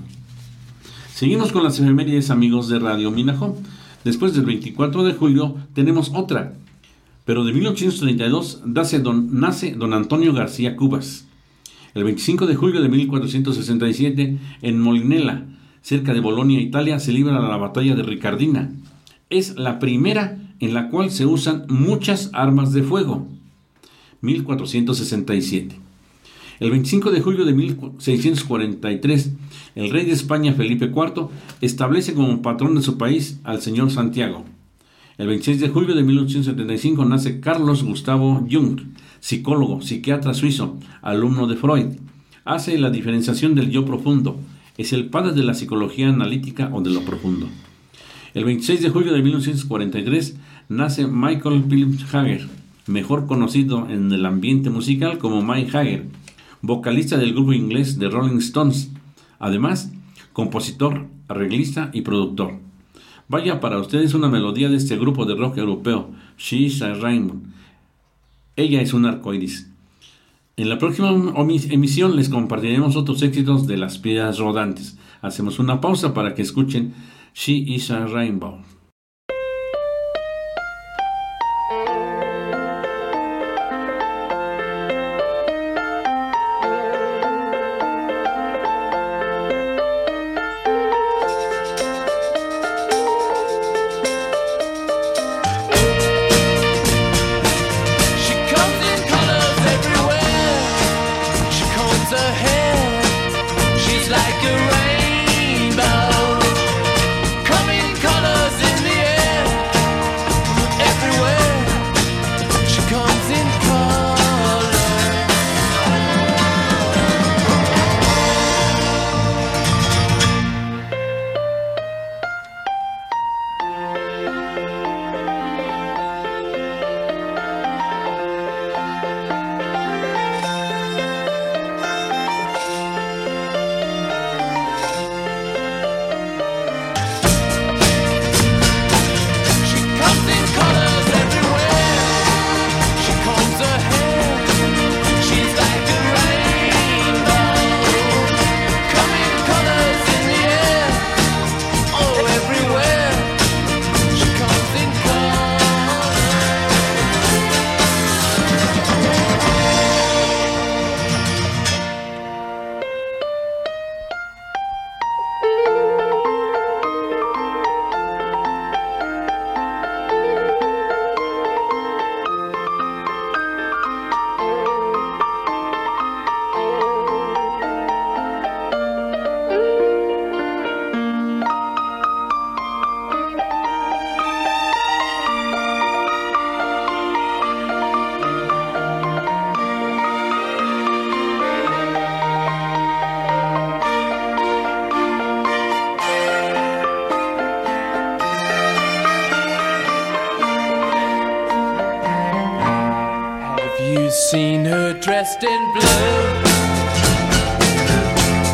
Seguimos 1.22 1.52
con 1.52 1.62
las 1.62 1.78
efemérides 1.78 2.30
amigos 2.30 2.68
de 2.68 2.80
Radio 2.80 3.12
Minajo. 3.12 3.56
Después 4.02 4.34
del 4.34 4.44
24 4.44 5.04
de 5.04 5.12
julio 5.12 5.54
tenemos 5.72 6.10
otra, 6.12 6.54
pero 7.24 7.44
de 7.44 7.52
1832 7.52 8.62
nace 8.66 8.98
don, 8.98 9.38
nace 9.38 9.76
don 9.76 9.94
Antonio 9.94 10.32
García 10.32 10.74
Cubas. 10.74 11.28
El 11.94 12.02
25 12.02 12.48
de 12.48 12.56
julio 12.56 12.82
de 12.82 12.88
1467 12.88 14.38
en 14.62 14.80
Molinela, 14.80 15.46
cerca 15.80 16.12
de 16.12 16.18
Bolonia, 16.18 16.60
Italia, 16.60 16.98
se 16.98 17.12
libra 17.12 17.38
la 17.38 17.56
batalla 17.56 17.94
de 17.94 18.02
Ricardina. 18.02 18.72
Es 19.30 19.54
la 19.54 19.78
primera 19.78 20.40
en 20.58 20.74
la 20.74 20.88
cual 20.88 21.12
se 21.12 21.24
usan 21.24 21.66
muchas 21.68 22.30
armas 22.32 22.72
de 22.72 22.82
fuego. 22.82 23.28
1467. 24.22 25.81
El 26.62 26.70
25 26.70 27.10
de 27.10 27.20
julio 27.20 27.44
de 27.44 27.54
1643, 27.54 29.32
el 29.74 29.90
rey 29.90 30.06
de 30.06 30.12
España 30.12 30.52
Felipe 30.52 30.84
IV 30.84 31.26
establece 31.60 32.14
como 32.14 32.40
patrón 32.40 32.76
de 32.76 32.82
su 32.82 32.98
país 32.98 33.40
al 33.42 33.60
señor 33.60 33.90
Santiago. 33.90 34.44
El 35.18 35.26
26 35.26 35.58
de 35.58 35.70
julio 35.70 35.96
de 35.96 36.04
1875 36.04 37.04
nace 37.04 37.40
Carlos 37.40 37.82
Gustavo 37.82 38.46
Jung, 38.48 38.80
psicólogo, 39.18 39.82
psiquiatra 39.82 40.34
suizo, 40.34 40.78
alumno 41.02 41.48
de 41.48 41.56
Freud. 41.56 41.96
Hace 42.44 42.78
la 42.78 42.90
diferenciación 42.90 43.56
del 43.56 43.70
yo 43.70 43.84
profundo, 43.84 44.38
es 44.78 44.92
el 44.92 45.06
padre 45.06 45.32
de 45.32 45.42
la 45.42 45.54
psicología 45.54 46.10
analítica 46.10 46.70
o 46.72 46.80
de 46.80 46.90
lo 46.90 47.00
profundo. 47.04 47.48
El 48.34 48.44
26 48.44 48.82
de 48.82 48.90
julio 48.90 49.12
de 49.12 49.22
1943 49.22 50.36
nace 50.68 51.08
Michael 51.08 51.64
Phillips 51.68 52.14
Hager, 52.14 52.46
mejor 52.86 53.26
conocido 53.26 53.88
en 53.90 54.12
el 54.12 54.24
ambiente 54.24 54.70
musical 54.70 55.18
como 55.18 55.42
Mike 55.42 55.76
Hager, 55.76 56.21
vocalista 56.62 57.18
del 57.18 57.34
grupo 57.34 57.52
inglés 57.52 57.98
de 57.98 58.08
Rolling 58.08 58.38
Stones, 58.38 58.90
además 59.40 59.92
compositor, 60.32 61.06
arreglista 61.28 61.90
y 61.92 62.02
productor. 62.02 62.54
Vaya 63.28 63.60
para 63.60 63.78
ustedes 63.78 64.14
una 64.14 64.28
melodía 64.28 64.68
de 64.68 64.76
este 64.76 64.96
grupo 64.96 65.26
de 65.26 65.34
rock 65.34 65.58
europeo, 65.58 66.10
She's 66.38 66.80
a 66.82 66.94
Rainbow. 66.94 67.42
Ella 68.56 68.80
es 68.80 68.94
un 68.94 69.06
arcoiris. 69.06 69.68
En 70.56 70.68
la 70.68 70.78
próxima 70.78 71.10
emisión 71.70 72.14
les 72.14 72.28
compartiremos 72.28 72.94
otros 72.94 73.22
éxitos 73.22 73.66
de 73.66 73.78
las 73.78 73.98
piedras 73.98 74.38
rodantes. 74.38 74.98
Hacemos 75.20 75.58
una 75.58 75.80
pausa 75.80 76.14
para 76.14 76.34
que 76.34 76.42
escuchen 76.42 76.94
She 77.34 77.52
is 77.52 77.90
a 77.90 78.06
Rainbow. 78.06 78.58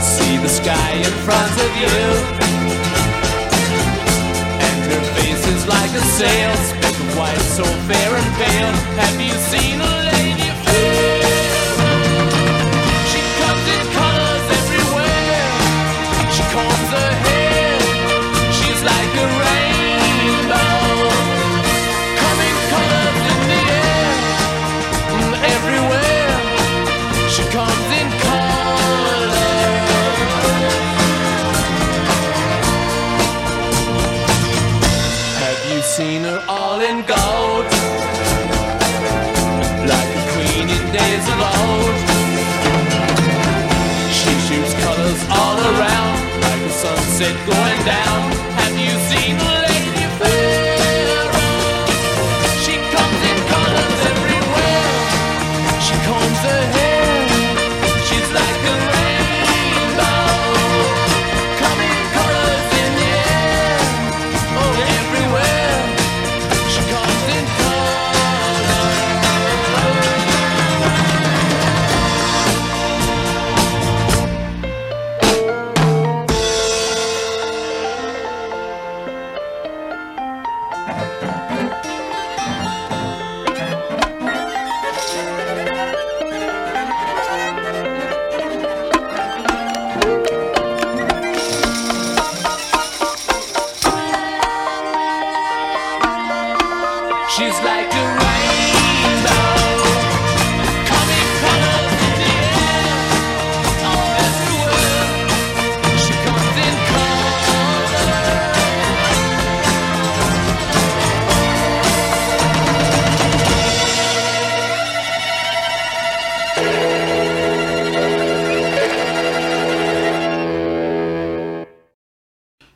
See 0.01 0.37
the 0.37 0.49
sky 0.49 0.93
in 1.09 1.15
front 1.27 1.55
of 1.67 1.71
you. 1.83 1.97
And 4.67 4.79
her 4.93 5.03
face 5.17 5.45
is 5.55 5.67
like 5.67 5.93
a 5.93 6.05
sail, 6.19 6.53
of 7.01 7.17
white, 7.17 7.47
so 7.57 7.65
fair 7.89 8.11
and 8.21 8.31
pale. 8.37 8.75
Have 9.03 9.21
you 9.21 9.35
seen 9.53 9.81
a 9.81 9.93
lady 10.13 10.48
She 44.13 44.33
shoots 44.47 44.75
colors 44.83 45.23
all 45.31 45.59
around, 45.59 46.41
like 46.43 46.63
a 46.63 46.71
sunset 46.71 47.35
going 47.47 47.85
down. 47.85 48.48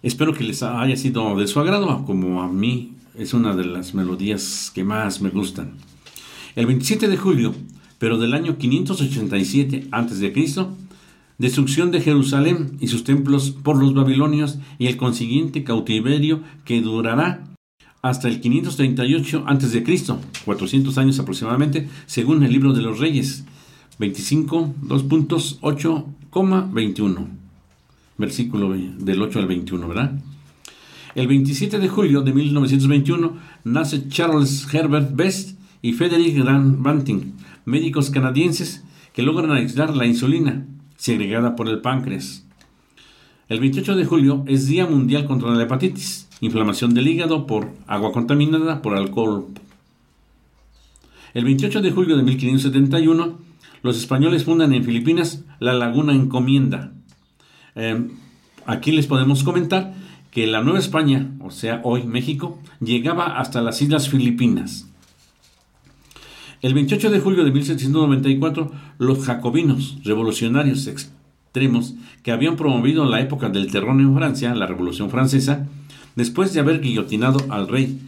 Espero 0.02 0.34
que 0.34 0.42
les 0.42 0.64
haya 0.64 0.96
sido 0.96 1.36
de 1.36 1.46
su 1.46 1.60
agrado, 1.60 2.04
como 2.04 2.42
a 2.42 2.48
mí 2.48 2.94
es 3.14 3.34
una 3.34 3.54
de 3.54 3.64
las 3.64 3.94
melodías 3.94 4.72
que 4.74 4.82
más 4.82 5.20
me 5.20 5.30
gustan. 5.30 5.74
El 6.56 6.66
27 6.66 7.06
de 7.06 7.16
julio, 7.16 7.54
pero 7.98 8.18
del 8.18 8.34
año 8.34 8.58
587 8.58 9.86
a.C., 9.92 10.32
destrucción 11.38 11.92
de 11.92 12.00
Jerusalén 12.00 12.78
y 12.80 12.88
sus 12.88 13.04
templos 13.04 13.52
por 13.52 13.76
los 13.76 13.94
babilonios 13.94 14.58
y 14.76 14.88
el 14.88 14.96
consiguiente 14.96 15.62
cautiverio 15.62 16.40
que 16.64 16.80
durará 16.80 17.44
hasta 18.02 18.26
el 18.26 18.40
538 18.40 19.44
a.C., 19.46 19.84
400 20.44 20.98
años 20.98 21.20
aproximadamente, 21.20 21.88
según 22.06 22.42
el 22.42 22.50
libro 22.50 22.72
de 22.72 22.82
los 22.82 22.98
reyes, 22.98 23.44
25, 24.00 24.74
2.8,21 24.82 27.41
versículo 28.22 28.72
del 28.72 29.20
8 29.20 29.40
al 29.40 29.46
21, 29.46 29.88
¿verdad? 29.88 30.12
El 31.16 31.26
27 31.26 31.78
de 31.78 31.88
julio 31.88 32.22
de 32.22 32.32
1921 32.32 33.36
nace 33.64 34.08
Charles 34.08 34.72
Herbert 34.72 35.14
Best 35.14 35.58
y 35.82 35.92
Frederick 35.92 36.38
Grant 36.38 36.80
Banting, 36.80 37.34
médicos 37.64 38.10
canadienses 38.10 38.84
que 39.12 39.22
logran 39.22 39.50
aislar 39.50 39.94
la 39.94 40.06
insulina, 40.06 40.64
segregada 40.96 41.56
por 41.56 41.68
el 41.68 41.80
páncreas. 41.80 42.46
El 43.48 43.58
28 43.58 43.96
de 43.96 44.06
julio 44.06 44.44
es 44.46 44.68
Día 44.68 44.86
Mundial 44.86 45.26
contra 45.26 45.50
la 45.50 45.64
Hepatitis, 45.64 46.28
inflamación 46.40 46.94
del 46.94 47.08
hígado 47.08 47.46
por 47.46 47.72
agua 47.88 48.12
contaminada 48.12 48.82
por 48.82 48.96
alcohol. 48.96 49.48
El 51.34 51.44
28 51.44 51.82
de 51.82 51.90
julio 51.90 52.16
de 52.16 52.22
1571, 52.22 53.38
los 53.82 53.96
españoles 53.98 54.44
fundan 54.44 54.72
en 54.72 54.84
Filipinas 54.84 55.44
la 55.58 55.74
Laguna 55.74 56.14
Encomienda, 56.14 56.92
eh, 57.74 58.08
aquí 58.66 58.92
les 58.92 59.06
podemos 59.06 59.44
comentar 59.44 59.94
que 60.30 60.46
la 60.46 60.62
Nueva 60.62 60.78
España, 60.78 61.30
o 61.40 61.50
sea, 61.50 61.80
hoy 61.84 62.04
México, 62.04 62.58
llegaba 62.80 63.38
hasta 63.38 63.60
las 63.60 63.82
Islas 63.82 64.08
Filipinas. 64.08 64.88
El 66.62 66.74
28 66.74 67.10
de 67.10 67.20
julio 67.20 67.44
de 67.44 67.50
1794, 67.50 68.70
los 68.98 69.24
jacobinos, 69.24 69.98
revolucionarios 70.04 70.86
extremos 70.86 71.94
que 72.22 72.32
habían 72.32 72.56
promovido 72.56 73.04
la 73.04 73.20
época 73.20 73.48
del 73.48 73.70
terror 73.70 74.00
en 74.00 74.14
Francia, 74.14 74.54
la 74.54 74.66
Revolución 74.66 75.10
Francesa, 75.10 75.66
después 76.14 76.54
de 76.54 76.60
haber 76.60 76.80
guillotinado 76.80 77.44
al 77.50 77.68
rey. 77.68 78.00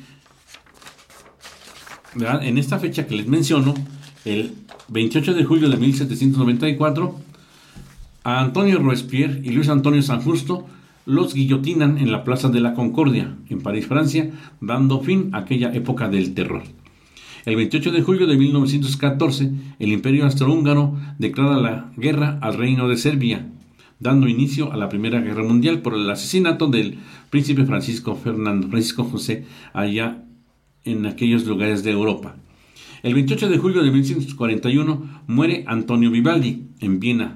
En 2.42 2.58
esta 2.58 2.78
fecha 2.78 3.06
que 3.06 3.16
les 3.16 3.26
menciono, 3.26 3.74
el 4.24 4.54
28 4.88 5.34
de 5.34 5.44
julio 5.44 5.68
de 5.68 5.76
1794, 5.76 7.20
a 8.24 8.40
Antonio 8.40 8.78
Robespierre 8.78 9.40
y 9.44 9.50
Luis 9.50 9.68
Antonio 9.68 10.02
San 10.02 10.22
Justo 10.22 10.66
los 11.06 11.34
guillotinan 11.34 11.98
en 11.98 12.10
la 12.10 12.24
Plaza 12.24 12.48
de 12.48 12.60
la 12.60 12.72
Concordia, 12.72 13.36
en 13.50 13.60
París, 13.60 13.86
Francia, 13.86 14.30
dando 14.62 15.00
fin 15.00 15.28
a 15.32 15.38
aquella 15.38 15.72
época 15.74 16.08
del 16.08 16.32
terror. 16.32 16.62
El 17.44 17.56
28 17.56 17.92
de 17.92 18.00
julio 18.00 18.26
de 18.26 18.38
1914, 18.38 19.52
el 19.78 19.92
Imperio 19.92 20.24
Austrohúngaro 20.24 20.96
declara 21.18 21.60
la 21.60 21.92
guerra 21.98 22.38
al 22.40 22.56
Reino 22.56 22.88
de 22.88 22.96
Serbia, 22.96 23.46
dando 24.00 24.26
inicio 24.26 24.72
a 24.72 24.78
la 24.78 24.88
Primera 24.88 25.20
Guerra 25.20 25.42
Mundial 25.42 25.82
por 25.82 25.92
el 25.92 26.08
asesinato 26.08 26.68
del 26.68 26.96
príncipe 27.28 27.66
Francisco 27.66 28.16
Fernando, 28.16 28.68
Francisco 28.68 29.04
José, 29.04 29.44
allá 29.74 30.24
en 30.84 31.04
aquellos 31.04 31.44
lugares 31.44 31.84
de 31.84 31.90
Europa. 31.90 32.36
El 33.02 33.12
28 33.12 33.50
de 33.50 33.58
julio 33.58 33.82
de 33.82 33.90
1941 33.90 35.22
muere 35.26 35.64
Antonio 35.66 36.10
Vivaldi 36.10 36.68
en 36.80 37.00
Viena, 37.00 37.34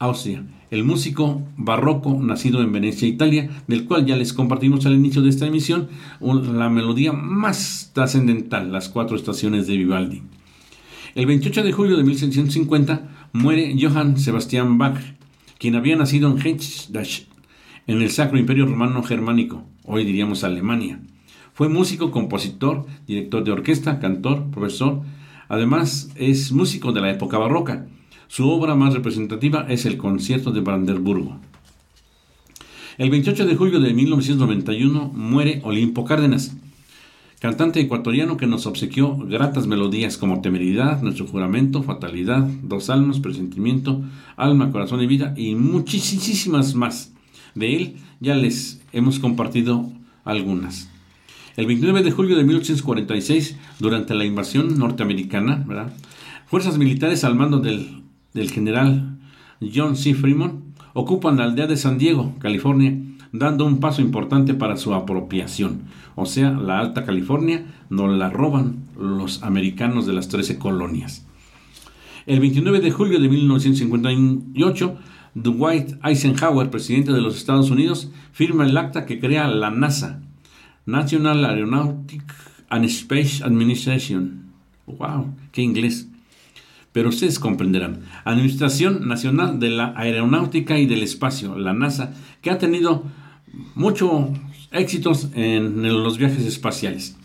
Austria, 0.00 0.44
el 0.70 0.84
músico 0.84 1.42
barroco 1.56 2.18
nacido 2.22 2.62
en 2.62 2.70
Venecia, 2.72 3.08
Italia, 3.08 3.50
del 3.66 3.84
cual 3.84 4.06
ya 4.06 4.16
les 4.16 4.32
compartimos 4.32 4.86
al 4.86 4.94
inicio 4.94 5.22
de 5.22 5.28
esta 5.28 5.46
emisión 5.46 5.88
la 6.20 6.68
melodía 6.68 7.12
más 7.12 7.90
trascendental, 7.94 8.70
las 8.70 8.88
cuatro 8.88 9.16
estaciones 9.16 9.66
de 9.66 9.76
Vivaldi. 9.76 10.22
El 11.14 11.26
28 11.26 11.64
de 11.64 11.72
julio 11.72 11.96
de 11.96 12.04
1650 12.04 13.08
muere 13.32 13.74
Johann 13.80 14.18
Sebastian 14.18 14.78
Bach, 14.78 15.00
quien 15.58 15.74
había 15.74 15.96
nacido 15.96 16.30
en 16.30 16.38
Hechdash, 16.38 17.22
en 17.88 18.00
el 18.00 18.10
Sacro 18.10 18.38
Imperio 18.38 18.66
Romano 18.66 19.02
Germánico, 19.02 19.64
hoy 19.84 20.04
diríamos 20.04 20.44
Alemania. 20.44 21.00
Fue 21.54 21.68
músico, 21.68 22.12
compositor, 22.12 22.86
director 23.08 23.42
de 23.42 23.50
orquesta, 23.50 23.98
cantor, 23.98 24.48
profesor. 24.52 25.02
Además, 25.48 26.12
es 26.14 26.52
músico 26.52 26.92
de 26.92 27.00
la 27.00 27.10
época 27.10 27.36
barroca. 27.36 27.88
Su 28.28 28.48
obra 28.50 28.74
más 28.74 28.92
representativa 28.92 29.66
es 29.68 29.86
el 29.86 29.96
Concierto 29.96 30.52
de 30.52 30.60
Brandenburgo. 30.60 31.40
El 32.98 33.10
28 33.10 33.46
de 33.46 33.56
julio 33.56 33.80
de 33.80 33.94
1991 33.94 35.10
muere 35.14 35.60
Olimpo 35.64 36.04
Cárdenas, 36.04 36.54
cantante 37.40 37.80
ecuatoriano 37.80 38.36
que 38.36 38.46
nos 38.46 38.66
obsequió 38.66 39.16
gratas 39.16 39.66
melodías 39.66 40.18
como 40.18 40.42
Temeridad, 40.42 41.00
Nuestro 41.00 41.26
Juramento, 41.26 41.82
Fatalidad, 41.82 42.42
Dos 42.62 42.90
Almas, 42.90 43.18
Presentimiento, 43.18 44.02
Alma, 44.36 44.72
Corazón 44.72 45.00
y 45.02 45.06
Vida 45.06 45.32
y 45.36 45.54
muchísimas 45.54 46.74
más. 46.74 47.14
De 47.54 47.76
él 47.76 47.96
ya 48.20 48.34
les 48.34 48.82
hemos 48.92 49.20
compartido 49.20 49.90
algunas. 50.24 50.90
El 51.56 51.66
29 51.66 52.02
de 52.02 52.10
julio 52.10 52.36
de 52.36 52.44
1846, 52.44 53.56
durante 53.78 54.14
la 54.14 54.24
invasión 54.24 54.78
norteamericana. 54.78 55.64
Fuerzas 56.46 56.78
militares 56.78 57.24
al 57.24 57.34
mando 57.34 57.58
del, 57.58 58.02
del 58.34 58.50
general 58.50 59.18
John 59.60 59.96
C. 59.96 60.14
Fremont 60.14 60.62
ocupan 60.94 61.36
la 61.36 61.44
aldea 61.44 61.66
de 61.66 61.76
San 61.76 61.98
Diego, 61.98 62.34
California, 62.38 62.96
dando 63.32 63.66
un 63.66 63.78
paso 63.80 64.00
importante 64.02 64.54
para 64.54 64.76
su 64.76 64.94
apropiación. 64.94 65.82
O 66.14 66.26
sea, 66.26 66.50
la 66.50 66.78
Alta 66.78 67.04
California 67.04 67.66
nos 67.90 68.16
la 68.16 68.30
roban 68.30 68.84
los 68.98 69.42
americanos 69.42 70.06
de 70.06 70.12
las 70.12 70.28
13 70.28 70.58
colonias. 70.58 71.26
El 72.26 72.40
29 72.40 72.80
de 72.80 72.90
julio 72.90 73.20
de 73.20 73.28
1958, 73.28 74.98
Dwight 75.34 75.94
Eisenhower, 76.04 76.70
presidente 76.70 77.12
de 77.12 77.20
los 77.20 77.36
Estados 77.36 77.70
Unidos, 77.70 78.10
firma 78.32 78.66
el 78.66 78.76
acta 78.76 79.06
que 79.06 79.18
crea 79.18 79.48
la 79.48 79.70
NASA, 79.70 80.20
National 80.84 81.44
Aeronautic 81.44 82.22
and 82.68 82.84
Space 82.86 83.42
Administration. 83.42 84.52
¡Wow! 84.86 85.34
¡Qué 85.52 85.62
inglés! 85.62 86.07
Pero 86.98 87.10
ustedes 87.10 87.38
comprenderán. 87.38 88.00
Administración 88.24 89.06
Nacional 89.06 89.60
de 89.60 89.70
la 89.70 89.94
Aeronáutica 89.96 90.80
y 90.80 90.86
del 90.86 91.04
Espacio, 91.04 91.56
la 91.56 91.72
NASA, 91.72 92.12
que 92.42 92.50
ha 92.50 92.58
tenido 92.58 93.04
muchos 93.76 94.10
éxitos 94.72 95.28
en 95.36 95.80
los 96.02 96.18
viajes 96.18 96.44
espaciales. 96.44 97.16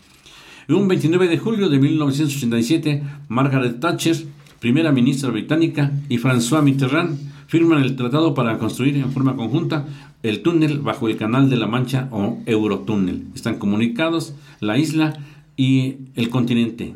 Un 0.68 0.86
29 0.86 1.26
de 1.26 1.38
julio 1.38 1.68
de 1.68 1.80
1987, 1.80 3.02
Margaret 3.26 3.80
Thatcher, 3.80 4.16
primera 4.60 4.92
ministra 4.92 5.30
británica, 5.30 5.90
y 6.08 6.18
François 6.18 6.62
Mitterrand 6.62 7.18
firman 7.48 7.82
el 7.82 7.96
tratado 7.96 8.32
para 8.32 8.58
construir 8.58 8.94
en 8.94 9.10
forma 9.10 9.34
conjunta 9.34 9.88
el 10.22 10.42
túnel 10.42 10.82
bajo 10.82 11.08
el 11.08 11.16
Canal 11.16 11.50
de 11.50 11.56
la 11.56 11.66
Mancha 11.66 12.06
o 12.12 12.38
Eurotúnel. 12.46 13.24
Están 13.34 13.58
comunicados 13.58 14.36
la 14.60 14.78
isla 14.78 15.18
y 15.56 15.96
el 16.14 16.28
continente. 16.30 16.94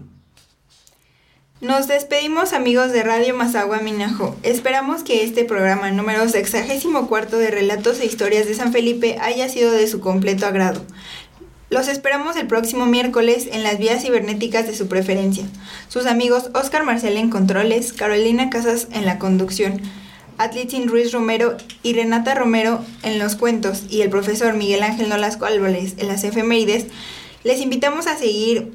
Nos 1.61 1.89
despedimos 1.89 2.53
amigos 2.53 2.93
de 2.93 3.03
Radio 3.03 3.35
Mazagua 3.35 3.81
Minajo. 3.81 4.37
Esperamos 4.45 5.03
que 5.03 5.25
este 5.25 5.45
programa 5.45 5.91
número 5.91 6.29
sexagésimo 6.29 7.09
cuarto 7.09 7.37
de 7.37 7.51
Relatos 7.51 7.99
e 7.99 8.07
Historias 8.07 8.47
de 8.47 8.55
San 8.55 8.73
Felipe 8.73 9.19
haya 9.21 9.49
sido 9.49 9.73
de 9.73 9.89
su 9.89 9.99
completo 9.99 10.47
agrado. 10.47 10.85
Los 11.69 11.89
esperamos 11.89 12.37
el 12.37 12.47
próximo 12.47 12.87
miércoles 12.87 13.49
en 13.51 13.65
las 13.65 13.77
vías 13.77 14.03
cibernéticas 14.03 14.69
de 14.69 14.77
su 14.77 14.87
preferencia. 14.87 15.47
Sus 15.89 16.07
amigos 16.07 16.49
Oscar 16.55 16.85
Marcel 16.85 17.17
en 17.17 17.29
controles, 17.29 17.93
Carolina 17.93 18.51
Casas 18.51 18.87
en 18.93 19.05
la 19.05 19.19
conducción, 19.19 19.83
Atlitzin 20.39 20.87
Ruiz 20.87 21.11
Romero 21.11 21.57
y 21.83 21.93
Renata 21.93 22.37
Romero 22.37 22.85
en 23.03 23.19
los 23.19 23.35
cuentos 23.35 23.83
y 23.91 24.03
el 24.03 24.11
profesor 24.11 24.55
Miguel 24.55 24.85
Ángel 24.85 25.09
Nolasco 25.09 25.45
Álvarez 25.45 25.95
en 25.99 26.07
las 26.07 26.23
efemérides, 26.23 26.87
les 27.43 27.61
invitamos 27.61 28.07
a 28.07 28.17
seguir 28.17 28.75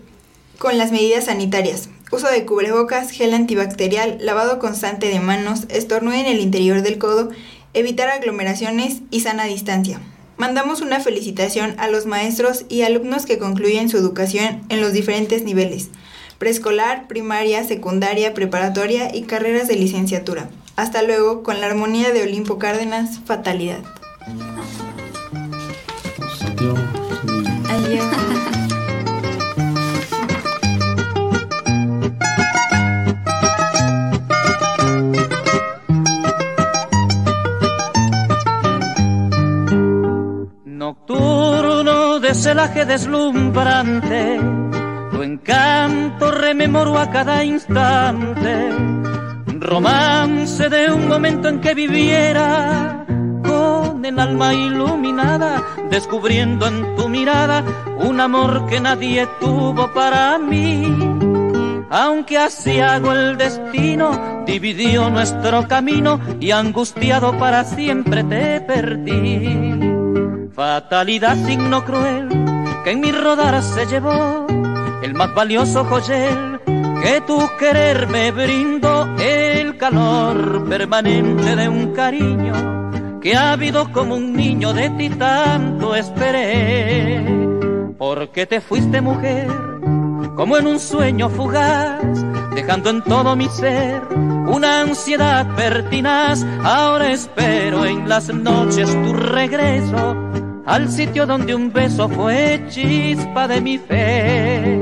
con 0.58 0.78
las 0.78 0.92
medidas 0.92 1.26
sanitarias. 1.26 1.88
Uso 2.14 2.30
de 2.30 2.46
cubrebocas, 2.46 3.10
gel 3.10 3.34
antibacterial, 3.34 4.20
lavado 4.22 4.60
constante 4.60 5.08
de 5.08 5.20
manos, 5.20 5.62
estornudo 5.70 6.14
en 6.14 6.28
el 6.28 6.42
interior 6.42 6.84
del 6.84 7.00
codo, 7.00 7.32
evitar 7.74 8.08
aglomeraciones 8.10 9.00
y 9.10 9.22
sana 9.22 9.46
distancia. 9.46 10.00
Mandamos 10.38 10.82
una 10.82 11.00
felicitación 11.00 11.74
a 11.80 11.88
los 11.88 12.06
maestros 12.06 12.66
y 12.70 12.84
alumnos 12.84 13.26
que 13.26 13.40
concluyen 13.40 13.90
su 13.90 13.98
educación 13.98 14.62
en 14.70 14.80
los 14.80 14.94
diferentes 14.94 15.42
niveles, 15.42 15.90
preescolar, 16.38 17.08
primaria, 17.08 17.64
secundaria, 17.64 18.36
preparatoria 18.36 19.10
y 19.12 19.24
carreras 19.24 19.68
de 19.68 19.76
licenciatura. 19.76 20.52
Hasta 20.76 21.02
luego 21.02 21.42
con 21.42 21.62
la 21.62 21.66
armonía 21.66 22.12
de 22.12 22.22
Olimpo 22.22 22.60
Cárdenas, 22.60 23.22
Fatalidad. 23.26 23.80
Adiós. 27.68 28.06
celaje 42.44 42.84
deslumbrante, 42.84 44.38
tu 45.12 45.24
encanto 45.24 46.30
rememoro 46.30 46.98
a 46.98 47.10
cada 47.10 47.42
instante. 47.46 48.70
Romance 49.62 50.68
de 50.68 50.92
un 50.92 51.08
momento 51.08 51.48
en 51.48 51.62
que 51.62 51.74
viviera 51.74 53.06
con 53.46 54.04
el 54.04 54.20
alma 54.20 54.54
iluminada, 54.54 55.64
descubriendo 55.90 56.68
en 56.68 56.98
tu 56.98 57.08
mirada 57.08 57.64
un 58.00 58.20
amor 58.20 58.66
que 58.68 58.82
nadie 58.82 59.26
tuvo 59.40 59.94
para 59.94 60.38
mí. 60.38 60.84
Aunque 61.90 62.38
así 62.38 62.82
hago 62.82 63.14
el 63.14 63.38
destino, 63.38 64.44
dividió 64.46 65.10
nuestro 65.10 65.66
camino 65.66 66.20
y 66.42 66.52
angustiado 66.52 67.38
para 67.40 67.64
siempre 67.64 68.22
te 68.26 68.60
perdí. 68.60 69.83
Fatalidad, 70.56 71.36
signo 71.46 71.84
cruel, 71.84 72.30
que 72.84 72.92
en 72.92 73.00
mi 73.00 73.12
rodar 73.12 73.64
se 73.64 73.88
llevó 73.88 74.46
el 75.02 75.16
más 75.16 75.34
valioso 75.34 75.84
joyel 75.84 76.62
que 77.02 77.22
tu 77.22 77.40
querer 77.58 78.08
me 78.08 78.32
brindó 78.32 79.10
el 79.18 79.78
calor 79.78 80.70
permanente 80.70 81.56
de 81.56 81.68
un 81.68 81.92
cariño 81.94 83.20
que 83.20 83.36
ha 83.36 83.54
habido 83.54 83.92
como 83.92 84.16
un 84.16 84.34
niño 84.34 84.74
de 84.74 84.90
ti 84.92 85.10
tanto 85.10 85.96
esperé. 85.96 87.26
Porque 87.98 88.46
te 88.46 88.62
fuiste 88.62 89.02
mujer 89.02 89.48
como 90.36 90.58
en 90.58 90.68
un 90.68 90.80
sueño 90.80 91.30
fugaz, 91.30 92.24
dejando 92.54 92.92
en 92.92 93.02
todo 93.02 93.36
mi 93.36 93.50
ser 93.50 94.02
una 94.14 94.82
ansiedad 94.82 95.48
pertinaz. 95.56 96.46
Ahora 96.64 97.12
espero 97.12 97.86
en 97.86 98.08
las 98.08 98.34
noches 98.34 98.90
tu 99.04 99.14
regreso 99.14 100.23
al 100.66 100.90
sitio 100.90 101.26
donde 101.26 101.54
un 101.56 101.72
beso 101.72 102.08
fue 102.10 102.66
chispa 102.70 103.48
de 103.48 103.62
mi 103.62 103.78
fe. 103.78 104.80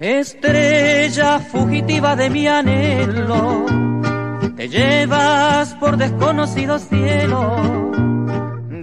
Estrella 0.00 1.38
fugitiva 1.38 2.16
de 2.16 2.30
mi 2.30 2.46
anhelo, 2.46 3.66
te 4.56 4.68
llevas 4.68 5.74
por 5.74 5.96
desconocido 5.96 6.78
cielo. 6.78 8.03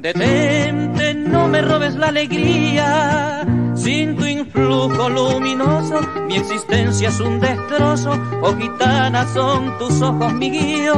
Detente, 0.02 1.14
no 1.14 1.48
me 1.48 1.62
robes 1.62 1.94
la 1.94 2.08
alegría. 2.08 3.46
Sin 3.76 4.16
tu 4.16 4.26
influjo 4.26 5.10
luminoso, 5.10 6.00
mi 6.28 6.38
existencia 6.38 7.10
es 7.10 7.20
un 7.20 7.40
destrozo. 7.40 8.20
Oh 8.42 8.56
gitana, 8.56 9.28
son 9.28 9.78
tus 9.78 10.02
ojos 10.02 10.34
mi 10.34 10.50
guío. 10.50 10.96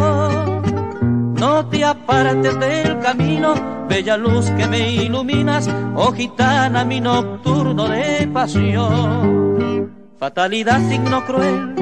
No 1.37 1.65
te 1.65 1.83
apartes 1.83 2.57
del 2.57 2.97
camino, 2.99 3.85
bella 3.89 4.15
luz 4.15 4.49
que 4.51 4.67
me 4.67 4.89
iluminas. 4.89 5.69
Oh 5.95 6.13
gitana, 6.13 6.85
mi 6.85 7.01
nocturno 7.01 7.89
de 7.89 8.29
pasión. 8.33 9.91
Fatalidad, 10.17 10.79
signo 10.87 11.25
cruel, 11.25 11.75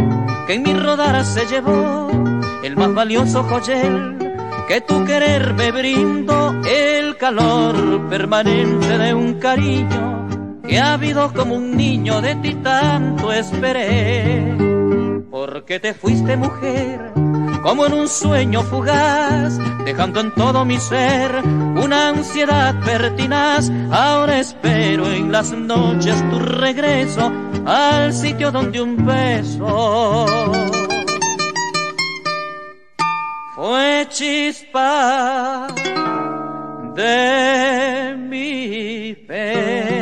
que 0.48 0.56
en 0.56 0.64
mi 0.64 0.74
rodar 0.74 1.24
se 1.24 1.46
llevó 1.46 2.10
el 2.64 2.76
más 2.76 2.92
valioso 2.96 3.44
joyel 3.44 4.31
que 4.68 4.82
tu 4.82 5.06
querer 5.06 5.54
me 5.54 5.72
brindo 5.72 6.62
el 6.66 7.18
calor 7.18 8.08
permanente 8.10 8.98
de 8.98 9.14
un 9.14 9.40
cariño 9.40 10.28
que 10.68 10.80
ha 10.80 10.94
habido 10.94 11.34
como 11.34 11.56
un 11.56 11.76
niño 11.76 12.22
de 12.22 12.36
ti 12.36 12.56
tanto 12.56 13.32
esperé. 13.34 14.56
Porque 15.30 15.80
te 15.80 15.94
fuiste 15.94 16.38
mujer 16.38 17.12
como 17.64 17.86
en 17.86 17.94
un 17.94 18.08
sueño 18.08 18.64
fugaz, 18.64 19.58
dejando 19.86 20.20
en 20.20 20.34
todo 20.34 20.66
mi 20.66 20.78
ser 20.78 21.44
una 21.46 22.10
ansiedad 22.10 22.76
pertinaz. 22.84 23.72
Ahora 23.92 24.40
espero 24.40 25.12
en 25.12 25.32
las 25.32 25.52
noches 25.52 26.28
tu 26.30 26.40
regreso 26.40 27.32
al 27.66 28.14
sitio 28.14 28.52
donde 28.52 28.82
un 28.82 29.06
beso 29.06 30.26
fue 33.62 34.08
chispa 34.10 35.68
de 36.96 38.16
mi 38.18 39.16
fe. 39.28 40.01